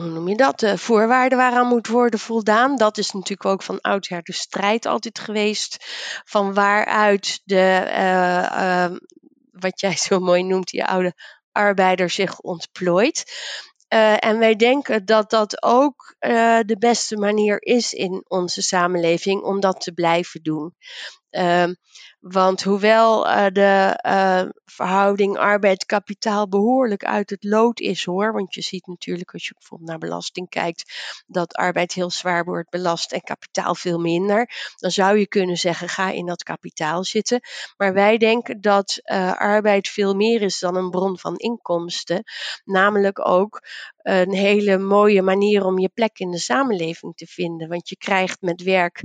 hoe 0.00 0.10
noem 0.10 0.28
je 0.28 0.36
dat, 0.36 0.60
de 0.60 0.78
voorwaarden 0.78 1.38
waaraan 1.38 1.66
moet 1.66 1.86
worden 1.86 2.20
voldaan. 2.20 2.76
Dat 2.76 2.98
is 2.98 3.10
natuurlijk 3.10 3.44
ook 3.44 3.62
van 3.62 3.80
oudsher 3.80 4.22
de 4.22 4.32
strijd 4.32 4.86
altijd 4.86 5.18
geweest. 5.18 5.76
Van 6.24 6.54
waaruit 6.54 7.40
de, 7.44 7.86
uh, 7.88 8.96
wat 9.52 9.80
jij 9.80 9.96
zo 9.96 10.18
mooi 10.18 10.42
noemt, 10.42 10.68
die 10.68 10.84
oude 10.84 11.14
arbeider 11.52 12.10
zich 12.10 12.40
ontplooit. 12.40 13.24
Uh, 13.94 14.24
en 14.24 14.38
wij 14.38 14.56
denken 14.56 15.04
dat 15.04 15.30
dat 15.30 15.62
ook 15.62 16.14
de 16.66 16.76
beste 16.78 17.16
manier 17.16 17.62
is 17.62 17.92
in 17.92 18.24
onze 18.28 18.62
samenleving 18.62 19.42
om 19.42 19.60
dat 19.60 19.80
te 19.80 19.92
blijven 19.92 20.42
doen. 20.42 20.74
Want 22.20 22.62
hoewel 22.62 23.26
uh, 23.26 23.46
de 23.52 24.00
uh, 24.06 24.42
verhouding 24.64 25.38
arbeid-kapitaal 25.38 26.48
behoorlijk 26.48 27.04
uit 27.04 27.30
het 27.30 27.44
lood 27.44 27.80
is 27.80 28.04
hoor. 28.04 28.32
Want 28.32 28.54
je 28.54 28.60
ziet 28.60 28.86
natuurlijk 28.86 29.32
als 29.32 29.46
je 29.46 29.54
bijvoorbeeld 29.58 29.90
naar 29.90 29.98
belasting 29.98 30.48
kijkt. 30.48 30.92
dat 31.26 31.54
arbeid 31.54 31.92
heel 31.92 32.10
zwaar 32.10 32.44
wordt 32.44 32.70
belast 32.70 33.12
en 33.12 33.20
kapitaal 33.20 33.74
veel 33.74 33.98
minder. 33.98 34.50
Dan 34.76 34.90
zou 34.90 35.18
je 35.18 35.26
kunnen 35.26 35.56
zeggen: 35.56 35.88
ga 35.88 36.10
in 36.10 36.26
dat 36.26 36.42
kapitaal 36.42 37.04
zitten. 37.04 37.40
Maar 37.76 37.92
wij 37.92 38.18
denken 38.18 38.60
dat 38.60 39.00
uh, 39.04 39.32
arbeid 39.32 39.88
veel 39.88 40.14
meer 40.14 40.42
is 40.42 40.58
dan 40.58 40.76
een 40.76 40.90
bron 40.90 41.18
van 41.18 41.36
inkomsten. 41.36 42.22
Namelijk 42.64 43.28
ook 43.28 43.60
een 44.10 44.32
hele 44.32 44.78
mooie 44.78 45.22
manier 45.22 45.64
om 45.64 45.78
je 45.78 45.88
plek 45.88 46.18
in 46.18 46.30
de 46.30 46.38
samenleving 46.38 47.14
te 47.14 47.26
vinden. 47.26 47.68
Want 47.68 47.88
je 47.88 47.96
krijgt 47.96 48.40
met 48.40 48.62
werk 48.62 49.02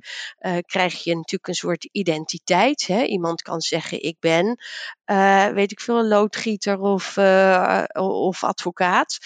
krijg 0.66 1.03
je 1.03 1.16
natuurlijk 1.16 1.47
een 1.47 1.53
soort 1.53 1.89
identiteit. 1.91 2.88
Hè? 2.88 3.03
Iemand 3.03 3.41
kan 3.41 3.62
zeggen: 3.62 4.03
Ik 4.03 4.18
ben, 4.20 4.58
uh, 5.06 5.47
weet 5.47 5.72
ik 5.72 5.80
veel, 5.80 6.03
loodgieter 6.03 6.80
of, 6.80 7.18
uh, 7.18 7.84
of 7.93 8.43
advocaat. 8.43 9.18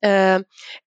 Uh, 0.00 0.34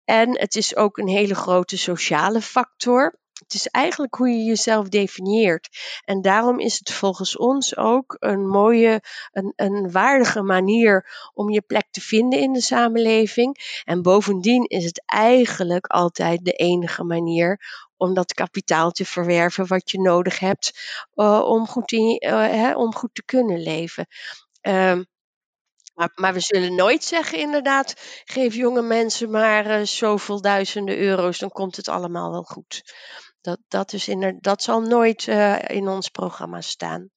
en 0.04 0.38
het 0.38 0.56
is 0.56 0.76
ook 0.76 0.98
een 0.98 1.08
hele 1.08 1.34
grote 1.34 1.78
sociale 1.78 2.40
factor. 2.40 3.18
Het 3.40 3.54
is 3.54 3.66
eigenlijk 3.66 4.14
hoe 4.14 4.28
je 4.28 4.44
jezelf 4.44 4.88
definieert. 4.88 5.68
En 6.04 6.22
daarom 6.22 6.58
is 6.58 6.78
het 6.78 6.92
volgens 6.92 7.36
ons 7.36 7.76
ook 7.76 8.16
een 8.18 8.48
mooie, 8.48 9.02
een, 9.32 9.52
een 9.56 9.90
waardige 9.90 10.42
manier 10.42 11.30
om 11.34 11.50
je 11.50 11.60
plek 11.60 11.86
te 11.90 12.00
vinden 12.00 12.38
in 12.38 12.52
de 12.52 12.60
samenleving. 12.60 13.82
En 13.84 14.02
bovendien 14.02 14.64
is 14.64 14.84
het 14.84 15.02
eigenlijk 15.06 15.86
altijd 15.86 16.44
de 16.44 16.52
enige 16.52 17.04
manier 17.04 17.60
om 17.96 18.14
dat 18.14 18.34
kapitaal 18.34 18.90
te 18.90 19.04
verwerven 19.04 19.66
wat 19.66 19.90
je 19.90 20.00
nodig 20.00 20.38
hebt 20.38 20.72
uh, 21.14 21.40
om, 21.44 21.66
goed 21.66 21.92
uh, 21.92 22.18
hè, 22.30 22.74
om 22.74 22.94
goed 22.94 23.14
te 23.14 23.24
kunnen 23.24 23.62
leven. 23.62 24.06
Um, 24.62 25.08
maar, 25.94 26.12
maar, 26.14 26.32
we 26.32 26.40
zullen 26.40 26.74
nooit 26.74 27.04
zeggen, 27.04 27.38
inderdaad, 27.38 27.94
geef 28.24 28.54
jonge 28.54 28.82
mensen 28.82 29.30
maar 29.30 29.80
uh, 29.80 29.86
zoveel 29.86 30.40
duizenden 30.40 30.98
euro's, 30.98 31.38
dan 31.38 31.50
komt 31.50 31.76
het 31.76 31.88
allemaal 31.88 32.30
wel 32.30 32.42
goed. 32.42 32.82
Dat, 33.40 33.58
dat, 33.68 33.92
is 33.92 34.08
inderdaad, 34.08 34.42
dat 34.42 34.62
zal 34.62 34.80
nooit 34.80 35.26
in 35.66 35.88
ons 35.88 36.08
programma 36.08 36.60
staan. 36.60 37.10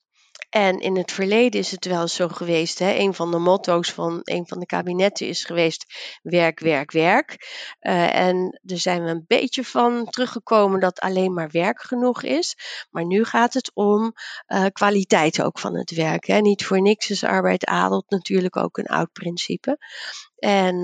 En 0.53 0.79
in 0.79 0.97
het 0.97 1.11
verleden 1.11 1.59
is 1.59 1.71
het 1.71 1.85
wel 1.85 2.07
zo 2.07 2.27
geweest. 2.27 2.79
Hè? 2.79 2.93
Een 2.93 3.13
van 3.13 3.31
de 3.31 3.37
motto's 3.37 3.91
van 3.91 4.19
een 4.23 4.47
van 4.47 4.59
de 4.59 4.65
kabinetten 4.65 5.27
is 5.27 5.43
geweest: 5.43 5.85
werk, 6.21 6.59
werk, 6.59 6.91
werk. 6.91 7.37
Uh, 7.81 8.15
en 8.15 8.59
er 8.65 8.77
zijn 8.77 9.03
we 9.03 9.09
een 9.09 9.25
beetje 9.27 9.63
van 9.63 10.05
teruggekomen 10.05 10.79
dat 10.79 10.99
alleen 10.99 11.33
maar 11.33 11.49
werk 11.51 11.81
genoeg 11.81 12.23
is. 12.23 12.55
Maar 12.89 13.05
nu 13.05 13.23
gaat 13.23 13.53
het 13.53 13.71
om 13.73 14.13
uh, 14.47 14.65
kwaliteit 14.71 15.41
ook 15.41 15.59
van 15.59 15.75
het 15.75 15.91
werk. 15.91 16.25
Hè? 16.27 16.39
Niet 16.39 16.65
voor 16.65 16.81
niks 16.81 17.09
is 17.09 17.23
arbeid 17.23 17.65
adelt 17.65 18.09
natuurlijk 18.09 18.57
ook 18.57 18.77
een 18.77 18.87
oud 18.87 19.11
principe. 19.11 19.77
En 20.35 20.79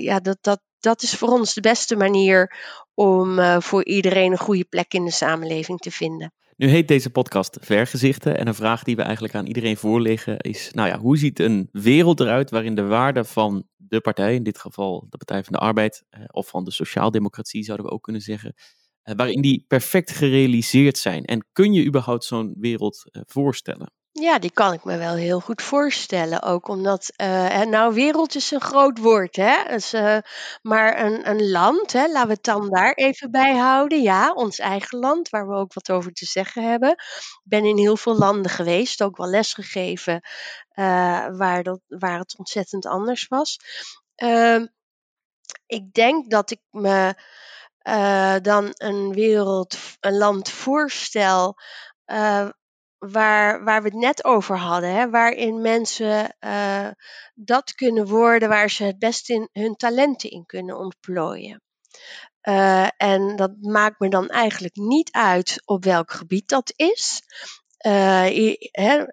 ja, 0.00 0.20
dat, 0.20 0.38
dat, 0.40 0.60
dat 0.84 1.02
is 1.02 1.14
voor 1.14 1.28
ons 1.28 1.54
de 1.54 1.60
beste 1.60 1.96
manier 1.96 2.56
om 2.94 3.38
voor 3.62 3.84
iedereen 3.84 4.32
een 4.32 4.38
goede 4.38 4.64
plek 4.64 4.94
in 4.94 5.04
de 5.04 5.10
samenleving 5.10 5.78
te 5.78 5.90
vinden. 5.90 6.32
Nu 6.56 6.68
heet 6.68 6.88
deze 6.88 7.10
podcast 7.10 7.58
Vergezichten 7.60 8.38
en 8.38 8.46
een 8.46 8.54
vraag 8.54 8.82
die 8.82 8.96
we 8.96 9.02
eigenlijk 9.02 9.34
aan 9.34 9.46
iedereen 9.46 9.76
voorleggen 9.76 10.38
is, 10.38 10.70
nou 10.72 10.88
ja, 10.88 10.98
hoe 10.98 11.18
ziet 11.18 11.40
een 11.40 11.68
wereld 11.72 12.20
eruit 12.20 12.50
waarin 12.50 12.74
de 12.74 12.82
waarden 12.82 13.26
van 13.26 13.66
de 13.76 14.00
partij, 14.00 14.34
in 14.34 14.42
dit 14.42 14.58
geval 14.58 15.06
de 15.10 15.16
Partij 15.16 15.44
van 15.44 15.52
de 15.52 15.58
Arbeid 15.58 16.04
eh, 16.10 16.24
of 16.30 16.48
van 16.48 16.64
de 16.64 16.70
Sociaaldemocratie 16.70 17.64
zouden 17.64 17.86
we 17.86 17.92
ook 17.92 18.02
kunnen 18.02 18.22
zeggen, 18.22 18.54
eh, 19.02 19.14
waarin 19.16 19.40
die 19.40 19.64
perfect 19.68 20.10
gerealiseerd 20.10 20.98
zijn? 20.98 21.24
En 21.24 21.46
kun 21.52 21.72
je 21.72 21.84
überhaupt 21.84 22.24
zo'n 22.24 22.54
wereld 22.58 23.08
eh, 23.10 23.22
voorstellen? 23.26 23.92
Ja, 24.20 24.38
die 24.38 24.50
kan 24.50 24.72
ik 24.72 24.84
me 24.84 24.96
wel 24.96 25.14
heel 25.14 25.40
goed 25.40 25.62
voorstellen. 25.62 26.42
Ook 26.42 26.68
omdat, 26.68 27.12
uh, 27.16 27.62
nou, 27.62 27.94
wereld 27.94 28.34
is 28.34 28.50
een 28.50 28.60
groot 28.60 28.98
woord, 28.98 29.36
hè. 29.36 29.64
Dus, 29.68 29.94
uh, 29.94 30.18
maar 30.62 31.04
een, 31.04 31.28
een 31.28 31.50
land, 31.50 31.92
hè, 31.92 32.06
laten 32.06 32.28
we 32.28 32.34
het 32.34 32.44
dan 32.44 32.70
daar 32.70 32.92
even 32.92 33.30
bij 33.30 33.56
houden. 33.56 34.02
Ja, 34.02 34.32
ons 34.32 34.58
eigen 34.58 34.98
land, 34.98 35.28
waar 35.28 35.48
we 35.48 35.54
ook 35.54 35.74
wat 35.74 35.90
over 35.90 36.12
te 36.12 36.24
zeggen 36.26 36.62
hebben. 36.62 36.90
Ik 36.90 37.40
ben 37.42 37.64
in 37.64 37.76
heel 37.78 37.96
veel 37.96 38.16
landen 38.18 38.50
geweest, 38.50 39.02
ook 39.02 39.16
wel 39.16 39.28
lesgegeven, 39.28 40.20
uh, 40.74 41.26
waar, 41.36 41.62
dat, 41.62 41.80
waar 41.88 42.18
het 42.18 42.38
ontzettend 42.38 42.86
anders 42.86 43.28
was. 43.28 43.58
Ehm, 44.14 44.66
ik 45.66 45.92
denk 45.92 46.30
dat 46.30 46.50
ik 46.50 46.60
me 46.70 47.14
dan 48.42 48.72
een 48.72 49.12
wereld, 49.12 49.76
een 50.00 50.16
land 50.16 50.50
voorstel 50.50 51.56
waar, 52.98 53.64
waar 53.64 53.82
we 53.82 53.88
het 53.88 53.98
net 53.98 54.24
over 54.24 54.58
hadden, 54.58 54.90
hè, 54.94 55.10
waarin 55.10 55.60
mensen 55.60 56.36
uh, 56.40 56.88
dat 57.34 57.74
kunnen 57.74 58.06
worden 58.06 58.48
waar 58.48 58.70
ze 58.70 58.84
het 58.84 58.98
best 58.98 59.30
in 59.30 59.48
hun 59.52 59.76
talenten 59.76 60.30
in 60.30 60.46
kunnen 60.46 60.78
ontplooien. 60.78 61.62
Uh, 62.48 62.88
en 62.96 63.36
dat 63.36 63.50
maakt 63.60 64.00
me 64.00 64.08
dan 64.08 64.28
eigenlijk 64.28 64.76
niet 64.76 65.12
uit 65.12 65.62
op 65.64 65.84
welk 65.84 66.12
gebied 66.12 66.48
dat 66.48 66.72
is. 66.76 67.22
Uh, 67.86 68.54
hè, 68.70 69.04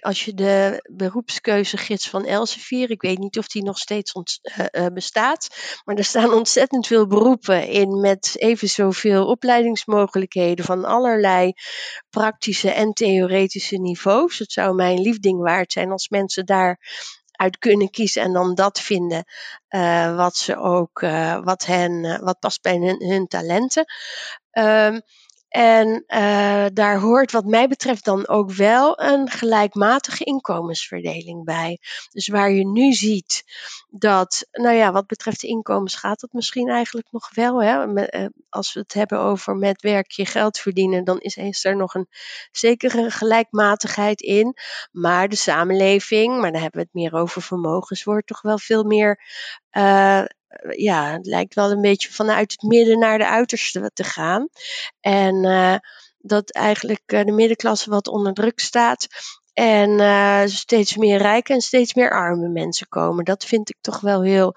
als 0.00 0.24
je 0.24 0.34
de 0.34 0.88
beroepskeuzegids 0.92 2.08
van 2.08 2.24
Elsevier, 2.24 2.90
ik 2.90 3.02
weet 3.02 3.18
niet 3.18 3.38
of 3.38 3.46
die 3.46 3.62
nog 3.62 3.78
steeds 3.78 4.12
uh, 4.14 4.86
bestaat, 4.92 5.48
maar 5.84 5.96
er 5.96 6.04
staan 6.04 6.32
ontzettend 6.42 6.86
veel 6.86 7.06
beroepen 7.06 7.68
in 7.68 8.00
met 8.00 8.32
even 8.34 8.68
zoveel 8.68 9.26
opleidingsmogelijkheden 9.26 10.64
van 10.64 10.84
allerlei 10.84 11.52
praktische 12.10 12.70
en 12.70 12.92
theoretische 12.92 13.76
niveaus. 13.76 14.38
Het 14.38 14.52
zou 14.52 14.74
mijn 14.74 15.00
liefding 15.00 15.40
waard 15.40 15.72
zijn 15.72 15.90
als 15.90 16.08
mensen 16.08 16.46
daar 16.46 16.78
uit 17.32 17.58
kunnen 17.58 17.90
kiezen 17.90 18.22
en 18.22 18.32
dan 18.32 18.54
dat 18.54 18.80
vinden 18.80 19.24
wat 20.16 20.36
ze 20.36 20.56
ook, 20.56 21.00
wat 21.44 21.66
hen, 21.66 22.20
wat 22.24 22.38
past 22.38 22.62
bij 22.62 22.76
hun, 22.76 23.26
talenten. 23.26 23.84
Um, 24.52 25.02
en 25.52 26.04
uh, 26.08 26.66
daar 26.72 26.98
hoort 26.98 27.32
wat 27.32 27.44
mij 27.44 27.68
betreft 27.68 28.04
dan 28.04 28.28
ook 28.28 28.52
wel 28.52 29.00
een 29.00 29.30
gelijkmatige 29.30 30.24
inkomensverdeling 30.24 31.44
bij. 31.44 31.78
Dus 32.10 32.28
waar 32.28 32.50
je 32.50 32.66
nu 32.66 32.92
ziet 32.92 33.44
dat, 33.88 34.46
nou 34.52 34.76
ja, 34.76 34.92
wat 34.92 35.06
betreft 35.06 35.40
de 35.40 35.46
inkomens 35.46 35.94
gaat 35.94 36.20
dat 36.20 36.32
misschien 36.32 36.68
eigenlijk 36.68 37.06
nog 37.10 37.34
wel. 37.34 37.62
Hè? 37.62 37.94
Eh, 37.94 38.26
als 38.48 38.72
we 38.72 38.80
het 38.80 38.92
hebben 38.92 39.18
over 39.18 39.56
met 39.56 39.82
werk 39.82 40.10
je 40.10 40.26
geld 40.26 40.58
verdienen, 40.58 41.04
dan 41.04 41.18
is, 41.18 41.64
er 41.64 41.76
nog 41.76 41.94
een 41.94 42.08
zekere 42.50 43.10
gelijkmatigheid 43.10 44.20
in. 44.20 44.56
Maar 44.92 45.28
de 45.28 45.36
samenleving, 45.36 46.40
maar 46.40 46.52
dan 46.52 46.62
hebben 46.62 46.80
we 46.80 46.86
het 46.86 46.94
meer 47.02 47.20
over 47.20 47.42
vermogens, 47.42 48.04
wordt 48.04 48.26
toch 48.26 48.42
wel 48.42 48.58
veel 48.58 48.84
meer 48.84 49.20
uh, 49.72 50.24
ja, 50.76 51.12
het 51.12 51.26
lijkt 51.26 51.54
wel 51.54 51.70
een 51.70 51.80
beetje 51.80 52.12
vanuit 52.12 52.52
het 52.52 52.62
midden 52.62 52.98
naar 52.98 53.18
de 53.18 53.26
uiterste 53.26 53.90
te 53.94 54.04
gaan. 54.04 54.48
En 55.00 55.44
uh, 55.44 55.76
dat 56.18 56.50
eigenlijk 56.50 57.12
uh, 57.12 57.24
de 57.24 57.32
middenklasse 57.32 57.90
wat 57.90 58.08
onder 58.08 58.32
druk 58.32 58.60
staat. 58.60 59.06
En 59.52 59.90
uh, 59.90 60.42
steeds 60.46 60.96
meer 60.96 61.18
rijke 61.18 61.52
en 61.52 61.60
steeds 61.60 61.94
meer 61.94 62.10
arme 62.10 62.48
mensen 62.48 62.88
komen. 62.88 63.24
Dat 63.24 63.44
vind 63.44 63.68
ik 63.68 63.76
toch 63.80 64.00
wel 64.00 64.22
heel 64.22 64.56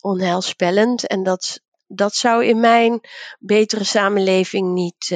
onheilspellend. 0.00 1.06
En 1.06 1.22
dat, 1.22 1.60
dat 1.86 2.14
zou 2.14 2.44
in 2.44 2.60
mijn 2.60 3.00
betere 3.38 3.84
samenleving 3.84 4.72
niet 4.72 5.06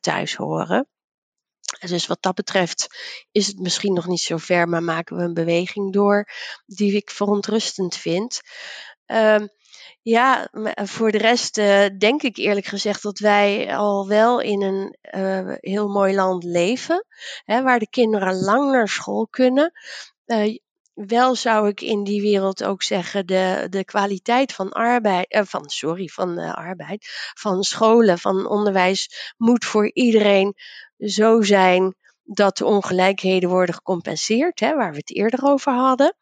thuis 0.00 0.34
horen. 0.34 0.88
Dus 1.80 2.06
wat 2.06 2.22
dat 2.22 2.34
betreft 2.34 2.86
is 3.30 3.46
het 3.46 3.58
misschien 3.58 3.92
nog 3.92 4.06
niet 4.06 4.20
zo 4.20 4.36
ver, 4.36 4.68
maar 4.68 4.82
maken 4.82 5.16
we 5.16 5.22
een 5.22 5.34
beweging 5.34 5.92
door 5.92 6.28
die 6.66 6.96
ik 6.96 7.10
verontrustend 7.10 7.96
vind. 7.96 8.40
Um, 9.06 9.48
Ja, 10.02 10.48
voor 10.74 11.10
de 11.10 11.18
rest 11.18 11.58
uh, 11.58 11.84
denk 11.98 12.22
ik 12.22 12.36
eerlijk 12.36 12.66
gezegd 12.66 13.02
dat 13.02 13.18
wij 13.18 13.76
al 13.76 14.08
wel 14.08 14.40
in 14.40 14.62
een 14.62 14.96
uh, 15.14 15.54
heel 15.60 15.88
mooi 15.88 16.14
land 16.14 16.44
leven. 16.44 17.04
Hè, 17.44 17.62
waar 17.62 17.78
de 17.78 17.88
kinderen 17.88 18.40
lang 18.40 18.72
naar 18.72 18.88
school 18.88 19.26
kunnen. 19.30 19.72
Uh, 20.26 20.58
wel 20.94 21.34
zou 21.34 21.68
ik 21.68 21.80
in 21.80 22.04
die 22.04 22.20
wereld 22.20 22.64
ook 22.64 22.82
zeggen, 22.82 23.26
de, 23.26 23.66
de 23.70 23.84
kwaliteit 23.84 24.52
van 24.52 24.72
arbeid, 24.72 25.26
van, 25.48 25.68
sorry, 25.68 26.06
van 26.06 26.38
arbeid, 26.38 27.06
van 27.34 27.62
scholen, 27.62 28.18
van 28.18 28.48
onderwijs 28.48 29.34
moet 29.36 29.64
voor 29.64 29.90
iedereen 29.92 30.54
zo 30.98 31.42
zijn 31.42 31.94
dat 32.22 32.56
de 32.56 32.64
ongelijkheden 32.64 33.48
worden 33.48 33.74
gecompenseerd, 33.74 34.60
hè, 34.60 34.74
waar 34.74 34.90
we 34.90 34.96
het 34.96 35.14
eerder 35.14 35.44
over 35.44 35.72
hadden. 35.72 36.16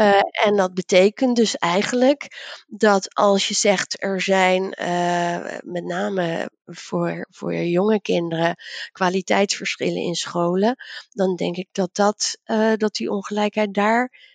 Uh, 0.00 0.20
en 0.44 0.56
dat 0.56 0.74
betekent 0.74 1.36
dus 1.36 1.56
eigenlijk 1.56 2.28
dat 2.66 3.14
als 3.14 3.48
je 3.48 3.54
zegt 3.54 4.02
er 4.02 4.20
zijn 4.20 4.62
uh, 4.80 5.58
met 5.60 5.84
name 5.84 6.50
voor, 6.64 7.26
voor 7.30 7.54
jonge 7.54 8.00
kinderen 8.00 8.56
kwaliteitsverschillen 8.92 10.02
in 10.02 10.14
scholen, 10.14 10.76
dan 11.10 11.36
denk 11.36 11.56
ik 11.56 11.68
dat, 11.72 11.94
dat, 11.94 12.38
uh, 12.46 12.72
dat 12.76 12.94
die 12.94 13.10
ongelijkheid 13.10 13.74
daar 13.74 14.30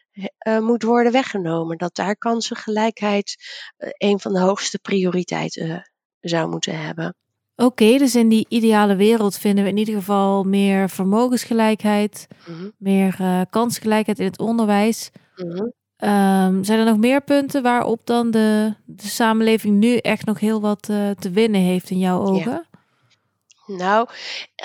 moet 0.59 0.83
worden 0.83 1.11
weggenomen. 1.11 1.77
Dat 1.77 1.95
daar 1.95 2.17
kansengelijkheid 2.17 3.35
een 3.77 4.19
van 4.19 4.33
de 4.33 4.39
hoogste 4.39 4.79
prioriteiten 4.79 5.91
zou 6.19 6.49
moeten 6.49 6.79
hebben. 6.79 7.15
Oké, 7.55 7.97
dus 7.97 8.15
in 8.15 8.29
die 8.29 8.45
ideale 8.49 8.95
wereld 8.95 9.37
vinden 9.37 9.63
we 9.63 9.69
in 9.69 9.77
ieder 9.77 9.95
geval 9.95 10.43
meer 10.43 10.89
vermogensgelijkheid, 10.89 12.27
mm-hmm. 12.47 12.73
meer 12.77 13.45
kansgelijkheid 13.49 14.19
in 14.19 14.25
het 14.25 14.39
onderwijs. 14.39 15.11
Mm-hmm. 15.37 15.73
Um, 15.99 16.63
zijn 16.63 16.79
er 16.79 16.85
nog 16.85 16.97
meer 16.97 17.21
punten 17.21 17.63
waarop 17.63 18.05
dan 18.05 18.31
de, 18.31 18.75
de 18.85 19.07
samenleving 19.07 19.77
nu 19.77 19.97
echt 19.97 20.25
nog 20.25 20.39
heel 20.39 20.61
wat 20.61 20.87
uh, 20.91 21.09
te 21.09 21.29
winnen 21.29 21.61
heeft 21.61 21.89
in 21.89 21.99
jouw 21.99 22.19
ogen? 22.19 22.51
Ja. 22.51 22.65
Nou, 23.67 24.07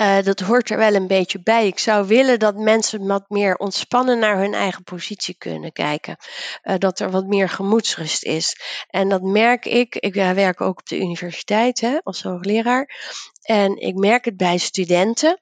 uh, 0.01 0.23
dat 0.23 0.41
hoort 0.41 0.71
er 0.71 0.77
wel 0.77 0.95
een 0.95 1.07
beetje 1.07 1.43
bij. 1.43 1.67
Ik 1.67 1.79
zou 1.79 2.07
willen 2.07 2.39
dat 2.39 2.57
mensen 2.57 3.07
wat 3.07 3.25
meer 3.29 3.57
ontspannen 3.57 4.19
naar 4.19 4.39
hun 4.39 4.55
eigen 4.55 4.83
positie 4.83 5.35
kunnen 5.39 5.73
kijken. 5.73 6.17
Uh, 6.63 6.75
dat 6.79 6.99
er 6.99 7.11
wat 7.11 7.27
meer 7.27 7.49
gemoedsrust 7.49 8.25
is. 8.25 8.57
En 8.89 9.09
dat 9.09 9.23
merk 9.23 9.65
ik. 9.65 9.97
Ik 9.97 10.15
werk 10.15 10.61
ook 10.61 10.79
op 10.79 10.89
de 10.89 10.99
universiteit 11.01 11.81
hè, 11.81 11.99
als 12.03 12.23
hoogleraar. 12.23 12.95
En 13.43 13.77
ik 13.77 13.95
merk 13.95 14.25
het 14.25 14.37
bij 14.37 14.59
studenten. 14.59 15.41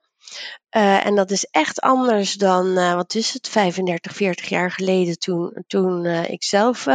Uh, 0.77 1.07
en 1.07 1.15
dat 1.15 1.31
is 1.31 1.45
echt 1.45 1.81
anders 1.81 2.35
dan, 2.35 2.67
uh, 2.67 2.95
wat 2.95 3.15
is 3.15 3.33
het, 3.33 3.49
35, 3.49 4.15
40 4.15 4.49
jaar 4.49 4.71
geleden 4.71 5.19
toen, 5.19 5.65
toen 5.67 6.05
uh, 6.05 6.29
ik 6.29 6.43
zelf 6.45 6.87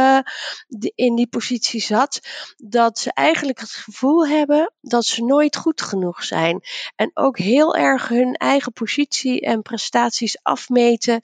in 0.94 1.14
die 1.14 1.26
positie 1.26 1.80
zat. 1.80 2.20
Dat 2.56 2.98
ze 2.98 3.12
eigenlijk 3.12 3.60
het 3.60 3.70
gevoel 3.70 4.26
hebben 4.26 4.72
dat 4.80 5.04
ze 5.04 5.24
nooit 5.24 5.56
goed 5.56 5.82
genoeg 5.82 6.24
zijn. 6.24 6.60
En 6.94 7.10
ook 7.14 7.38
heel 7.38 7.76
erg 7.76 8.08
hun 8.08 8.34
eigen 8.34 8.72
positie 8.72 9.40
en 9.40 9.62
prestaties 9.62 10.38
afmeten 10.42 11.20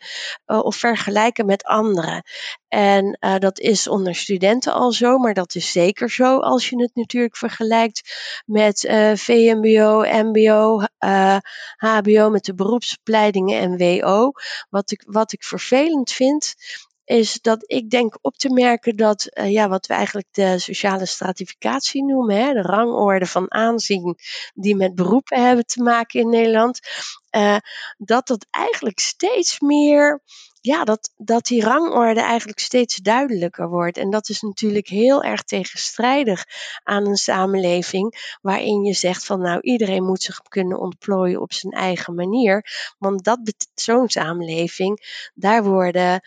of 0.46 0.76
vergelijken 0.76 1.46
met 1.46 1.64
anderen. 1.64 2.22
En 2.68 3.18
dat 3.38 3.58
is 3.58 3.88
onder 3.88 4.14
studenten 4.14 4.72
al 4.72 4.92
zo, 4.92 5.18
maar 5.18 5.34
dat 5.34 5.54
is 5.54 5.72
zeker 5.72 6.10
zo 6.10 6.38
als 6.38 6.68
je 6.68 6.82
het 6.82 6.94
natuurlijk 6.94 7.36
vergelijkt 7.36 8.14
met 8.46 8.80
VMBO, 9.14 10.04
MBO, 10.04 10.82
HBO, 11.76 12.30
met 12.30 12.41
de 12.44 12.54
beroepsopleidingen 12.54 13.60
en 13.60 14.00
WO. 14.00 14.32
Wat 14.70 14.90
ik, 14.90 15.02
wat 15.06 15.32
ik 15.32 15.44
vervelend 15.44 16.10
vind, 16.10 16.54
is 17.04 17.40
dat 17.40 17.64
ik 17.66 17.90
denk 17.90 18.18
op 18.20 18.36
te 18.36 18.50
merken 18.50 18.96
dat, 18.96 19.26
uh, 19.32 19.50
ja, 19.50 19.68
wat 19.68 19.86
we 19.86 19.94
eigenlijk 19.94 20.28
de 20.30 20.58
sociale 20.58 21.06
stratificatie 21.06 22.04
noemen, 22.04 22.36
hè, 22.36 22.52
de 22.52 22.62
rangorde 22.62 23.26
van 23.26 23.52
aanzien 23.52 24.16
die 24.54 24.76
met 24.76 24.94
beroepen 24.94 25.46
hebben 25.46 25.66
te 25.66 25.82
maken 25.82 26.20
in 26.20 26.28
Nederland, 26.28 26.80
uh, 27.36 27.56
dat 27.98 28.26
dat 28.26 28.46
eigenlijk 28.50 28.98
steeds 28.98 29.60
meer 29.60 30.20
ja, 30.62 30.84
dat, 30.84 31.12
dat 31.16 31.44
die 31.44 31.62
rangorde 31.62 32.20
eigenlijk 32.20 32.58
steeds 32.58 32.96
duidelijker 32.96 33.68
wordt. 33.68 33.96
En 33.96 34.10
dat 34.10 34.28
is 34.28 34.40
natuurlijk 34.40 34.88
heel 34.88 35.22
erg 35.22 35.42
tegenstrijdig 35.42 36.44
aan 36.82 37.06
een 37.06 37.16
samenleving 37.16 38.36
waarin 38.40 38.82
je 38.82 38.92
zegt 38.92 39.24
van 39.24 39.40
nou 39.40 39.60
iedereen 39.60 40.04
moet 40.04 40.22
zich 40.22 40.42
kunnen 40.42 40.78
ontplooien 40.78 41.40
op 41.40 41.52
zijn 41.52 41.72
eigen 41.72 42.14
manier. 42.14 42.66
Want 42.98 43.24
dat 43.24 43.40
zo'n 43.74 44.08
samenleving, 44.08 45.30
daar 45.34 45.64
worden 45.64 46.20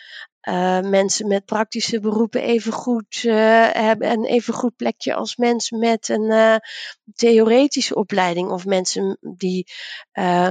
uh, 0.50 0.80
mensen 0.80 1.28
met 1.28 1.46
praktische 1.46 2.00
beroepen 2.00 2.42
even 2.42 2.72
goed 2.72 3.24
uh, 3.24 3.34
hebben 3.72 4.12
een 4.12 4.26
even 4.26 4.54
goed 4.54 4.76
plekje 4.76 5.14
als 5.14 5.36
mensen 5.36 5.80
met 5.80 6.10
een 6.10 6.32
uh, 6.32 6.56
theoretische 7.16 7.96
opleiding 7.96 8.50
of 8.50 8.66
mensen 8.66 9.18
die 9.22 9.68
eh, 10.12 10.50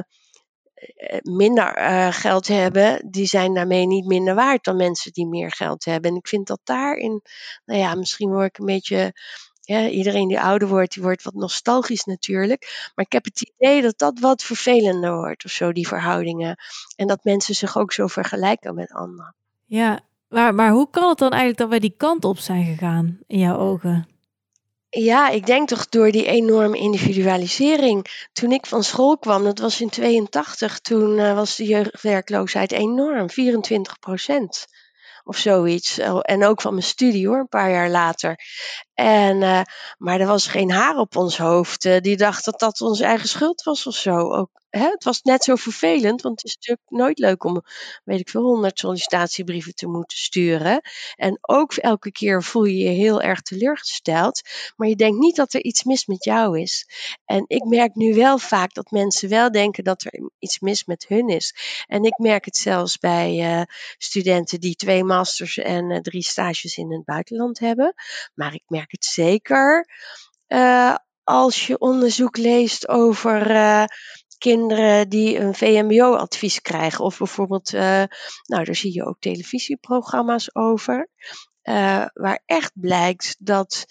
minder 1.22 1.78
uh, 1.78 2.12
geld 2.12 2.47
hebben, 2.49 3.11
die 3.11 3.26
zijn 3.26 3.55
daarmee 3.55 3.87
niet 3.87 4.07
minder 4.07 4.35
waard 4.35 4.64
dan 4.64 4.76
mensen 4.76 5.12
die 5.12 5.26
meer 5.26 5.51
geld 5.51 5.85
hebben. 5.85 6.11
En 6.11 6.16
ik 6.16 6.28
vind 6.28 6.47
dat 6.47 6.61
daarin, 6.64 7.22
nou 7.64 7.80
ja, 7.80 7.95
misschien 7.95 8.30
word 8.30 8.47
ik 8.47 8.59
een 8.59 8.66
beetje 8.66 9.12
ja, 9.61 9.89
iedereen 9.89 10.28
die 10.28 10.41
ouder 10.41 10.68
wordt, 10.68 10.95
die 10.95 11.03
wordt 11.03 11.22
wat 11.22 11.35
nostalgisch 11.35 12.05
natuurlijk. 12.05 12.91
Maar 12.95 13.05
ik 13.05 13.12
heb 13.12 13.24
het 13.24 13.41
idee 13.41 13.82
dat 13.82 13.99
dat 13.99 14.18
wat 14.18 14.43
vervelender 14.43 15.16
wordt 15.16 15.45
of 15.45 15.51
zo, 15.51 15.72
die 15.72 15.89
verhoudingen. 15.89 16.57
En 16.97 17.07
dat 17.07 17.24
mensen 17.24 17.55
zich 17.55 17.78
ook 17.78 17.93
zo 17.93 18.07
vergelijken 18.07 18.74
met 18.74 18.93
anderen. 18.93 19.35
Ja, 19.64 20.01
maar, 20.28 20.55
maar 20.55 20.70
hoe 20.70 20.91
kan 20.91 21.09
het 21.09 21.18
dan 21.18 21.30
eigenlijk 21.30 21.61
dat 21.61 21.68
wij 21.68 21.78
die 21.78 21.95
kant 21.97 22.24
op 22.24 22.39
zijn 22.39 22.64
gegaan 22.64 23.18
in 23.26 23.39
jouw 23.39 23.57
ogen? 23.57 24.09
Ja, 24.97 25.28
ik 25.28 25.47
denk 25.47 25.68
toch 25.68 25.88
door 25.88 26.11
die 26.11 26.26
enorme 26.26 26.78
individualisering. 26.78 28.28
Toen 28.32 28.53
ik 28.53 28.66
van 28.66 28.84
school 28.84 29.18
kwam, 29.18 29.45
dat 29.45 29.59
was 29.59 29.80
in 29.80 29.88
82, 29.88 30.78
toen 30.78 31.18
uh, 31.18 31.34
was 31.34 31.57
de 31.57 31.64
jeugdwerkloosheid 31.64 32.72
enorm, 32.72 33.30
24 33.30 33.99
procent 33.99 34.66
of 35.24 35.36
zoiets. 35.36 35.99
En 36.20 36.45
ook 36.45 36.61
van 36.61 36.72
mijn 36.72 36.86
studie 36.86 37.28
hoor, 37.28 37.38
een 37.38 37.49
paar 37.49 37.70
jaar 37.70 37.90
later. 37.90 38.38
En, 38.95 39.36
uh, 39.36 39.61
maar 39.99 40.20
er 40.20 40.26
was 40.26 40.47
geen 40.47 40.70
haar 40.70 40.97
op 40.97 41.16
ons 41.16 41.38
hoofd. 41.38 41.84
Uh, 41.84 42.01
die 42.01 42.16
dacht 42.16 42.45
dat 42.45 42.59
dat 42.59 42.80
onze 42.80 43.05
eigen 43.05 43.28
schuld 43.28 43.62
was 43.62 43.86
of 43.86 43.95
zo. 43.95 44.32
Ook, 44.32 44.51
hè? 44.70 44.88
Het 44.90 45.05
was 45.05 45.22
net 45.22 45.45
zo 45.45 45.55
vervelend, 45.55 46.22
want 46.22 46.40
het 46.40 46.45
is 46.45 46.55
natuurlijk 46.55 46.90
nooit 46.90 47.18
leuk 47.18 47.45
om, 47.45 47.62
weet 48.05 48.20
ik 48.20 48.28
veel, 48.28 48.42
honderd 48.42 48.78
sollicitatiebrieven 48.78 49.74
te 49.74 49.86
moeten 49.86 50.18
sturen. 50.18 50.80
En 51.14 51.38
ook 51.40 51.74
elke 51.74 52.12
keer 52.12 52.42
voel 52.42 52.64
je 52.64 52.76
je 52.76 52.88
heel 52.88 53.20
erg 53.20 53.40
teleurgesteld. 53.40 54.40
Maar 54.76 54.88
je 54.88 54.97
denkt 54.97 55.18
niet 55.18 55.36
dat 55.36 55.53
er 55.53 55.62
iets 55.62 55.84
mis 55.84 56.07
met 56.07 56.24
jou 56.24 56.61
is. 56.61 56.88
En 57.24 57.45
ik 57.47 57.64
merk 57.64 57.95
nu 57.95 58.14
wel 58.14 58.38
vaak 58.38 58.74
dat 58.74 58.90
mensen 58.90 59.28
wel 59.28 59.51
denken 59.51 59.84
dat 59.84 60.05
er 60.05 60.30
iets 60.38 60.61
mis 60.61 60.84
met 60.84 61.05
hun 61.09 61.28
is. 61.28 61.55
En 61.86 62.05
ik 62.05 62.18
merk 62.18 62.45
het 62.45 62.57
zelfs 62.57 62.99
bij 62.99 63.59
uh, 63.59 63.62
studenten 63.99 64.61
die 64.61 64.74
twee 64.74 65.05
masters 65.05 65.59
en 65.59 66.03
drie 66.03 66.22
stages 66.22 66.76
in 66.76 66.92
het 66.92 67.05
buitenland 67.05 67.59
hebben. 67.59 67.95
Maar 68.34 68.55
ik 68.55 68.62
merk 68.66 68.84
merk 68.85 68.93
het 68.93 69.05
zeker 69.05 69.89
uh, 70.49 70.95
als 71.22 71.66
je 71.66 71.78
onderzoek 71.78 72.37
leest 72.37 72.89
over 72.89 73.51
uh, 73.51 73.85
kinderen 74.39 75.09
die 75.09 75.39
een 75.39 75.55
VMBO-advies 75.55 76.61
krijgen. 76.61 77.05
Of 77.05 77.18
bijvoorbeeld, 77.18 77.72
uh, 77.72 77.80
nou, 78.45 78.64
daar 78.64 78.74
zie 78.74 78.95
je 78.95 79.05
ook 79.05 79.18
televisieprogramma's 79.18 80.49
over. 80.53 81.09
waar 82.12 82.43
echt 82.47 82.72
blijkt 82.74 83.37
dat 83.39 83.85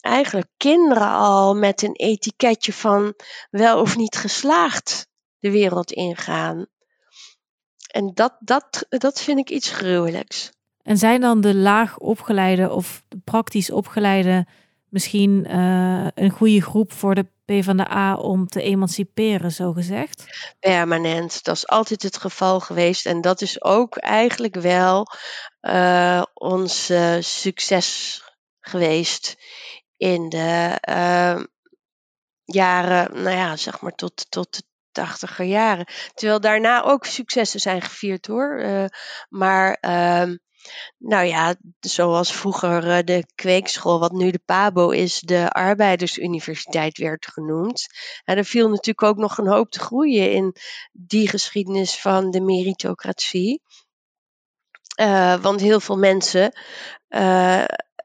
eigenlijk 0.00 0.48
kinderen 0.56 1.08
al 1.08 1.54
met 1.54 1.82
een 1.82 1.94
etiketje 1.94 2.72
van 2.72 3.14
wel 3.50 3.80
of 3.80 3.96
niet 3.96 4.16
geslaagd 4.16 5.06
de 5.38 5.50
wereld 5.50 5.92
ingaan. 5.92 6.66
En 7.86 8.10
dat, 8.14 8.36
dat, 8.40 8.86
dat 8.88 9.20
vind 9.20 9.38
ik 9.38 9.50
iets 9.50 9.70
gruwelijks. 9.70 10.52
En 10.82 10.98
zijn 10.98 11.20
dan 11.20 11.40
de 11.40 11.54
laag 11.54 11.98
opgeleide 11.98 12.70
of 12.70 13.02
de 13.08 13.18
praktisch 13.24 13.70
opgeleide 13.70 14.46
misschien 14.88 15.46
uh, 15.50 16.06
een 16.14 16.30
goede 16.30 16.62
groep 16.62 16.92
voor 16.92 17.14
de 17.14 17.26
PvdA 17.44 18.14
om 18.14 18.46
te 18.46 18.62
emanciperen, 18.62 19.52
zo 19.52 19.72
gezegd? 19.72 20.24
Permanent. 20.60 21.44
Dat 21.44 21.56
is 21.56 21.66
altijd 21.66 22.02
het 22.02 22.16
geval 22.16 22.60
geweest. 22.60 23.06
En 23.06 23.20
dat 23.20 23.40
is 23.40 23.62
ook 23.62 23.96
eigenlijk 23.96 24.54
wel 24.54 25.06
uh, 25.60 26.22
ons 26.34 26.92
succes 27.20 28.20
geweest 28.60 29.36
in 29.96 30.28
de 30.28 30.78
jaren, 32.44 33.22
nou 33.22 33.36
ja, 33.36 33.56
zeg 33.56 33.80
maar 33.80 33.94
tot, 33.94 34.26
tot 34.30 34.56
de 34.56 34.62
tachtiger 34.92 35.44
jaren. 35.44 35.86
Terwijl 36.14 36.40
daarna 36.40 36.82
ook 36.82 37.04
successen 37.04 37.60
zijn 37.60 37.82
gevierd 37.82 38.26
hoor. 38.26 38.64
maar 39.28 39.76
ehm, 39.80 40.36
nou 40.98 41.26
ja, 41.26 41.54
zoals 41.80 42.32
vroeger 42.32 42.90
eh, 42.90 43.04
de 43.04 43.26
kweekschool, 43.34 43.98
wat 43.98 44.12
nu 44.12 44.30
de 44.30 44.42
PABO 44.44 44.90
is, 44.90 45.20
de 45.20 45.50
arbeidersuniversiteit 45.50 46.98
werd 46.98 47.26
genoemd. 47.26 47.86
En 48.24 48.36
er 48.36 48.44
viel 48.44 48.68
natuurlijk 48.68 49.02
ook 49.02 49.16
nog 49.16 49.38
een 49.38 49.48
hoop 49.48 49.70
te 49.70 49.80
groeien 49.80 50.32
in 50.32 50.56
die 50.92 51.28
geschiedenis 51.28 52.00
van 52.00 52.30
de 52.30 52.40
meritocratie. 52.40 53.62
Uh, 55.00 55.42
want 55.42 55.60
heel 55.60 55.80
veel 55.80 55.98
mensen 55.98 56.52
uh, 57.08 57.64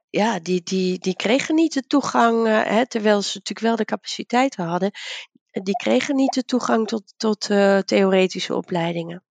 ja, 0.09 0.39
die, 0.39 0.61
die, 0.63 0.99
die 0.99 1.15
kregen 1.15 1.55
niet 1.55 1.73
de 1.73 1.81
toegang, 1.81 2.47
hè, 2.47 2.87
terwijl 2.87 3.21
ze 3.21 3.37
natuurlijk 3.37 3.67
wel 3.67 3.75
de 3.75 3.85
capaciteiten 3.85 4.65
hadden, 4.65 4.91
die 5.51 5.75
kregen 5.75 6.15
niet 6.15 6.33
de 6.33 6.43
toegang 6.43 6.87
tot, 6.87 7.13
tot 7.17 7.39
theoretische 7.85 8.55
opleidingen. 8.55 9.26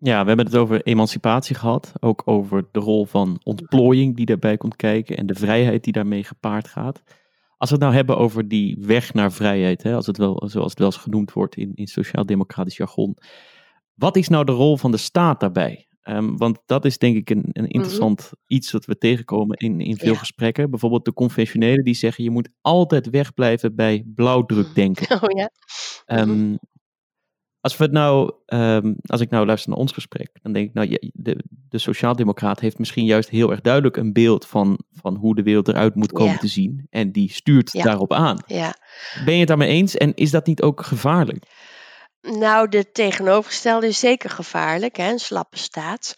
Ja, 0.00 0.20
we 0.20 0.28
hebben 0.28 0.46
het 0.46 0.56
over 0.56 0.82
emancipatie 0.82 1.56
gehad. 1.56 1.92
Ook 2.00 2.22
over 2.24 2.68
de 2.72 2.80
rol 2.80 3.04
van 3.06 3.40
ontplooiing 3.42 4.16
die 4.16 4.26
daarbij 4.26 4.56
komt 4.56 4.76
kijken 4.76 5.16
en 5.16 5.26
de 5.26 5.34
vrijheid 5.34 5.84
die 5.84 5.92
daarmee 5.92 6.24
gepaard 6.24 6.68
gaat. 6.68 7.02
Als 7.56 7.70
we 7.70 7.74
het 7.74 7.84
nou 7.84 7.94
hebben 7.94 8.16
over 8.16 8.48
die 8.48 8.76
weg 8.80 9.14
naar 9.14 9.32
vrijheid, 9.32 9.82
hè, 9.82 9.94
als 9.94 10.06
het 10.06 10.16
wel, 10.16 10.42
zoals 10.46 10.70
het 10.70 10.78
wel 10.78 10.88
eens 10.88 10.96
genoemd 10.96 11.32
wordt 11.32 11.56
in, 11.56 11.72
in 11.74 11.86
sociaal-democratisch 11.86 12.76
jargon. 12.76 13.16
Wat 13.94 14.16
is 14.16 14.28
nou 14.28 14.44
de 14.44 14.52
rol 14.52 14.76
van 14.76 14.90
de 14.90 14.96
staat 14.96 15.40
daarbij? 15.40 15.88
Um, 16.08 16.36
want 16.36 16.58
dat 16.66 16.84
is 16.84 16.98
denk 16.98 17.16
ik 17.16 17.30
een, 17.30 17.48
een 17.52 17.62
mhm. 17.62 17.72
interessant 17.72 18.30
iets 18.46 18.72
wat 18.72 18.84
we 18.84 18.98
tegenkomen 18.98 19.56
in, 19.56 19.80
in 19.80 19.96
veel 19.96 20.14
gesprekken. 20.14 20.70
Bijvoorbeeld 20.70 21.04
de 21.04 21.12
conventionele 21.12 21.82
die 21.82 21.94
zeggen 21.94 22.24
je 22.24 22.30
moet 22.30 22.48
altijd 22.60 23.10
wegblijven 23.10 23.74
bij 23.74 24.04
blauwdrukdenken. 24.14 25.06
Oh 25.22 25.38
ja. 25.38 25.50
Um, 26.20 26.58
als, 27.68 27.76
we 27.76 27.84
het 27.84 27.92
nou, 27.92 28.32
um, 28.46 28.96
als 29.06 29.20
ik 29.20 29.30
nou 29.30 29.46
luister 29.46 29.70
naar 29.70 29.78
ons 29.78 29.92
gesprek, 29.92 30.30
dan 30.42 30.52
denk 30.52 30.68
ik, 30.68 30.74
nou, 30.74 31.10
de, 31.12 31.44
de 31.68 31.78
sociaaldemocraat 31.78 32.60
heeft 32.60 32.78
misschien 32.78 33.04
juist 33.04 33.28
heel 33.28 33.50
erg 33.50 33.60
duidelijk 33.60 33.96
een 33.96 34.12
beeld 34.12 34.46
van, 34.46 34.78
van 34.92 35.14
hoe 35.14 35.34
de 35.34 35.42
wereld 35.42 35.68
eruit 35.68 35.94
moet 35.94 36.12
komen 36.12 36.38
te 36.38 36.48
zien. 36.48 36.86
En 36.90 37.12
die 37.12 37.32
stuurt 37.32 37.82
daarop 37.82 38.12
aan. 38.12 38.38
Ja. 38.46 38.74
Ben 39.24 39.32
je 39.34 39.38
het 39.38 39.48
daarmee 39.48 39.68
eens 39.68 39.96
en 39.96 40.14
is 40.14 40.30
dat 40.30 40.46
niet 40.46 40.62
ook 40.62 40.82
gevaarlijk? 40.82 41.44
Nou, 42.20 42.68
de 42.68 42.90
tegenovergestelde 42.90 43.86
is 43.86 43.98
zeker 43.98 44.30
gevaarlijk, 44.30 44.96
hè, 44.96 45.10
een 45.10 45.18
slappe 45.18 45.58
staat. 45.58 46.14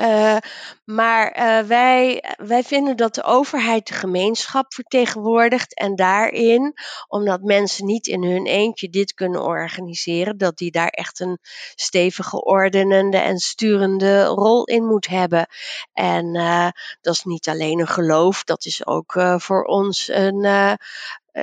Uh, 0.00 0.36
maar 0.84 1.38
uh, 1.38 1.68
wij, 1.68 2.24
wij 2.36 2.62
vinden 2.62 2.96
dat 2.96 3.14
de 3.14 3.22
overheid 3.22 3.86
de 3.86 3.94
gemeenschap 3.94 4.74
vertegenwoordigt 4.74 5.74
en 5.74 5.96
daarin, 5.96 6.74
omdat 7.08 7.42
mensen 7.42 7.86
niet 7.86 8.06
in 8.06 8.24
hun 8.24 8.46
eentje 8.46 8.88
dit 8.88 9.14
kunnen 9.14 9.42
organiseren, 9.42 10.38
dat 10.38 10.56
die 10.56 10.70
daar 10.70 10.88
echt 10.88 11.20
een 11.20 11.38
stevige 11.74 12.44
ordenende 12.44 13.16
en 13.16 13.38
sturende 13.38 14.24
rol 14.24 14.64
in 14.64 14.86
moet 14.86 15.06
hebben. 15.06 15.46
En 15.92 16.34
uh, 16.34 16.68
dat 17.00 17.14
is 17.14 17.24
niet 17.24 17.48
alleen 17.48 17.80
een 17.80 17.88
geloof, 17.88 18.44
dat 18.44 18.64
is 18.64 18.86
ook 18.86 19.12
voor 19.36 19.64
ons 19.64 20.08
een, 20.08 20.44
eh, 20.44 20.72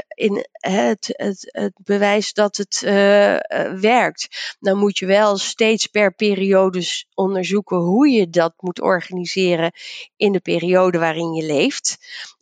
in 0.07 0.47
het, 0.51 1.07
het, 1.11 1.49
het 1.51 1.73
bewijs 1.83 2.33
dat 2.33 2.57
het 2.57 2.81
uh, 2.85 2.91
werkt. 3.79 4.55
Dan 4.59 4.77
moet 4.77 4.97
je 4.97 5.05
wel 5.05 5.37
steeds 5.37 5.87
per 5.87 6.13
periode 6.13 6.83
onderzoeken 7.13 7.77
hoe 7.77 8.09
je 8.09 8.29
dat 8.29 8.53
moet 8.57 8.81
organiseren 8.81 9.71
in 10.15 10.31
de 10.31 10.39
periode 10.39 10.97
waarin 10.97 11.33
je 11.33 11.45
leeft. 11.45 11.97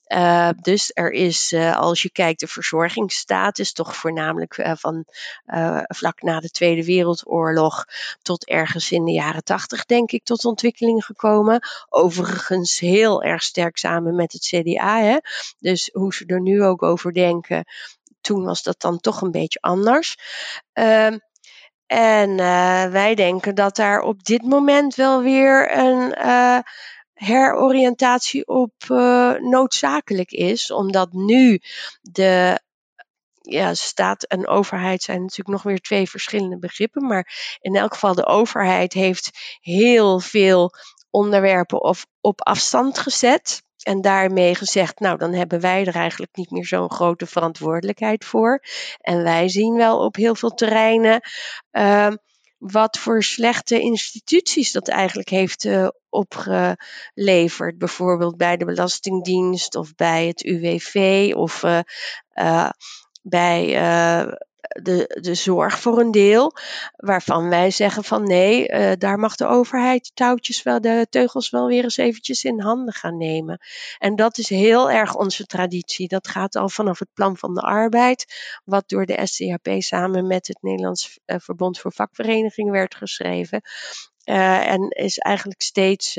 Uh, 0.08 0.50
dus 0.62 0.92
er 0.94 1.12
is, 1.12 1.52
uh, 1.52 1.78
als 1.78 2.02
je 2.02 2.12
kijkt, 2.12 2.40
de 2.40 2.48
verzorgingsstatus 2.48 3.74
toch 3.74 3.96
voornamelijk 3.96 4.58
uh, 4.58 4.72
van 4.76 5.06
vlak 5.88 6.22
na 6.22 6.40
de 6.40 6.50
Tweede 6.50 6.86
Wereldoorlog 6.86 7.86
tot 8.22 8.46
ergens 8.46 8.92
in 8.92 9.06
de 9.06 9.12
jaren 9.12 9.44
tachtig, 9.44 9.86
denk 9.86 10.12
ik, 10.12 10.24
tot 10.24 10.46
ontwikkeling 10.46 11.06
gekomen. 11.06 11.60
Overigens 11.90 12.80
heel 12.80 13.24
erg 13.24 13.44
sterk 13.44 13.78
samen 13.78 14.16
met 14.16 14.32
het 14.32 14.42
CDA. 14.42 15.00
Hè? 15.00 15.18
Dus 15.60 15.90
hoe 15.94 16.14
ze 16.14 16.26
er 16.26 16.42
nu 16.42 16.64
ook 16.64 16.84
over 16.84 17.14
denken, 17.14 17.66
toen 18.22 18.44
was 18.44 18.64
dat 18.64 18.82
dan 18.82 19.00
toch 19.00 19.22
een 19.22 19.32
beetje 19.32 19.62
anders. 19.62 20.18
Ehm, 20.74 21.18
en 21.86 22.36
wij 22.92 23.16
denken 23.16 23.56
dat 23.56 23.76
daar 23.76 24.02
op 24.02 24.24
dit 24.24 24.42
moment 24.42 24.96
wel 24.96 25.22
weer 25.22 25.78
een 25.78 26.14
heroriëntatie 27.16 28.48
op 28.48 28.74
uh, 28.92 29.34
noodzakelijk 29.34 30.32
is, 30.32 30.72
omdat 30.72 31.14
nu 31.14 31.60
de 32.02 32.60
ja, 33.42 33.74
staat 33.74 34.24
en 34.24 34.48
overheid 34.48 35.02
zijn 35.02 35.22
natuurlijk 35.22 35.50
nog 35.50 35.64
weer 35.64 35.80
twee 35.80 36.10
verschillende 36.10 36.58
begrippen, 36.60 37.08
maar 37.08 37.58
in 37.60 37.76
elk 37.76 37.94
geval 37.94 38.16
de 38.16 38.26
overheid 38.26 38.94
heeft 38.94 39.58
heel 39.62 40.20
veel 40.20 40.72
onderwerpen 41.10 41.82
of 41.82 42.06
op 42.22 42.42
afstand 42.42 43.00
gezet. 43.00 43.64
En 43.84 44.02
daarmee 44.02 44.56
gezegd, 44.56 45.00
nou 45.00 45.18
dan 45.18 45.34
hebben 45.34 45.60
wij 45.60 45.86
er 45.86 45.96
eigenlijk 45.96 46.36
niet 46.36 46.52
meer 46.52 46.66
zo'n 46.66 46.92
grote 46.92 47.26
verantwoordelijkheid 47.26 48.26
voor. 48.26 48.64
En 48.98 49.24
wij 49.24 49.50
zien 49.50 49.76
wel 49.76 50.06
op 50.06 50.16
heel 50.16 50.36
veel 50.36 50.54
terreinen 50.54 51.22
uh, 51.72 52.12
wat 52.72 52.98
voor 52.98 53.24
slechte 53.24 53.80
instituties 53.80 54.72
dat 54.72 54.88
eigenlijk 54.88 55.30
heeft 55.30 55.64
uh, 55.64 55.88
opgeleverd. 56.10 57.78
Bijvoorbeeld 57.78 58.38
bij 58.38 58.58
de 58.58 58.66
Belastingdienst 58.66 59.76
of 59.76 59.96
bij 59.96 60.28
het 60.28 60.44
UWV 60.44 61.32
of 61.36 61.64
uh, 61.64 61.80
uh, 62.34 62.70
bij 63.22 63.68
de, 64.68 65.20
de 65.22 65.34
zorg 65.36 65.80
voor 65.80 66.00
een 66.00 66.12
deel. 66.12 66.54
Waarvan 66.96 67.50
wij 67.50 67.72
zeggen 67.72 68.04
van 68.04 68.24
nee, 68.24 68.70
uh, 68.70 68.92
daar 68.98 69.20
mag 69.20 69.36
de 69.36 69.46
overheid 69.46 70.12
touwtjes 70.14 70.64
wel, 70.64 70.82
de 70.82 71.08
teugels 71.10 71.50
wel 71.50 71.68
weer 71.68 71.84
eens 71.84 71.98
eventjes 71.98 72.44
in 72.44 72.60
handen 72.60 72.94
gaan 72.94 73.18
nemen. 73.18 73.60
En 73.98 74.16
dat 74.16 74.38
is 74.38 74.50
heel 74.50 74.92
erg 74.92 75.16
onze 75.16 75.46
traditie. 75.46 76.08
Dat 76.08 76.28
gaat 76.28 76.56
al 76.56 76.70
vanaf 76.70 77.00
het 77.00 77.14
plan 77.14 77.38
van 77.38 77.54
de 77.54 77.62
arbeid, 77.62 78.26
wat 78.64 78.90
door 78.90 79.06
de 79.06 79.20
SCHP 79.24 79.70
samen 79.78 80.28
met 80.28 80.48
het 80.48 80.62
Nederlands 80.62 81.20
uh, 81.26 81.38
Verbond 81.40 81.80
voor 81.80 81.94
Vakverenigingen 81.94 82.74
werd 82.74 82.96
geschreven. 82.96 83.62
Uh, 84.26 84.68
en 84.68 84.90
is 84.90 85.18
eigenlijk 85.18 85.62
steeds 85.62 86.18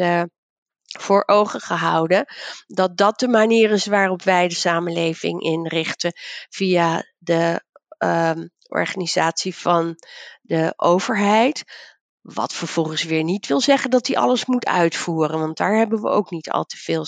voor 0.99 1.23
ogen 1.27 1.61
gehouden 1.61 2.27
dat 2.67 2.97
dat 2.97 3.19
de 3.19 3.29
manier 3.29 3.71
is 3.71 3.87
waarop 3.87 4.23
wij 4.23 4.49
de 4.49 4.55
samenleving 4.55 5.43
inrichten 5.43 6.13
via 6.49 7.05
de 7.19 7.65
um, 7.99 8.51
organisatie 8.69 9.55
van 9.55 9.95
de 10.43 10.73
overheid. 10.77 11.65
Wat 12.21 12.53
vervolgens 12.53 13.05
weer 13.05 13.25
niet 13.25 13.47
wil 13.47 13.61
zeggen 13.61 13.91
dat 13.91 14.07
hij 14.07 14.17
alles 14.17 14.47
moet 14.47 14.67
uitvoeren, 14.67 15.39
want 15.39 15.57
daar 15.57 15.77
hebben 15.77 16.01
we 16.03 16.09
ook 16.09 16.31
niet 16.31 16.51
al 16.51 16.65
te 16.65 16.77
veel. 16.77 17.07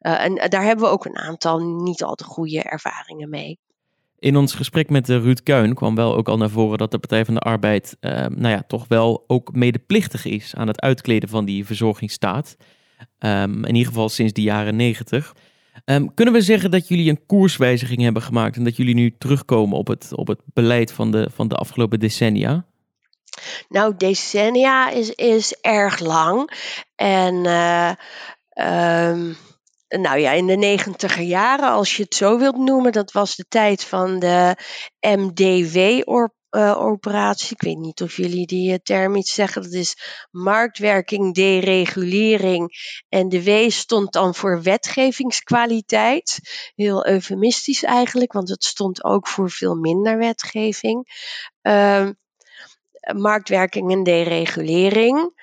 Uh, 0.00 0.24
en 0.24 0.50
daar 0.50 0.64
hebben 0.64 0.84
we 0.84 0.90
ook 0.90 1.04
een 1.04 1.18
aantal 1.18 1.58
niet 1.58 2.02
al 2.02 2.14
te 2.14 2.24
goede 2.24 2.62
ervaringen 2.62 3.28
mee. 3.28 3.58
In 4.18 4.36
ons 4.36 4.54
gesprek 4.54 4.90
met 4.90 5.08
uh, 5.08 5.16
Ruud 5.16 5.42
Kuin 5.42 5.74
kwam 5.74 5.94
wel 5.94 6.16
ook 6.16 6.28
al 6.28 6.36
naar 6.36 6.50
voren 6.50 6.78
dat 6.78 6.90
de 6.90 6.98
Partij 6.98 7.24
van 7.24 7.34
de 7.34 7.40
Arbeid, 7.40 7.96
uh, 8.00 8.10
nou 8.10 8.48
ja, 8.48 8.62
toch 8.66 8.88
wel 8.88 9.24
ook 9.26 9.52
medeplichtig 9.52 10.24
is 10.24 10.54
aan 10.54 10.66
het 10.66 10.80
uitkleden 10.80 11.28
van 11.28 11.44
die 11.44 11.66
verzorgingsstaat. 11.66 12.56
Um, 13.18 13.64
in 13.64 13.74
ieder 13.74 13.92
geval 13.92 14.08
sinds 14.08 14.32
de 14.32 14.42
jaren 14.42 14.76
negentig. 14.76 15.34
Um, 15.84 16.14
kunnen 16.14 16.34
we 16.34 16.40
zeggen 16.40 16.70
dat 16.70 16.88
jullie 16.88 17.10
een 17.10 17.26
koerswijziging 17.26 18.02
hebben 18.02 18.22
gemaakt 18.22 18.56
en 18.56 18.64
dat 18.64 18.76
jullie 18.76 18.94
nu 18.94 19.14
terugkomen 19.18 19.78
op 19.78 19.86
het, 19.86 20.14
op 20.14 20.26
het 20.26 20.40
beleid 20.44 20.92
van 20.92 21.10
de, 21.10 21.28
van 21.34 21.48
de 21.48 21.54
afgelopen 21.54 22.00
decennia? 22.00 22.66
Nou, 23.68 23.94
decennia 23.96 24.90
is, 24.90 25.10
is 25.10 25.52
erg 25.60 25.98
lang. 25.98 26.50
En 26.94 27.34
uh, 27.34 27.92
nou 29.88 30.18
ja, 30.18 30.32
in 30.32 30.46
de 30.46 30.56
negentiger 30.56 31.22
jaren, 31.22 31.70
als 31.70 31.96
je 31.96 32.02
het 32.02 32.14
zo 32.14 32.38
wilt 32.38 32.56
noemen, 32.56 32.92
dat 32.92 33.12
was 33.12 33.36
de 33.36 33.44
tijd 33.48 33.84
van 33.84 34.18
de 34.18 34.56
MDW 35.00 35.76
uh, 35.76 36.24
operatie. 36.54 37.50
Ik 37.50 37.62
weet 37.62 37.78
niet 37.78 38.02
of 38.02 38.16
jullie 38.16 38.46
die 38.46 38.70
uh, 38.70 38.76
term 38.82 39.16
iets 39.16 39.34
zeggen. 39.34 39.62
Dat 39.62 39.72
is 39.72 40.26
marktwerking, 40.30 41.34
deregulering. 41.34 42.70
En 43.08 43.28
de 43.28 43.42
W 43.42 43.70
stond 43.70 44.12
dan 44.12 44.34
voor 44.34 44.62
wetgevingskwaliteit. 44.62 46.38
Heel 46.74 47.06
eufemistisch 47.06 47.82
eigenlijk, 47.82 48.32
want 48.32 48.48
het 48.48 48.64
stond 48.64 49.04
ook 49.04 49.28
voor 49.28 49.50
veel 49.50 49.74
minder 49.74 50.18
wetgeving. 50.18 51.06
Uh, 51.62 52.08
marktwerking 53.14 53.92
en 53.92 54.02
deregulering. 54.02 55.42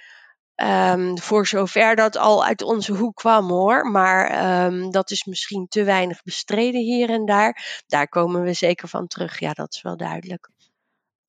Um, 0.55 1.20
voor 1.20 1.47
zover 1.47 1.95
dat 1.95 2.18
al 2.18 2.45
uit 2.45 2.62
onze 2.62 2.93
hoek 2.93 3.16
kwam 3.16 3.49
hoor. 3.49 3.91
Maar 3.91 4.66
um, 4.66 4.91
dat 4.91 5.12
is 5.12 5.24
misschien 5.24 5.68
te 5.68 5.84
weinig 5.84 6.24
bestreden 6.24 6.82
hier 6.82 7.09
en 7.09 7.26
daar. 7.26 7.84
Daar 7.88 8.07
komen 8.07 8.41
we 8.41 8.53
zeker 8.53 8.88
van 8.88 9.07
terug. 9.07 9.39
Ja, 9.39 9.53
dat 9.53 9.74
is 9.74 9.82
wel 9.82 9.97
duidelijk. 9.97 10.49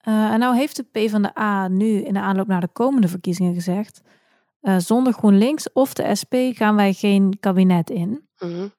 Uh, 0.09 0.33
en 0.33 0.39
nou 0.39 0.57
heeft 0.57 0.77
de 0.77 0.83
PvdA 0.83 1.69
nu 1.69 1.87
in 1.87 2.13
de 2.13 2.21
aanloop 2.21 2.47
naar 2.47 2.61
de 2.61 2.73
komende 2.73 3.09
verkiezingen 3.09 3.55
gezegd... 3.55 4.03
Uh, 4.63 4.79
zonder 4.79 5.13
GroenLinks 5.13 5.73
of 5.73 5.95
de 5.95 6.15
SP 6.21 6.35
gaan 6.51 6.77
wij 6.77 6.93
geen 6.93 7.37
kabinet 7.41 7.91
in. 7.91 8.29
Mm 8.39 8.73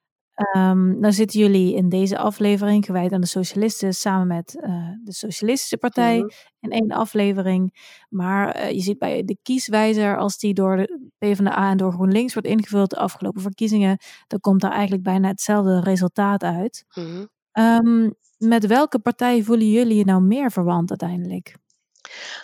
Um, 0.56 1.00
nou 1.00 1.12
zitten 1.12 1.40
jullie 1.40 1.74
in 1.74 1.88
deze 1.88 2.18
aflevering 2.18 2.84
gewijd 2.84 3.12
aan 3.12 3.20
de 3.20 3.26
socialisten 3.26 3.94
samen 3.94 4.26
met 4.26 4.56
uh, 4.60 4.88
de 5.04 5.12
Socialistische 5.12 5.76
Partij 5.76 6.18
mm 6.18 6.30
in 6.60 6.70
één 6.70 6.90
aflevering. 6.90 7.92
Maar 8.08 8.56
uh, 8.60 8.70
je 8.70 8.80
ziet 8.80 8.98
bij 8.98 9.24
de 9.24 9.36
kieswijzer, 9.42 10.18
als 10.18 10.38
die 10.38 10.54
door 10.54 10.76
de 10.76 11.10
PvdA 11.18 11.70
en 11.70 11.76
door 11.76 11.92
GroenLinks 11.92 12.32
wordt 12.32 12.48
ingevuld 12.48 12.90
de 12.90 12.96
afgelopen 12.96 13.42
verkiezingen, 13.42 13.98
dan 14.26 14.40
komt 14.40 14.60
daar 14.60 14.72
eigenlijk 14.72 15.02
bijna 15.02 15.28
hetzelfde 15.28 15.80
resultaat 15.80 16.42
uit. 16.42 16.84
Mm 16.94 17.28
um, 17.58 18.14
met 18.38 18.66
welke 18.66 18.98
partij 18.98 19.42
voelen 19.42 19.70
jullie 19.70 19.96
je 19.96 20.04
nou 20.04 20.20
meer 20.22 20.50
verwant 20.50 20.90
uiteindelijk? 20.90 21.54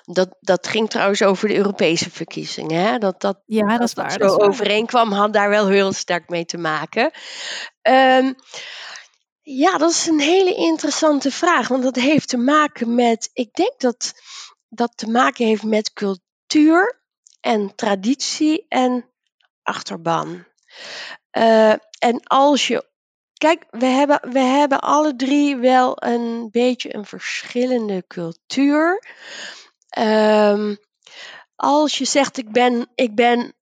Dat, 0.05 0.37
dat 0.41 0.67
ging 0.67 0.91
trouwens 0.91 1.23
over 1.23 1.49
de 1.49 1.57
Europese 1.57 2.11
verkiezingen. 2.11 2.81
Hè? 2.83 2.99
Dat, 2.99 3.21
dat, 3.21 3.43
Ja, 3.47 3.79
dat 3.79 3.89
is 3.89 3.95
waar. 3.95 4.11
zo 4.11 4.19
dat 4.19 4.37
waar. 4.37 4.49
overeenkwam, 4.49 5.13
had 5.13 5.33
daar 5.33 5.49
wel 5.49 5.69
heel 5.69 5.93
sterk 5.93 6.29
mee 6.29 6.45
te 6.45 6.59
maken. 6.59 7.11
Ehm, 7.83 8.33
ja, 9.43 9.79
dat 9.79 9.91
is 9.91 10.07
een 10.07 10.21
hele 10.21 10.55
interessante 10.55 11.31
vraag. 11.31 11.69
Want 11.69 11.83
dat 11.83 11.97
heeft 11.97 12.29
te 12.29 12.37
maken 12.37 12.95
met. 12.95 13.31
Ik 13.33 13.53
denk 13.55 13.81
dat 13.81 14.13
dat 14.69 14.93
te 14.97 15.07
maken 15.07 15.47
heeft 15.47 15.63
met 15.63 15.93
cultuur 15.93 17.01
en 17.41 17.75
traditie 17.75 18.67
en 18.69 19.11
achterban. 19.63 20.45
Eh, 21.31 21.73
en 21.99 22.21
als 22.23 22.67
je. 22.67 22.89
Kijk, 23.41 23.67
we 23.71 23.87
hebben, 23.87 24.21
we 24.33 24.39
hebben 24.39 24.81
alle 24.81 25.17
drie 25.17 25.57
wel 25.57 26.03
een 26.03 26.49
beetje 26.51 26.95
een 26.95 27.05
verschillende 27.05 28.05
cultuur. 28.07 29.05
Ehm, 29.89 30.75
als 31.57 31.99
je 31.99 32.05
zegt, 32.05 32.39
ik 32.39 32.53
ben, 32.53 32.91
ik 32.95 33.15
ben 33.15 33.55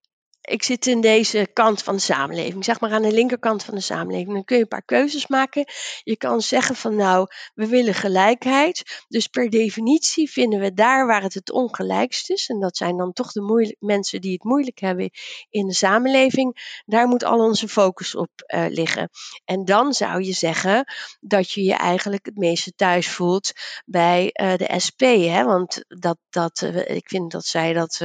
ik 0.48 0.62
zit 0.62 0.86
in 0.86 1.00
deze 1.00 1.48
kant 1.52 1.82
van 1.82 1.94
de 1.94 2.00
samenleving, 2.00 2.64
zeg 2.64 2.80
maar 2.80 2.90
aan 2.90 3.02
de 3.02 3.12
linkerkant 3.12 3.64
van 3.64 3.74
de 3.74 3.80
samenleving. 3.80 4.32
Dan 4.32 4.44
kun 4.44 4.56
je 4.56 4.62
een 4.62 4.68
paar 4.68 4.82
keuzes 4.82 5.26
maken. 5.26 5.64
Je 6.02 6.16
kan 6.16 6.40
zeggen 6.40 6.76
van 6.76 6.96
nou, 6.96 7.26
we 7.54 7.66
willen 7.66 7.94
gelijkheid. 7.94 9.04
Dus 9.08 9.26
per 9.26 9.50
definitie 9.50 10.30
vinden 10.30 10.60
we 10.60 10.74
daar 10.74 11.06
waar 11.06 11.22
het 11.22 11.34
het 11.34 11.50
ongelijkst 11.50 12.30
is, 12.30 12.48
en 12.48 12.60
dat 12.60 12.76
zijn 12.76 12.96
dan 12.96 13.12
toch 13.12 13.32
de 13.32 13.76
mensen 13.78 14.20
die 14.20 14.32
het 14.32 14.44
moeilijk 14.44 14.78
hebben 14.78 15.10
in 15.50 15.66
de 15.66 15.74
samenleving, 15.74 16.82
daar 16.86 17.08
moet 17.08 17.24
al 17.24 17.38
onze 17.38 17.68
focus 17.68 18.14
op 18.14 18.30
uh, 18.46 18.64
liggen. 18.68 19.10
En 19.44 19.64
dan 19.64 19.92
zou 19.92 20.22
je 20.22 20.32
zeggen 20.32 20.84
dat 21.20 21.50
je 21.50 21.62
je 21.62 21.74
eigenlijk 21.74 22.26
het 22.26 22.36
meeste 22.36 22.72
thuis 22.74 23.08
voelt 23.08 23.52
bij 23.84 24.30
uh, 24.32 24.56
de 24.56 24.74
SP. 24.86 25.00
Hè? 25.00 25.44
Want 25.44 25.84
dat, 25.88 26.18
dat, 26.30 26.60
uh, 26.60 26.96
ik 26.96 27.08
vind 27.08 27.30
dat 27.30 27.44
zij 27.44 27.72
dat 27.72 28.00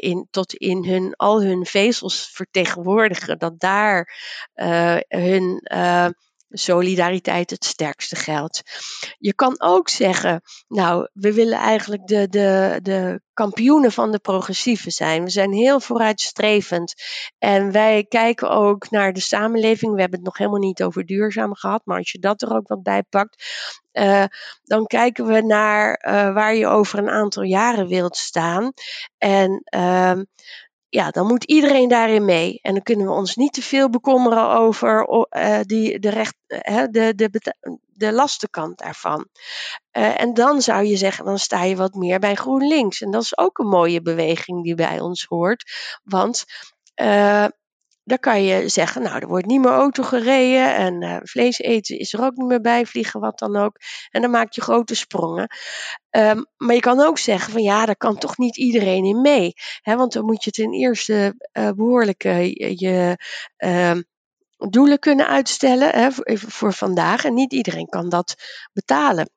in, 0.00 0.28
tot 0.30 0.54
in 0.54 0.84
hun 0.84 1.14
hun 1.36 1.66
vezels 1.66 2.30
vertegenwoordigen, 2.32 3.38
dat 3.38 3.60
daar 3.60 4.14
uh, 4.54 4.96
hun 5.08 5.66
uh, 5.74 6.08
solidariteit 6.50 7.50
het 7.50 7.64
sterkste 7.64 8.16
geldt. 8.16 8.62
Je 9.18 9.34
kan 9.34 9.60
ook 9.60 9.88
zeggen, 9.88 10.42
nou, 10.68 11.08
we 11.12 11.34
willen 11.34 11.58
eigenlijk 11.58 12.06
de, 12.06 12.28
de, 12.28 12.78
de 12.82 13.20
kampioenen 13.32 13.92
van 13.92 14.10
de 14.10 14.18
progressieven 14.18 14.92
zijn. 14.92 15.24
We 15.24 15.30
zijn 15.30 15.52
heel 15.52 15.80
vooruitstrevend. 15.80 16.94
En 17.38 17.72
wij 17.72 18.04
kijken 18.04 18.50
ook 18.50 18.90
naar 18.90 19.12
de 19.12 19.20
samenleving. 19.20 19.94
We 19.94 20.00
hebben 20.00 20.18
het 20.18 20.28
nog 20.28 20.38
helemaal 20.38 20.58
niet 20.58 20.82
over 20.82 21.06
duurzaam 21.06 21.54
gehad, 21.54 21.82
maar 21.84 21.98
als 21.98 22.12
je 22.12 22.18
dat 22.18 22.42
er 22.42 22.54
ook 22.54 22.68
wat 22.68 22.82
bij 22.82 23.02
pakt, 23.02 23.44
uh, 23.92 24.24
dan 24.62 24.86
kijken 24.86 25.26
we 25.26 25.40
naar 25.40 26.00
waar 26.34 26.54
je 26.54 26.66
over 26.66 26.98
een 26.98 27.10
aantal 27.10 27.42
jaren 27.42 27.86
wilt 27.86 28.16
staan. 28.16 28.72
En 29.18 29.62
uh, 29.74 30.20
ja, 30.88 31.10
dan 31.10 31.26
moet 31.26 31.44
iedereen 31.44 31.88
daarin 31.88 32.24
mee. 32.24 32.58
En 32.62 32.72
dan 32.72 32.82
kunnen 32.82 33.06
we 33.06 33.12
ons 33.12 33.36
niet 33.36 33.52
te 33.52 33.62
veel 33.62 33.90
bekommeren 33.90 34.50
over 34.50 35.08
uh, 35.08 35.60
die, 35.62 35.98
de, 35.98 36.10
recht, 36.10 36.34
uh, 36.48 36.84
de, 36.90 37.14
de, 37.14 37.54
de 37.86 38.12
lastenkant 38.12 38.78
daarvan. 38.78 39.28
Uh, 39.92 40.20
en 40.20 40.34
dan 40.34 40.62
zou 40.62 40.84
je 40.84 40.96
zeggen, 40.96 41.24
dan 41.24 41.38
sta 41.38 41.62
je 41.62 41.76
wat 41.76 41.94
meer 41.94 42.18
bij 42.18 42.34
GroenLinks. 42.34 43.00
En 43.00 43.10
dat 43.10 43.22
is 43.22 43.38
ook 43.38 43.58
een 43.58 43.68
mooie 43.68 44.02
beweging 44.02 44.62
die 44.64 44.74
bij 44.74 45.00
ons 45.00 45.24
hoort. 45.24 45.64
Want 46.04 46.44
dan 48.08 48.18
kan 48.18 48.44
je 48.44 48.68
zeggen, 48.68 49.02
nou, 49.02 49.18
er 49.18 49.28
wordt 49.28 49.46
niet 49.46 49.60
meer 49.60 49.70
auto 49.70 50.02
gereden 50.02 50.74
en 50.74 51.02
uh, 51.02 51.16
vlees 51.22 51.58
eten 51.58 51.98
is 51.98 52.12
er 52.12 52.24
ook 52.24 52.36
niet 52.36 52.46
meer 52.46 52.60
bij, 52.60 52.86
vliegen 52.86 53.20
wat 53.20 53.38
dan 53.38 53.56
ook. 53.56 53.76
En 54.10 54.22
dan 54.22 54.30
maak 54.30 54.52
je 54.52 54.60
grote 54.60 54.94
sprongen. 54.94 55.48
Um, 56.10 56.46
maar 56.56 56.74
je 56.74 56.80
kan 56.80 57.00
ook 57.00 57.18
zeggen 57.18 57.52
van 57.52 57.62
ja, 57.62 57.86
daar 57.86 57.96
kan 57.96 58.18
toch 58.18 58.38
niet 58.38 58.56
iedereen 58.56 59.04
in 59.04 59.20
mee. 59.20 59.52
Hè? 59.82 59.96
Want 59.96 60.12
dan 60.12 60.24
moet 60.24 60.44
je 60.44 60.50
ten 60.50 60.72
eerste 60.72 61.34
uh, 61.52 61.70
behoorlijk 61.70 62.24
uh, 62.24 62.54
je 62.54 63.18
uh, 63.58 63.96
doelen 64.56 64.98
kunnen 64.98 65.28
uitstellen 65.28 65.90
hè, 65.90 66.08
voor, 66.34 66.72
vandaag. 66.72 67.24
En 67.24 67.34
niet 67.34 67.52
iedereen 67.52 67.88
kan 67.88 68.08
dat 68.08 68.34
betalen. 68.72 69.30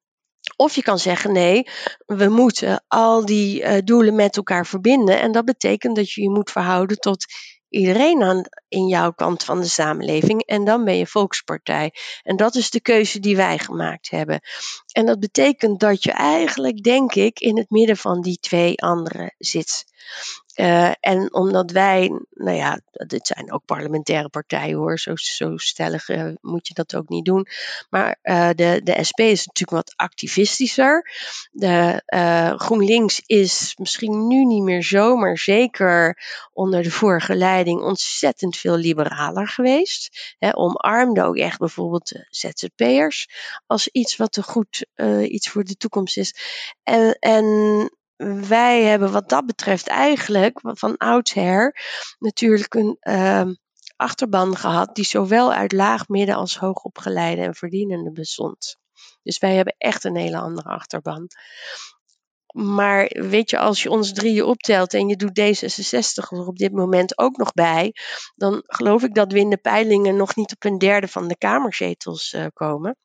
Of 0.56 0.76
je 0.76 0.82
kan 0.82 1.00
zeggen: 1.00 1.32
nee, 1.32 1.68
we 2.06 2.28
moeten 2.28 2.84
al 2.88 3.26
die 3.26 3.62
uh, 3.62 3.78
doelen 3.84 4.16
met 4.16 4.38
elkaar 4.38 4.66
verbinden. 4.66 5.20
En 5.20 5.32
dat 5.32 5.46
betekent 5.46 5.96
dat 5.96 6.12
je 6.12 6.22
je 6.22 6.30
moet 6.30 6.52
verhouden 6.52 6.98
tot 6.98 7.26
iedereen 7.72 8.24
aan, 8.24 8.44
in 8.68 8.88
jouw 8.88 9.12
kant 9.12 9.44
van 9.44 9.60
de 9.60 9.68
samenleving. 9.68 10.46
En 10.46 10.64
dan 10.64 10.84
ben 10.84 10.98
je 10.98 11.08
volkspartij. 11.08 11.94
En 12.24 12.36
dat 12.36 12.56
is 12.56 12.70
de 12.70 12.82
keuze 12.82 13.20
die 13.20 13.36
wij 13.36 13.58
gemaakt 13.58 14.10
hebben. 14.10 14.42
En 14.92 15.06
dat 15.06 15.20
betekent 15.20 15.80
dat 15.80 16.04
je 16.04 16.12
eigenlijk, 16.12 16.84
denk 16.84 17.14
ik, 17.14 17.40
in 17.40 17.58
het 17.58 17.70
midden 17.70 17.98
van 17.98 18.22
die 18.22 18.38
twee 18.40 18.82
anderen 18.82 19.36
zit. 19.38 19.86
Uh, 20.56 20.92
en 21.00 21.34
omdat 21.34 21.72
wij, 21.72 22.08
nou 22.30 22.58
ja, 22.58 22.80
dit 22.92 23.28
zijn 23.28 23.52
ook 23.52 23.66
parlementaire 23.66 24.30
partijen 24.30 24.78
hoor, 24.78 25.00
zo, 25.00 25.16
zo 25.16 25.58
stellig 25.58 26.10
uh, 26.10 26.34
moet 26.42 26.68
je 26.68 26.74
dat 26.74 26.96
ook 26.96 27.10
niet 27.10 27.26
doen. 27.26 27.48
Maar 27.90 28.20
uh, 28.24 28.50
de, 28.56 28.82
de 28.84 29.04
SP 29.10 29.20
is 29.20 29.46
natuurlijk 29.46 29.88
wat 29.88 29.94
activistischer. 29.96 31.12
De 31.52 32.04
GroenLinks 32.58 33.22
is 33.26 33.76
misschien 33.78 34.28
nu 34.28 34.46
niet 34.46 34.64
meer 34.64 34.84
zo, 34.84 35.16
maar 35.16 35.38
zeker 35.38 36.18
onder 36.54 36.84
de 36.84 36.92
vorige 36.92 37.36
leiding 37.36 37.82
ontzettend 37.82 38.58
veel 38.58 38.76
liberaler 38.76 39.48
geweest. 39.48 40.36
Omarmde 40.52 41.24
ook 41.24 41.38
echt 41.38 41.60
bijvoorbeeld 41.60 42.08
de 42.08 42.28
ZZP'ers 42.30 43.28
als 43.68 43.88
iets 43.88 44.16
wat 44.16 44.36
een 44.36 44.44
goed 44.44 44.86
iets 45.22 45.50
voor 45.50 45.64
de 45.64 45.76
toekomst 45.76 46.18
is. 46.18 46.36
En, 46.84 47.18
en 47.20 47.46
wij 48.48 48.84
hebben 48.84 49.12
wat 49.12 49.30
dat 49.30 49.46
betreft 49.46 49.88
eigenlijk 49.88 50.60
van 50.64 50.98
oudsher 50.98 51.76
natuurlijk 52.20 52.74
een 52.74 52.98
uh, 53.02 53.50
achterban 53.96 54.56
gehad 54.56 54.96
die 54.96 55.06
zowel 55.06 55.54
uit 55.54 55.72
laag, 55.72 56.08
midden 56.08 56.36
als 56.36 56.58
hoogopgeleide 56.58 57.42
en 57.42 57.56
verdienende 57.56 58.12
bestond. 58.12 58.78
Dus 59.24 59.38
wij 59.38 59.56
hebben 59.56 59.76
echt 59.78 60.04
een 60.04 60.16
hele 60.16 60.38
andere 60.38 60.70
achterban. 60.70 61.28
Maar 62.54 63.06
weet 63.14 63.50
je, 63.50 63.58
als 63.58 63.84
je 63.84 63.90
ons 63.90 64.14
drieën 64.14 64.46
optelt 64.46 64.94
en 64.94 65.08
je 65.08 65.16
doet 65.16 65.40
D66 65.40 66.32
er 66.32 66.48
op 66.48 66.58
dit 66.58 66.72
moment 66.72 67.18
ook 67.18 67.38
nog 67.38 67.52
bij, 67.54 67.94
dan 68.36 68.64
geloof 68.66 69.04
ik 69.04 69.14
dat 69.14 69.32
we 69.32 69.40
in 69.40 69.50
de 69.50 69.58
peilingen 69.58 70.16
nog 70.16 70.36
niet 70.36 70.52
op 70.52 70.64
een 70.64 70.78
derde 70.78 71.08
van 71.08 71.28
de 71.28 71.38
kamerzetels 71.38 72.34
uh, 72.34 72.46
komen. 72.54 72.98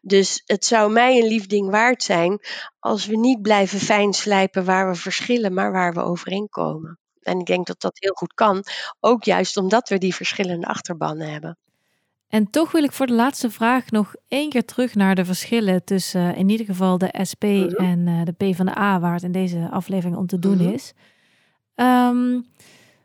Dus 0.00 0.42
het 0.44 0.64
zou 0.64 0.92
mij 0.92 1.18
een 1.18 1.28
lief 1.28 1.46
ding 1.46 1.70
waard 1.70 2.02
zijn 2.02 2.40
als 2.78 3.06
we 3.06 3.16
niet 3.16 3.42
blijven 3.42 3.78
fijn 3.78 4.12
slijpen 4.12 4.64
waar 4.64 4.88
we 4.88 4.94
verschillen, 4.94 5.54
maar 5.54 5.72
waar 5.72 5.94
we 5.94 6.02
overeenkomen. 6.02 6.98
En 7.20 7.38
ik 7.38 7.46
denk 7.46 7.66
dat 7.66 7.80
dat 7.80 7.98
heel 7.98 8.14
goed 8.14 8.34
kan, 8.34 8.64
ook 9.00 9.24
juist 9.24 9.56
omdat 9.56 9.88
we 9.88 9.98
die 9.98 10.14
verschillende 10.14 10.66
achterbannen 10.66 11.30
hebben. 11.30 11.58
En 12.28 12.50
toch 12.50 12.72
wil 12.72 12.82
ik 12.82 12.92
voor 12.92 13.06
de 13.06 13.12
laatste 13.12 13.50
vraag 13.50 13.90
nog 13.90 14.14
één 14.28 14.50
keer 14.50 14.64
terug 14.64 14.94
naar 14.94 15.14
de 15.14 15.24
verschillen 15.24 15.84
tussen 15.84 16.20
uh, 16.20 16.38
in 16.38 16.48
ieder 16.48 16.66
geval 16.66 16.98
de 16.98 17.14
SP 17.30 17.44
-hmm. 17.44 17.68
en 17.68 18.06
uh, 18.06 18.24
de 18.24 18.32
PvdA, 18.32 19.00
waar 19.00 19.14
het 19.14 19.22
in 19.22 19.32
deze 19.32 19.68
aflevering 19.70 20.16
om 20.16 20.26
te 20.26 20.38
doen 20.38 20.58
-hmm. 20.58 20.72
is. 20.72 20.92
Um, 21.74 22.46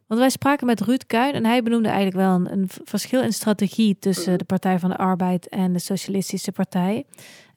want 0.08 0.20
wij 0.20 0.30
spraken 0.30 0.68
met 0.68 0.82
Ruud 0.82 1.04
Kuin 1.08 1.34
en 1.34 1.46
hij 1.46 1.64
benoemde 1.64 1.90
eigenlijk 1.90 2.18
wel 2.18 2.36
een, 2.36 2.52
een 2.52 2.70
verschil 2.84 3.22
in 3.22 3.34
strategie 3.34 3.98
tussen 4.00 4.38
de 4.38 4.44
Partij 4.44 4.80
van 4.80 4.90
de 4.90 4.98
Arbeid 4.98 5.48
en 5.48 5.74
de 5.74 5.80
Socialistische 5.80 6.52
Partij. 6.52 7.06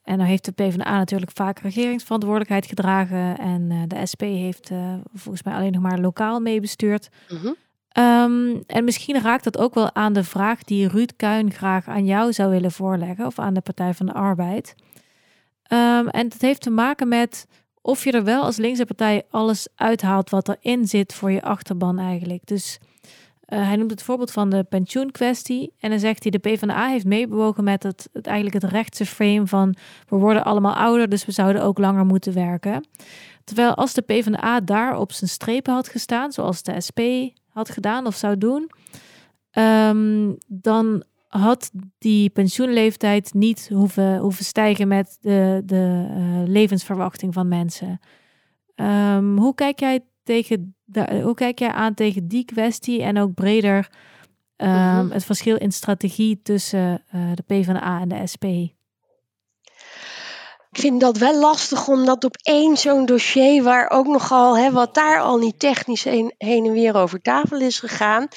En 0.02 0.18
dan 0.18 0.26
heeft 0.26 0.44
de 0.44 0.52
PvdA 0.52 0.96
natuurlijk 0.96 1.30
vaak 1.34 1.58
regeringsverantwoordelijkheid 1.58 2.66
gedragen. 2.66 3.38
En 3.38 3.70
uh, 3.70 3.82
de 3.86 4.06
SP 4.10 4.22
heeft 4.22 4.70
uh, 4.70 4.94
volgens 5.12 5.42
mij 5.44 5.54
alleen 5.54 5.72
nog 5.72 5.82
maar 5.82 5.98
lokaal 5.98 6.40
meebestuurd. 6.40 7.08
Uh 7.28 7.42
-huh. 7.42 8.24
um, 8.24 8.62
en 8.66 8.84
misschien 8.84 9.20
raakt 9.20 9.44
dat 9.44 9.58
ook 9.58 9.74
wel 9.74 9.94
aan 9.94 10.12
de 10.12 10.24
vraag 10.24 10.62
die 10.62 10.88
Ruud 10.88 11.12
Kuin 11.16 11.52
graag 11.52 11.88
aan 11.88 12.04
jou 12.04 12.32
zou 12.32 12.50
willen 12.50 12.72
voorleggen. 12.72 13.26
Of 13.26 13.38
aan 13.38 13.54
de 13.54 13.60
Partij 13.60 13.94
van 13.94 14.06
de 14.06 14.12
Arbeid. 14.12 14.74
Um, 15.72 16.08
en 16.08 16.28
dat 16.28 16.40
heeft 16.40 16.62
te 16.62 16.70
maken 16.70 17.08
met 17.08 17.46
of 17.88 18.04
je 18.04 18.12
er 18.12 18.24
wel 18.24 18.42
als 18.42 18.56
linkse 18.56 18.84
partij 18.84 19.22
alles 19.30 19.68
uithaalt 19.74 20.30
wat 20.30 20.48
erin 20.48 20.86
zit 20.86 21.14
voor 21.14 21.30
je 21.30 21.42
achterban 21.42 21.98
eigenlijk. 21.98 22.46
Dus 22.46 22.78
uh, 23.48 23.66
hij 23.66 23.76
noemt 23.76 23.90
het 23.90 24.02
voorbeeld 24.02 24.30
van 24.30 24.50
de 24.50 24.64
pensioenkwestie. 24.64 25.72
En 25.78 25.90
dan 25.90 25.98
zegt 25.98 26.22
hij, 26.22 26.30
de 26.30 26.38
PvdA 26.38 26.88
heeft 26.88 27.04
meebewogen 27.04 27.64
met 27.64 27.82
het, 27.82 28.08
eigenlijk 28.22 28.62
het 28.62 28.72
rechtse 28.72 29.06
frame 29.06 29.46
van... 29.46 29.74
we 30.08 30.16
worden 30.16 30.44
allemaal 30.44 30.74
ouder, 30.74 31.08
dus 31.08 31.24
we 31.24 31.32
zouden 31.32 31.62
ook 31.62 31.78
langer 31.78 32.06
moeten 32.06 32.34
werken. 32.34 32.86
Terwijl 33.44 33.74
als 33.74 33.94
de 33.94 34.02
PvdA 34.02 34.60
daar 34.60 34.98
op 34.98 35.12
zijn 35.12 35.30
strepen 35.30 35.74
had 35.74 35.88
gestaan, 35.88 36.32
zoals 36.32 36.62
de 36.62 36.80
SP 36.86 37.00
had 37.48 37.70
gedaan 37.70 38.06
of 38.06 38.16
zou 38.16 38.38
doen... 38.38 38.70
Um, 39.52 40.36
dan 40.46 41.04
had 41.28 41.70
die 41.98 42.30
pensioenleeftijd 42.30 43.34
niet 43.34 43.68
hoeven, 43.72 44.18
hoeven 44.18 44.44
stijgen 44.44 44.88
met 44.88 45.18
de, 45.20 45.62
de 45.64 46.06
uh, 46.10 46.48
levensverwachting 46.48 47.34
van 47.34 47.48
mensen. 47.48 48.00
Um, 48.74 49.38
hoe, 49.38 49.54
kijk 49.54 49.80
jij 49.80 50.00
tegen 50.22 50.76
de, 50.84 51.20
hoe 51.22 51.34
kijk 51.34 51.58
jij 51.58 51.72
aan 51.72 51.94
tegen 51.94 52.28
die 52.28 52.44
kwestie 52.44 53.02
en 53.02 53.18
ook 53.18 53.34
breder 53.34 53.88
um, 54.56 54.68
mm 54.68 54.74
-hmm. 54.74 55.10
het 55.10 55.24
verschil 55.24 55.56
in 55.56 55.72
strategie 55.72 56.42
tussen 56.42 57.02
uh, 57.14 57.32
de 57.34 57.42
PvdA 57.42 58.00
en 58.00 58.08
de 58.08 58.26
SP? 58.32 58.44
Ik 60.70 60.78
vind 60.80 61.00
dat 61.00 61.16
wel 61.16 61.38
lastig 61.38 61.88
om 61.88 62.04
dat 62.04 62.24
op 62.24 62.36
één 62.42 62.76
zo'n 62.76 63.06
dossier, 63.06 63.62
waar 63.62 63.90
ook 63.90 64.06
nogal, 64.06 64.58
hè, 64.58 64.72
wat 64.72 64.94
daar 64.94 65.20
al 65.20 65.38
niet 65.38 65.58
technisch 65.58 66.04
heen, 66.04 66.34
heen 66.38 66.64
en 66.66 66.72
weer 66.72 66.94
over 66.94 67.20
tafel 67.20 67.60
is 67.60 67.78
gegaan. 67.78 68.28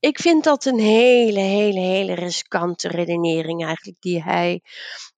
Ik 0.00 0.20
vind 0.20 0.44
dat 0.44 0.64
een 0.64 0.78
hele, 0.78 1.40
hele, 1.40 1.80
hele 1.80 2.14
riskante 2.14 2.88
redenering 2.88 3.64
eigenlijk, 3.64 4.00
die 4.00 4.22
hij 4.22 4.62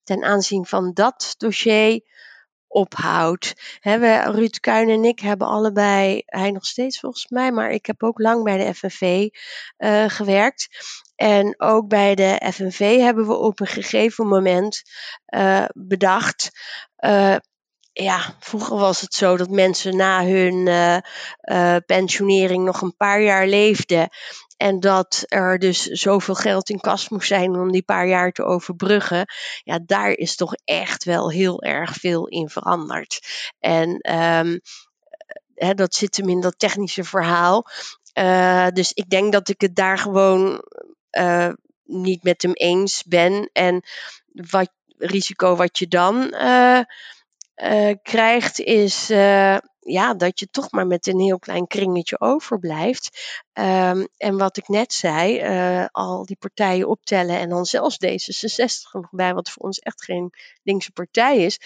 ten 0.05 0.25
aanzien 0.25 0.67
van 0.67 0.91
dat 0.93 1.35
dossier 1.39 2.01
ophoudt. 2.73 3.55
He, 3.81 3.99
we, 3.99 4.19
Ruud 4.19 4.61
Kuin 4.61 4.89
en 4.89 5.05
ik 5.05 5.21
hebben 5.21 5.47
allebei, 5.47 6.23
hij 6.27 6.51
nog 6.51 6.67
steeds 6.67 7.01
volgens 7.01 7.29
mij, 7.29 7.53
maar 7.53 7.71
ik 7.71 7.87
heb 7.87 8.03
ook 8.03 8.19
lang 8.19 8.45
bij 8.45 8.57
de 8.57 8.75
FNV 8.75 9.29
uh, 9.79 10.05
gewerkt. 10.09 10.69
En 11.17 11.55
ook 11.61 11.89
bij 11.89 12.15
de 12.15 12.51
FNV 12.53 12.99
hebben 12.99 13.27
we 13.27 13.37
op 13.37 13.61
een 13.61 13.67
gegeven 13.67 14.27
moment 14.27 14.83
uh, 15.35 15.65
bedacht. 15.75 16.51
Uh, 16.99 17.37
ja, 17.93 18.37
vroeger 18.39 18.77
was 18.77 19.01
het 19.01 19.15
zo 19.15 19.37
dat 19.37 19.51
mensen 19.51 19.97
na 19.97 20.25
hun 20.25 20.67
uh, 21.43 21.77
pensionering 21.87 22.65
nog 22.65 22.83
een 22.83 22.97
paar 22.97 23.23
jaar 23.23 23.47
leefden. 23.47 24.09
En 24.57 24.81
dat 24.81 25.25
er 25.29 25.59
dus 25.59 25.85
zoveel 25.85 26.35
geld 26.35 26.71
in 26.71 26.81
kas 26.81 27.09
moest 27.09 27.29
zijn 27.29 27.55
om 27.55 27.73
die 27.73 27.83
paar 27.83 28.07
jaar 28.07 28.33
te 28.33 28.45
overbruggen. 28.45 29.27
Ja, 29.63 29.81
daar 29.87 30.11
is 30.11 30.37
toch 30.37 30.55
echt 30.65 31.05
wel 31.05 31.31
heel 31.31 31.63
erg 31.63 31.95
veel 31.95 32.27
in 32.27 32.49
veranderd. 32.49 33.21
En 33.59 33.89
um, 34.17 34.61
hè, 35.55 35.75
dat 35.75 35.95
zit 35.95 36.17
hem 36.17 36.29
in 36.29 36.41
dat 36.41 36.59
technische 36.59 37.05
verhaal. 37.05 37.67
Dus 38.73 38.93
ik 38.93 39.09
denk 39.09 39.33
dat 39.33 39.49
ik 39.49 39.61
het 39.61 39.77
daar 39.77 39.99
gewoon 39.99 40.65
niet 41.85 42.23
met 42.23 42.43
hem 42.43 42.53
eens 42.53 43.03
ben. 43.05 43.51
En 43.53 43.83
wat 44.33 44.71
risico 44.99 45.57
wat 45.57 45.79
je 45.79 45.89
dan 45.89 46.35
uh, 47.57 47.95
krijgt, 48.03 48.61
is 48.61 49.11
ja, 49.85 50.15
dat 50.15 50.39
je 50.39 50.49
toch 50.51 50.71
maar 50.71 50.87
met 50.87 51.07
een 51.07 51.21
heel 51.21 51.39
klein 51.39 51.67
kringetje 51.67 52.21
overblijft. 52.21 53.41
Um, 53.53 54.09
en 54.17 54.37
wat 54.37 54.57
ik 54.57 54.69
net 54.69 54.93
zei, 54.93 55.41
uh, 55.43 55.87
al 55.91 56.27
die 56.27 56.37
partijen 56.37 56.89
optellen 56.89 57.39
en 57.39 57.49
dan 57.49 57.65
zelfs 57.65 57.99
D66 58.07 58.91
nog 58.93 59.11
bij, 59.11 59.35
wat 59.35 59.51
voor 59.51 59.63
ons 59.63 59.79
echt 59.79 60.05
geen 60.05 60.31
linkse 60.63 60.93
partij 60.93 61.39
is, 61.39 61.59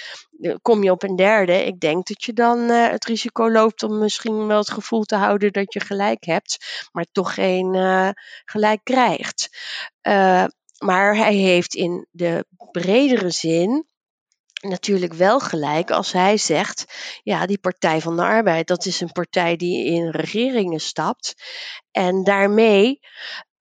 kom 0.63 0.83
je 0.83 0.91
op 0.91 1.03
een 1.03 1.17
derde. 1.17 1.65
Ik 1.65 1.81
denk 1.81 2.07
dat 2.07 2.25
je 2.25 2.33
dan 2.33 2.59
het 2.69 3.05
risico 3.05 3.51
loopt 3.51 3.83
om 3.83 3.99
misschien 3.99 4.47
wel 4.47 4.59
het 4.59 4.71
gevoel 4.71 5.05
te 5.05 5.17
houden 5.17 5.53
dat 5.53 5.73
je 5.73 5.81
gelijk 5.81 6.25
hebt, 6.25 6.89
maar 6.93 7.07
toch 7.13 7.35
geen 7.35 7.75
gelijk 8.45 8.81
krijgt. 8.83 9.49
maar 10.79 11.17
hij 11.17 11.35
heeft 11.35 11.75
in 11.75 12.07
de 12.11 12.47
bredere 12.71 13.31
zin 13.31 13.87
natuurlijk 14.61 15.13
wel 15.13 15.41
gelijk 15.41 15.91
als 15.91 16.13
hij 16.13 16.37
zegt: 16.37 16.85
ja, 17.23 17.47
die 17.47 17.59
Partij 17.59 18.01
van 18.01 18.17
de 18.17 18.23
Arbeid, 18.23 18.67
dat 18.67 18.85
is 18.85 19.01
een 19.01 19.13
partij 19.13 19.57
die 19.57 19.85
in 19.85 20.11
regeringen 20.11 20.81
stapt. 20.81 21.35
En 21.91 22.25
daarmee 22.25 23.01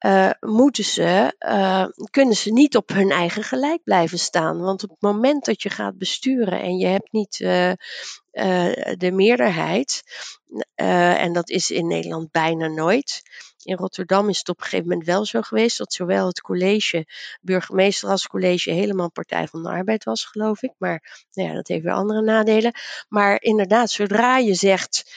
uh, 0.06 0.30
moeten 0.40 0.84
ze, 0.84 1.36
uh, 1.40 1.86
kunnen 2.10 2.36
ze 2.36 2.52
niet 2.52 2.76
op 2.76 2.90
hun 2.90 3.12
eigen 3.12 3.44
gelijk 3.44 3.84
blijven 3.84 4.20
staan. 4.20 4.62
Want 4.62 4.84
op 4.84 4.90
het 4.90 5.02
moment 5.02 5.46
dat 5.46 5.62
je 5.62 5.70
gaat 5.70 5.98
besturen 5.98 6.62
en 6.62 6.78
je 6.78 6.88
hebt 6.88 7.12
niet 7.12 7.40
uh, 7.40 7.72
de 8.98 9.12
meerderheid, 9.12 10.04
en 10.76 11.34
dat 11.34 11.50
is 11.50 11.72
in 11.72 11.88
Nederland 11.88 12.32
bijna 12.32 12.68
nooit. 12.68 13.22
In 13.64 13.76
Rotterdam 13.76 14.30
is 14.30 14.38
het 14.38 14.50
op 14.50 14.58
een 14.58 14.64
gegeven 14.64 14.88
moment 14.88 15.08
wel 15.08 15.26
zo 15.26 15.42
geweest 15.42 15.78
dat 15.78 15.94
zowel 15.94 16.28
het 16.28 16.42
college, 16.42 17.08
burgemeester 17.42 18.10
als 18.10 18.28
college, 18.28 18.72
helemaal 18.72 19.12
Partij 19.12 19.48
van 19.48 19.64
de 19.64 19.70
Arbeid 19.70 20.04
was, 20.04 20.26
geloof 20.26 20.62
ik. 20.62 20.74
Maar 20.78 21.26
nou 21.32 21.50
ja, 21.50 21.56
dat 21.56 21.68
heeft 21.68 21.84
weer 21.84 21.94
andere 21.94 22.22
nadelen. 22.22 22.74
Maar 23.08 23.42
inderdaad, 23.42 23.90
zodra 23.90 24.38
je 24.38 24.54
zegt. 24.54 25.14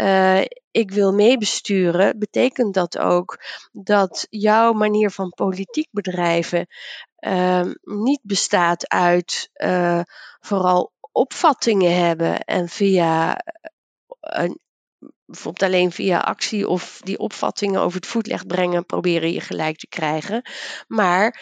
Uh, 0.00 0.40
ik 0.70 0.90
wil 0.90 1.12
meebesturen, 1.12 2.18
betekent 2.18 2.74
dat 2.74 2.98
ook 2.98 3.44
dat 3.72 4.26
jouw 4.30 4.72
manier 4.72 5.10
van 5.10 5.30
politiek 5.30 5.88
bedrijven 5.90 6.66
uh, 7.18 7.70
niet 7.82 8.20
bestaat 8.22 8.88
uit 8.88 9.50
uh, 9.54 10.00
vooral 10.40 10.92
opvattingen 11.12 12.04
hebben 12.06 12.44
en 12.44 12.68
via 12.68 13.36
een, 14.20 14.60
bijvoorbeeld 15.24 15.70
alleen 15.70 15.92
via 15.92 16.18
actie 16.18 16.68
of 16.68 17.00
die 17.02 17.18
opvattingen 17.18 17.80
over 17.80 17.96
het 17.96 18.08
voetlicht 18.08 18.46
brengen 18.46 18.86
proberen 18.86 19.32
je 19.32 19.40
gelijk 19.40 19.76
te 19.76 19.88
krijgen, 19.88 20.42
maar 20.86 21.40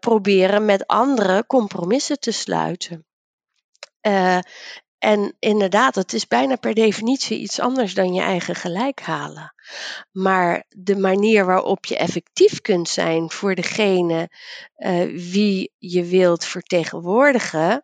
proberen 0.00 0.64
met 0.64 0.86
anderen 0.86 1.46
compromissen 1.46 2.18
te 2.18 2.32
sluiten. 2.32 3.06
Uh, 4.06 4.38
en 5.02 5.36
inderdaad, 5.38 5.94
het 5.94 6.12
is 6.12 6.26
bijna 6.26 6.56
per 6.56 6.74
definitie 6.74 7.38
iets 7.38 7.60
anders 7.60 7.94
dan 7.94 8.14
je 8.14 8.20
eigen 8.20 8.54
gelijk 8.54 9.00
halen. 9.00 9.54
Maar 10.10 10.64
de 10.68 10.96
manier 10.96 11.46
waarop 11.46 11.84
je 11.84 11.96
effectief 11.96 12.60
kunt 12.60 12.88
zijn 12.88 13.30
voor 13.30 13.54
degene 13.54 14.30
uh, 14.76 15.30
wie 15.32 15.72
je 15.78 16.04
wilt 16.04 16.44
vertegenwoordigen, 16.44 17.82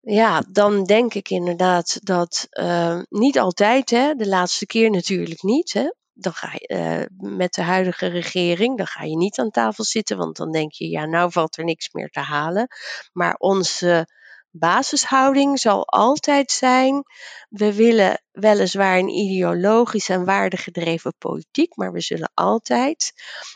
ja, 0.00 0.42
dan 0.50 0.84
denk 0.84 1.14
ik 1.14 1.28
inderdaad 1.30 1.98
dat 2.02 2.46
uh, 2.50 3.00
niet 3.08 3.38
altijd, 3.38 3.90
hè, 3.90 4.14
de 4.14 4.28
laatste 4.28 4.66
keer 4.66 4.90
natuurlijk 4.90 5.42
niet. 5.42 5.72
Hè, 5.72 5.92
dan 6.12 6.32
ga 6.32 6.50
je 6.52 6.74
uh, 6.74 7.30
met 7.36 7.54
de 7.54 7.62
huidige 7.62 8.06
regering, 8.06 8.76
dan 8.76 8.86
ga 8.86 9.04
je 9.04 9.16
niet 9.16 9.38
aan 9.38 9.50
tafel 9.50 9.84
zitten, 9.84 10.16
want 10.16 10.36
dan 10.36 10.52
denk 10.52 10.72
je, 10.72 10.88
ja, 10.88 11.04
nou 11.04 11.32
valt 11.32 11.56
er 11.56 11.64
niks 11.64 11.92
meer 11.92 12.08
te 12.08 12.20
halen. 12.20 12.68
Maar 13.12 13.34
onze 13.34 14.14
basishouding 14.58 15.58
zal 15.58 15.86
altijd 15.86 16.50
zijn: 16.50 17.02
we 17.48 17.74
willen 17.74 18.22
weliswaar 18.30 18.98
een 18.98 19.08
ideologisch 19.08 20.08
en 20.08 20.24
waardegedreven 20.24 21.14
politiek, 21.18 21.76
maar 21.76 21.92
we 21.92 22.00
zullen 22.00 22.30
altijd 22.34 23.12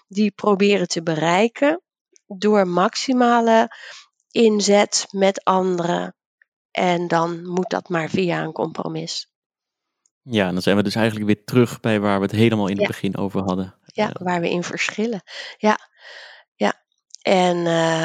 die 0.09 0.31
proberen 0.31 0.89
te 0.89 1.03
bereiken 1.03 1.83
door 2.27 2.69
maximale 2.69 3.77
inzet 4.31 5.07
met 5.11 5.45
anderen 5.45 6.15
en 6.71 7.09
dan 7.09 7.49
moet 7.49 7.71
dat 7.71 7.89
maar 7.89 8.09
via 8.09 8.43
een 8.43 8.53
compromis. 8.53 9.31
Ja, 10.23 10.47
en 10.47 10.53
dan 10.53 10.63
zijn 10.63 10.77
we 10.77 10.83
dus 10.83 10.95
eigenlijk 10.95 11.27
weer 11.27 11.45
terug 11.45 11.81
bij 11.81 12.01
waar 12.01 12.17
we 12.17 12.25
het 12.25 12.35
helemaal 12.35 12.67
in 12.67 12.73
het 12.73 12.81
ja. 12.81 12.87
begin 12.87 13.17
over 13.17 13.41
hadden. 13.43 13.79
Ja, 13.85 14.11
waar 14.13 14.41
we 14.41 14.51
in 14.51 14.63
verschillen. 14.63 15.23
Ja, 15.57 15.79
ja. 16.55 16.85
En 17.23 17.57
uh, 17.57 18.05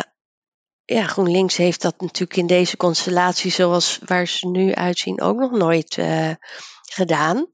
ja, 0.86 1.04
GroenLinks 1.04 1.58
heeft 1.58 1.82
dat 1.82 2.02
natuurlijk 2.02 2.38
in 2.40 2.48
deze 2.48 2.78
constellatie, 2.78 3.52
zoals 3.52 4.00
waar 4.06 4.28
ze 4.28 4.48
nu 4.48 4.74
uitzien, 4.74 5.22
ook 5.22 5.38
nog 5.38 5.52
nooit 5.52 5.98
uh, 5.98 6.32
gedaan. 6.82 7.48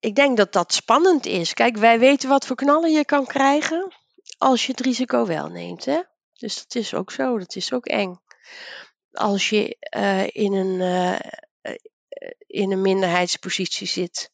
Ik 0.00 0.14
denk 0.14 0.36
dat 0.36 0.52
dat 0.52 0.72
spannend 0.72 1.26
is. 1.26 1.52
Kijk, 1.52 1.76
wij 1.76 1.98
weten 1.98 2.28
wat 2.28 2.46
voor 2.46 2.56
knallen 2.56 2.92
je 2.92 3.04
kan 3.04 3.26
krijgen 3.26 3.94
als 4.38 4.66
je 4.66 4.72
het 4.72 4.80
risico 4.80 5.26
wel 5.26 5.48
neemt. 5.48 5.84
Hè? 5.84 6.00
Dus 6.32 6.54
dat 6.56 6.74
is 6.74 6.94
ook 6.94 7.10
zo, 7.10 7.38
dat 7.38 7.56
is 7.56 7.72
ook 7.72 7.86
eng 7.86 8.20
als 9.12 9.48
je 9.48 9.76
uh, 9.96 10.26
in, 10.26 10.52
een, 10.52 10.80
uh, 10.80 11.74
in 12.46 12.72
een 12.72 12.80
minderheidspositie 12.80 13.86
zit. 13.86 14.30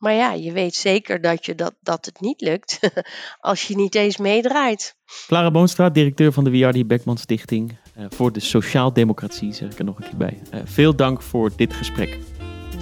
Maar 0.00 0.12
ja, 0.12 0.32
je 0.32 0.52
weet 0.52 0.74
zeker 0.74 1.20
dat, 1.20 1.46
je 1.46 1.54
dat, 1.54 1.74
dat 1.80 2.04
het 2.04 2.20
niet 2.20 2.40
lukt 2.40 2.78
als 3.40 3.62
je 3.62 3.76
niet 3.76 3.94
eens 3.94 4.16
meedraait. 4.16 4.96
Clara 5.26 5.50
Boonstra, 5.50 5.90
directeur 5.90 6.32
van 6.32 6.44
de 6.44 6.50
Wiardi 6.50 6.86
Beckman 6.86 7.16
Stichting 7.16 7.78
uh, 7.98 8.04
voor 8.08 8.32
de 8.32 8.40
Sociaaldemocratie, 8.40 9.52
zeg 9.52 9.70
ik 9.70 9.78
er 9.78 9.84
nog 9.84 9.96
een 9.96 10.08
keer 10.08 10.16
bij. 10.16 10.38
veel 10.64 10.96
dank 10.96 11.22
voor 11.22 11.50
dit 11.56 11.74
gesprek. 11.74 12.18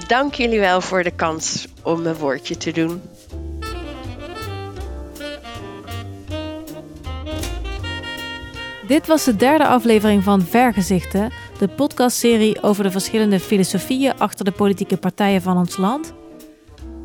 Dank 0.06 0.34
jullie 0.34 0.58
wel 0.58 0.80
voor 0.80 1.02
de 1.02 1.10
kans 1.10 1.66
om 1.82 2.06
een 2.06 2.14
woordje 2.14 2.56
te 2.56 2.72
doen. 2.72 3.02
Dit 8.86 9.06
was 9.06 9.24
de 9.24 9.36
derde 9.36 9.66
aflevering 9.66 10.22
van 10.22 10.42
Vergezichten, 10.42 11.32
de 11.58 11.68
podcastserie 11.68 12.62
over 12.62 12.82
de 12.82 12.90
verschillende 12.90 13.40
filosofieën 13.40 14.18
achter 14.18 14.44
de 14.44 14.52
politieke 14.52 14.96
partijen 14.96 15.42
van 15.42 15.56
ons 15.56 15.76
land. 15.76 16.14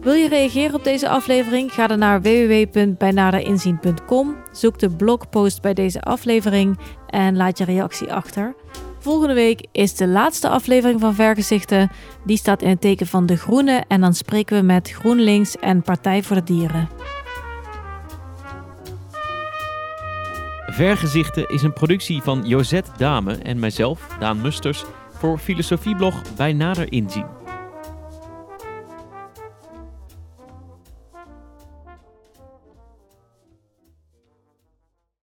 Wil 0.04 0.14
je 0.14 0.28
reageren 0.28 0.76
op 0.76 0.84
deze 0.84 1.10
aflevering? 1.10 1.74
Ga 1.74 1.88
dan 1.88 1.99
naar 1.99 2.22
www.bijnaderinzien.com, 2.22 4.36
zoek 4.51 4.80
de 4.80 4.89
blogpost 4.89 5.62
bij 5.62 5.74
deze 5.74 6.01
aflevering 6.01 6.80
en 7.08 7.36
laat 7.36 7.58
je 7.58 7.64
reactie 7.64 8.14
achter. 8.14 8.56
Volgende 8.99 9.34
week 9.34 9.66
is 9.72 9.95
de 9.95 10.08
laatste 10.08 10.49
aflevering 10.49 10.99
van 10.99 11.16
Vergezichten. 11.16 11.91
Die 12.26 12.38
staat 12.38 12.62
in 12.62 12.70
het 12.70 12.82
teken 12.82 13.08
van 13.08 13.26
de 13.26 13.36
Groenen 13.36 13.88
en 13.88 14.01
dan 14.01 14.14
spreken 14.14 14.58
we 14.58 14.64
met 14.64 14.89
GroenLinks 14.89 15.58
en 15.58 15.82
Partij 15.82 16.24
voor 16.24 16.36
de 16.36 16.43
Dieren. 16.43 16.89
Vergezichten 20.66 21.49
is 21.49 21.62
een 21.62 21.74
productie 21.74 22.22
van 22.22 22.41
Josette 22.45 22.91
Dame 22.97 23.34
en 23.34 23.60
mijzelf, 23.60 24.08
Daan 24.20 24.41
Musters, 24.41 24.84
voor 25.18 25.38
filosofieblog 25.38 26.36
Bij 26.36 26.54
Nader 26.54 26.91
Inzien. 26.91 27.43